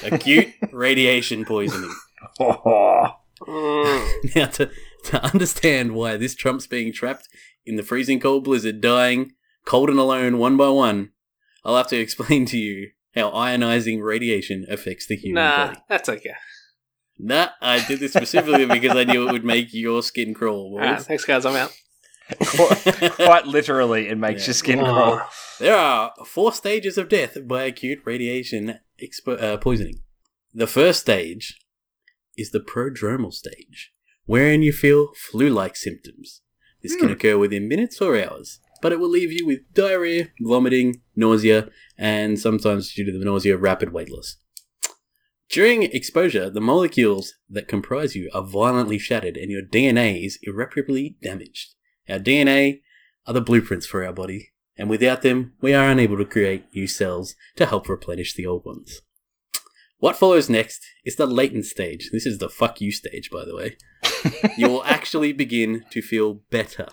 [0.04, 1.90] Acute radiation poisoning.
[4.34, 4.70] Now, to,
[5.04, 7.28] to understand why this trumps being trapped
[7.64, 9.32] in the freezing cold blizzard, dying,
[9.64, 11.10] cold and alone, one by one,
[11.64, 15.80] I'll have to explain to you how ionizing radiation affects the human Nah, body.
[15.88, 16.34] that's okay.
[17.18, 20.98] Nah, I did this specifically because I knew it would make your skin crawl, Alright,
[20.98, 21.06] boys.
[21.06, 21.44] thanks, guys.
[21.44, 21.72] I'm out.
[22.38, 24.46] quite, quite literally, it makes Yeah.
[24.48, 24.84] your skin Oh.
[24.84, 25.20] crawl.
[25.58, 30.02] There are four stages of death by acute radiation expo- uh, poisoning.
[30.54, 31.58] The first stage
[32.38, 33.92] is the prodromal stage,
[34.24, 36.40] wherein you feel flu like symptoms.
[36.82, 37.12] This can Hmm.
[37.12, 42.38] occur within minutes or hours, but it will leave you with diarrhea, vomiting, nausea, and
[42.38, 44.36] sometimes, due to the nausea, rapid weight loss.
[45.50, 51.16] During exposure, the molecules that comprise you are violently shattered and your DNA is irreparably
[51.22, 51.74] damaged.
[52.08, 52.82] Our DNA
[53.26, 56.86] are the blueprints for our body, and without them, we are unable to create new
[56.86, 59.00] cells to help replenish the old ones.
[59.98, 62.10] What follows next is the latent stage.
[62.12, 63.76] This is the fuck you stage, by the way.
[64.56, 66.86] you will actually begin to feel better.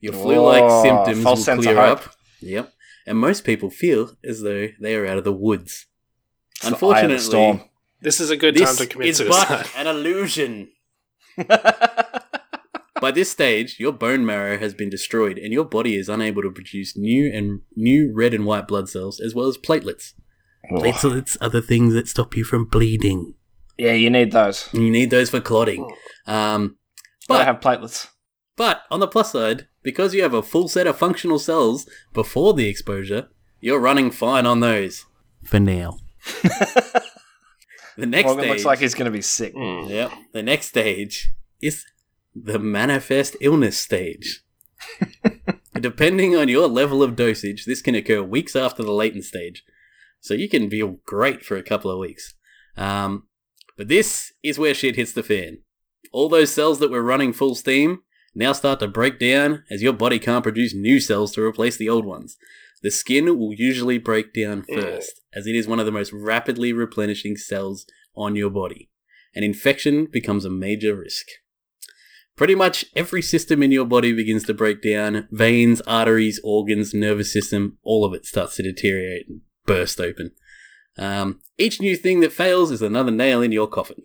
[0.00, 2.14] Your flu-like Oh, symptoms will clear up.
[2.40, 2.72] Yep.
[3.06, 5.86] And most people feel as though they are out of the woods.
[6.56, 7.60] It's the eye of the Unfortunately, storm.
[8.02, 9.48] This is a good time to commit is suicide.
[9.48, 10.68] but an illusion.
[13.00, 16.50] By this stage, your bone marrow has been destroyed, and your body is unable to
[16.50, 20.14] produce new and new red and white blood cells, as well as platelets.
[20.70, 23.34] Platelets are the things that stop you from bleeding.
[23.78, 24.68] yeah, you need those.
[24.72, 25.84] You need those for clotting.
[26.26, 26.76] Um,
[27.28, 28.08] Gotta but have platelets.
[28.56, 32.54] but on the plus side, because you have a full set of functional cells before
[32.54, 33.28] the exposure,
[33.60, 35.04] you're running fine on those.
[35.44, 35.98] For now.
[37.96, 39.54] the next Morgan stage, looks like he's going to be sick.
[39.54, 39.88] Mm.
[39.88, 40.12] Yep.
[40.32, 41.30] The next stage
[41.60, 41.84] is
[42.34, 44.42] the manifest illness stage.
[45.80, 49.64] Depending on your level of dosage, this can occur weeks after the latent stage.
[50.26, 52.34] So you can feel great for a couple of weeks.
[52.76, 53.28] Um,
[53.76, 55.58] but this is where shit hits the fan.
[56.12, 58.00] All those cells that were running full steam
[58.34, 61.88] now start to break down as your body can't produce new cells to replace the
[61.88, 62.36] old ones.
[62.82, 66.72] The skin will usually break down first, as it is one of the most rapidly
[66.72, 68.90] replenishing cells on your body
[69.36, 71.26] and infection becomes a major risk.
[72.36, 77.32] Pretty much every system in your body begins to break down veins, arteries, organs, nervous
[77.32, 80.32] system, all of it starts to deteriorate and burst open.
[80.98, 84.02] Um, each new thing that fails is another nail in your coffin.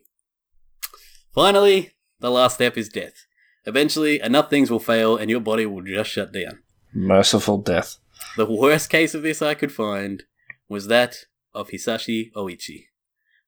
[1.33, 3.25] Finally, the last step is death.
[3.65, 6.59] Eventually, enough things will fail and your body will just shut down.
[6.93, 7.97] Merciful death.
[8.35, 10.23] The worst case of this I could find
[10.67, 12.85] was that of Hisashi Ouchi.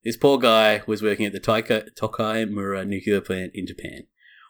[0.03, 4.03] This poor guy was working at the Taika, Tokai Mura nuclear plant in Japan.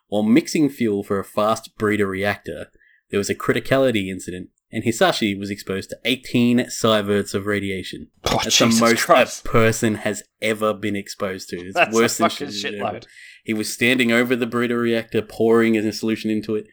[0.08, 2.68] While mixing fuel for a fast breeder reactor,
[3.10, 8.08] there was a criticality incident, and Hisashi was exposed to 18 sieverts of radiation.
[8.26, 9.46] Oh, That's Jesus the most Christ.
[9.46, 11.58] a person has ever been exposed to.
[11.58, 13.06] It's That's worse than shit- shitload.
[13.46, 16.66] He was standing over the breeder reactor, pouring a solution into it,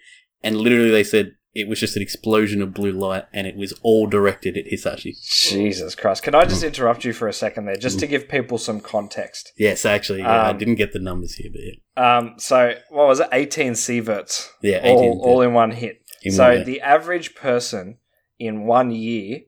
[0.43, 3.73] and literally they said it was just an explosion of blue light, and it was
[3.83, 5.15] all directed at Hisashi.
[5.51, 6.23] Jesus Christ.
[6.23, 9.51] Can I just interrupt you for a second there, just to give people some context?
[9.59, 13.09] Yes, actually, yeah, I Um, didn't get the numbers here, but yeah, Um, so, what
[13.09, 13.27] was it?
[13.33, 14.49] 18 sieverts.
[14.63, 16.00] yeah, 18, All, all in one hit.
[16.23, 17.99] In so, the average person
[18.39, 19.41] in one year,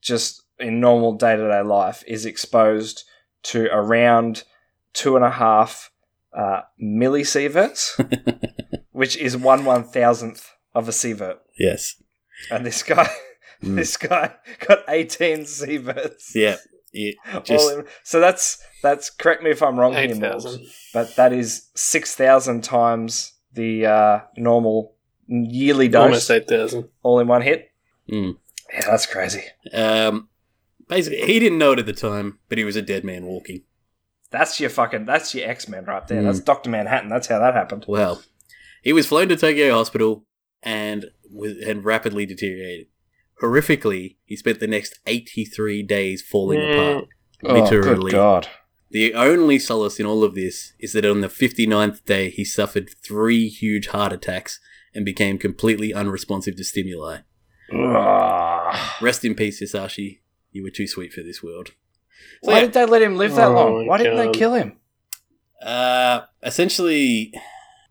[0.00, 3.04] just in normal day to day life, is exposed
[3.44, 4.44] to around
[4.92, 5.90] two and a half
[6.32, 7.98] uh, millisieverts,
[8.92, 11.38] which is one one thousandth of a sievert.
[11.58, 11.96] yes,
[12.50, 13.08] And this guy,
[13.62, 13.76] Mm.
[13.76, 14.32] this guy
[14.66, 16.34] got 18 sieverts.
[16.34, 16.56] yeah,
[16.92, 17.14] it
[17.44, 20.66] just in- so that's that's correct me if I'm wrong here, Eight Mills, thousand.
[20.92, 26.88] but that is six thousand times the uh, normal yearly dose, Almost eight thousand.
[27.02, 27.70] all in one hit.
[28.10, 28.36] Mm.
[28.72, 29.44] Yeah, that's crazy.
[29.72, 30.28] um,
[30.88, 33.62] basically he didn't know it at the time, but he was a dead man walking.
[34.30, 35.04] That's your fucking.
[35.04, 36.22] That's your X Men right there.
[36.22, 36.24] Mm.
[36.24, 37.10] That's Doctor Manhattan.
[37.10, 37.84] That's how that happened.
[37.86, 38.22] Well,
[38.82, 40.24] he was flown to Tokyo Hospital
[40.62, 42.86] and was, had rapidly deteriorated.
[43.42, 46.72] Horrifically, he spent the next 83 days falling Mm.
[46.72, 47.08] apart.
[47.44, 48.10] Oh, Literally.
[48.12, 48.48] good God.
[48.90, 52.90] The only solace in all of this is that on the 59th day, he suffered
[53.04, 54.60] three huge heart attacks
[54.94, 57.18] and became completely unresponsive to stimuli.
[57.72, 58.76] Ugh.
[59.00, 60.20] Rest in peace, Hisashi.
[60.50, 61.68] You were too sweet for this world.
[62.44, 63.86] So, Why yeah, did they let him live that Oh long?
[63.86, 64.76] my Why didn't they kill him?
[65.64, 67.32] uh, essentially,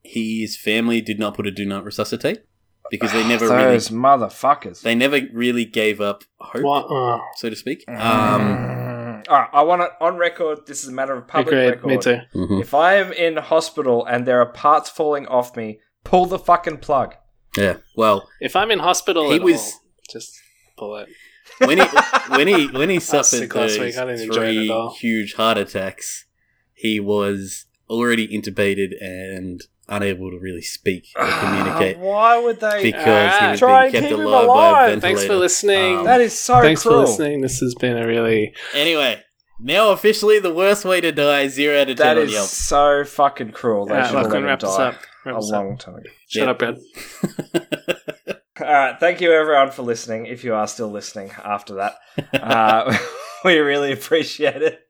[0.04, 2.44] his family did not put a do not resuscitate
[2.90, 4.82] because they never really Those motherfuckers.
[4.82, 6.86] they never really gave up hope, What?
[6.90, 7.84] Oh, so to speak.
[7.88, 8.82] Um, Mm.
[9.30, 10.66] All right, I want it on record.
[10.66, 11.70] This is a matter of public agreed.
[11.70, 11.88] record.
[11.88, 12.18] Me too.
[12.36, 12.60] mhm.
[12.62, 16.78] If I am in hospital and there are parts falling off me, pull the fucking
[16.78, 17.16] plug.
[17.58, 17.78] Yeah.
[17.96, 20.40] Well, If I'm in hospital, He at was- all, just
[20.78, 21.10] pull it.
[21.60, 21.84] when he
[22.30, 23.98] when he when he suffered those week.
[23.98, 26.26] I didn't enjoy it three huge heart attacks,
[26.74, 32.82] he was already intubated and unable to really speak or communicate Why would they?
[32.84, 34.46] because he was Try being kept keep him alive by a
[34.94, 35.02] alive.
[35.02, 35.98] Thanks for listening.
[35.98, 37.02] Um, that is so Thanks cruel.
[37.04, 37.42] for listening.
[37.42, 39.22] This has been a really Anyway,
[39.60, 41.48] now officially the worst way to die.
[41.50, 42.48] Zero out of ten That on is Yelp.
[42.48, 43.86] so fucking cruel.
[43.86, 44.94] They Alright, should have let Lachlan, him wrap this die up.
[44.94, 46.04] Wrap a this long time.
[46.28, 46.52] Shut Yeah.
[46.52, 46.78] up, Brad.
[48.62, 50.28] All right, thank you everyone for listening.
[50.28, 51.96] If you are still listening after that,
[52.34, 52.96] uh,
[53.46, 54.82] we really appreciate it.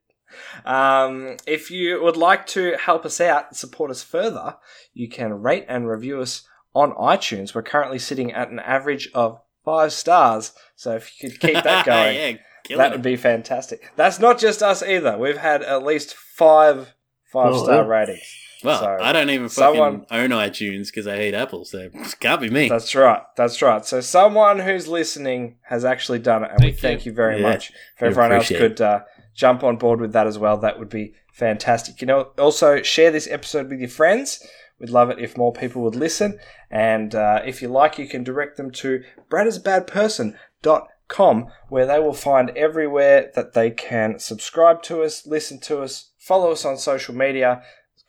[0.66, 4.58] Um, if you would like to help us out, support us further,
[4.94, 6.44] you can rate and review us
[6.76, 7.56] on iTunes.
[7.56, 10.52] We're currently sitting at an average of five stars.
[10.76, 12.40] So if you could keep that going,
[12.70, 12.95] yeah, that it.
[12.95, 13.91] would be fantastic.
[13.95, 15.18] That's not just us either.
[15.18, 16.94] We've had at least five
[17.32, 18.22] five star ratings.
[18.64, 21.94] Well, So, I don't even fucking someone- own iTunes because I hate Apple, so it
[22.20, 22.70] can't be me.
[22.70, 23.22] That's right.
[23.36, 23.86] That's right.
[23.86, 27.12] So someone who's listening has actually done it, and we Thank you.
[27.12, 27.72] you very Yeah, much.
[27.98, 29.02] If everyone else could uh,
[29.34, 32.02] jump on board with that as well, that would be fantastic.
[32.02, 34.46] You know, also share this episode with your friends.
[34.80, 36.40] We'd love it if more people would listen.
[36.70, 42.50] And uh, if you like, you can direct them to bradisabadperson.com where they will find
[42.52, 47.62] everywhere that they can subscribe to us, listen to us, follow us on social media.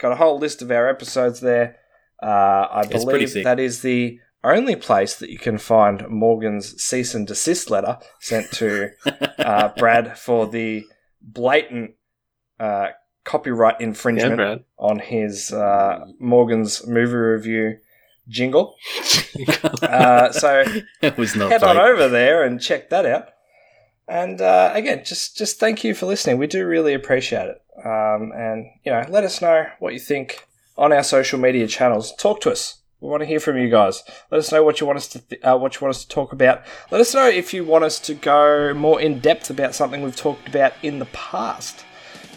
[0.02, 1.76] It's got a whole list of our episodes there.
[2.20, 7.14] Uh, I pretty believe that is the only place that you can find Morgan's cease
[7.14, 8.90] and desist letter sent to
[9.38, 10.82] uh, Brad for the
[11.20, 11.92] blatant
[12.58, 12.88] uh,
[13.22, 14.64] copyright infringement Brad.
[14.76, 17.78] on his uh, Morgan's movie review
[18.26, 18.74] jingle.
[19.82, 20.64] Uh, so
[21.00, 21.50] it was not.
[21.50, 23.28] head on over there and check that out.
[24.08, 26.38] And uh, again, just just thank you for listening.
[26.38, 27.62] We do really appreciate it.
[27.84, 30.46] Um, and you know, let us know what you think
[30.76, 32.12] on our social media channels.
[32.16, 32.78] Talk to us.
[33.00, 34.02] We want to hear from you guys.
[34.30, 36.08] Let us know what you want us to th- uh, what you want us to
[36.08, 36.62] talk about.
[36.90, 40.14] Let us know if you want us to go more in depth about something we've
[40.16, 41.84] talked about in the past.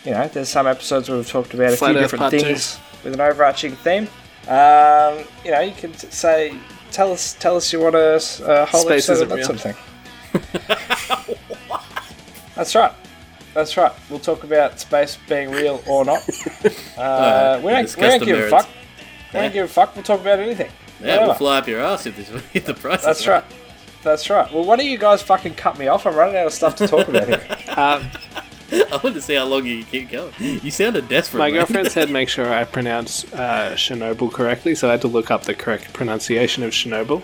[0.06, 2.32] You know, there's some episodes where we've talked about a Flat few Earth different Part
[2.32, 2.40] Two.
[2.40, 4.08] things with an overarching theme.
[4.48, 6.56] Um, you know, you can t- say,
[6.92, 9.46] tell us, tell us you want a s- a whole Space episode of that real.
[9.46, 11.36] sort of thing.
[12.56, 12.91] That's right.
[13.53, 13.91] That's right.
[14.10, 16.27] We'll talk about space being real or not.
[16.98, 18.52] Uh, Alright, we don't, we don't the give a merits.
[18.65, 18.68] fuck.
[18.69, 19.41] We Yeah.
[19.44, 19.95] don't give a fuck.
[19.95, 20.72] We'll talk about anything.
[21.02, 22.99] Yeah, we'll fly up your ass if, this, if the price.
[22.99, 23.44] is That's right.
[24.02, 24.52] That's right.
[24.53, 26.06] Well, why don't you guys fucking cut me off?
[26.06, 27.45] I'm running out of stuff to talk about here.
[27.77, 28.10] Um,
[28.72, 30.34] I want to see how long you can keep going.
[30.40, 31.40] You sounded desperate.
[31.40, 31.57] my man.
[31.60, 35.44] girlfriend said make sure I pronounce uh, Chernobyl correctly, so I had to look up
[35.44, 37.22] the correct pronunciation of Chernobyl.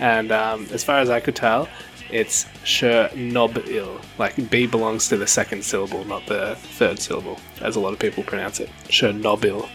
[0.00, 1.68] And um, as far as I could tell,
[2.12, 4.02] it's Chernobyl.
[4.18, 7.98] Like B belongs to the second syllable, not the third syllable, as a lot of
[7.98, 8.70] people pronounce it.
[8.88, 9.68] Chernobyl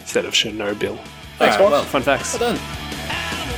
[0.00, 0.98] instead of Chernobyl.
[1.40, 1.70] Alright, Mark.
[1.72, 2.38] well, Fun facts.
[2.38, 3.49] well done.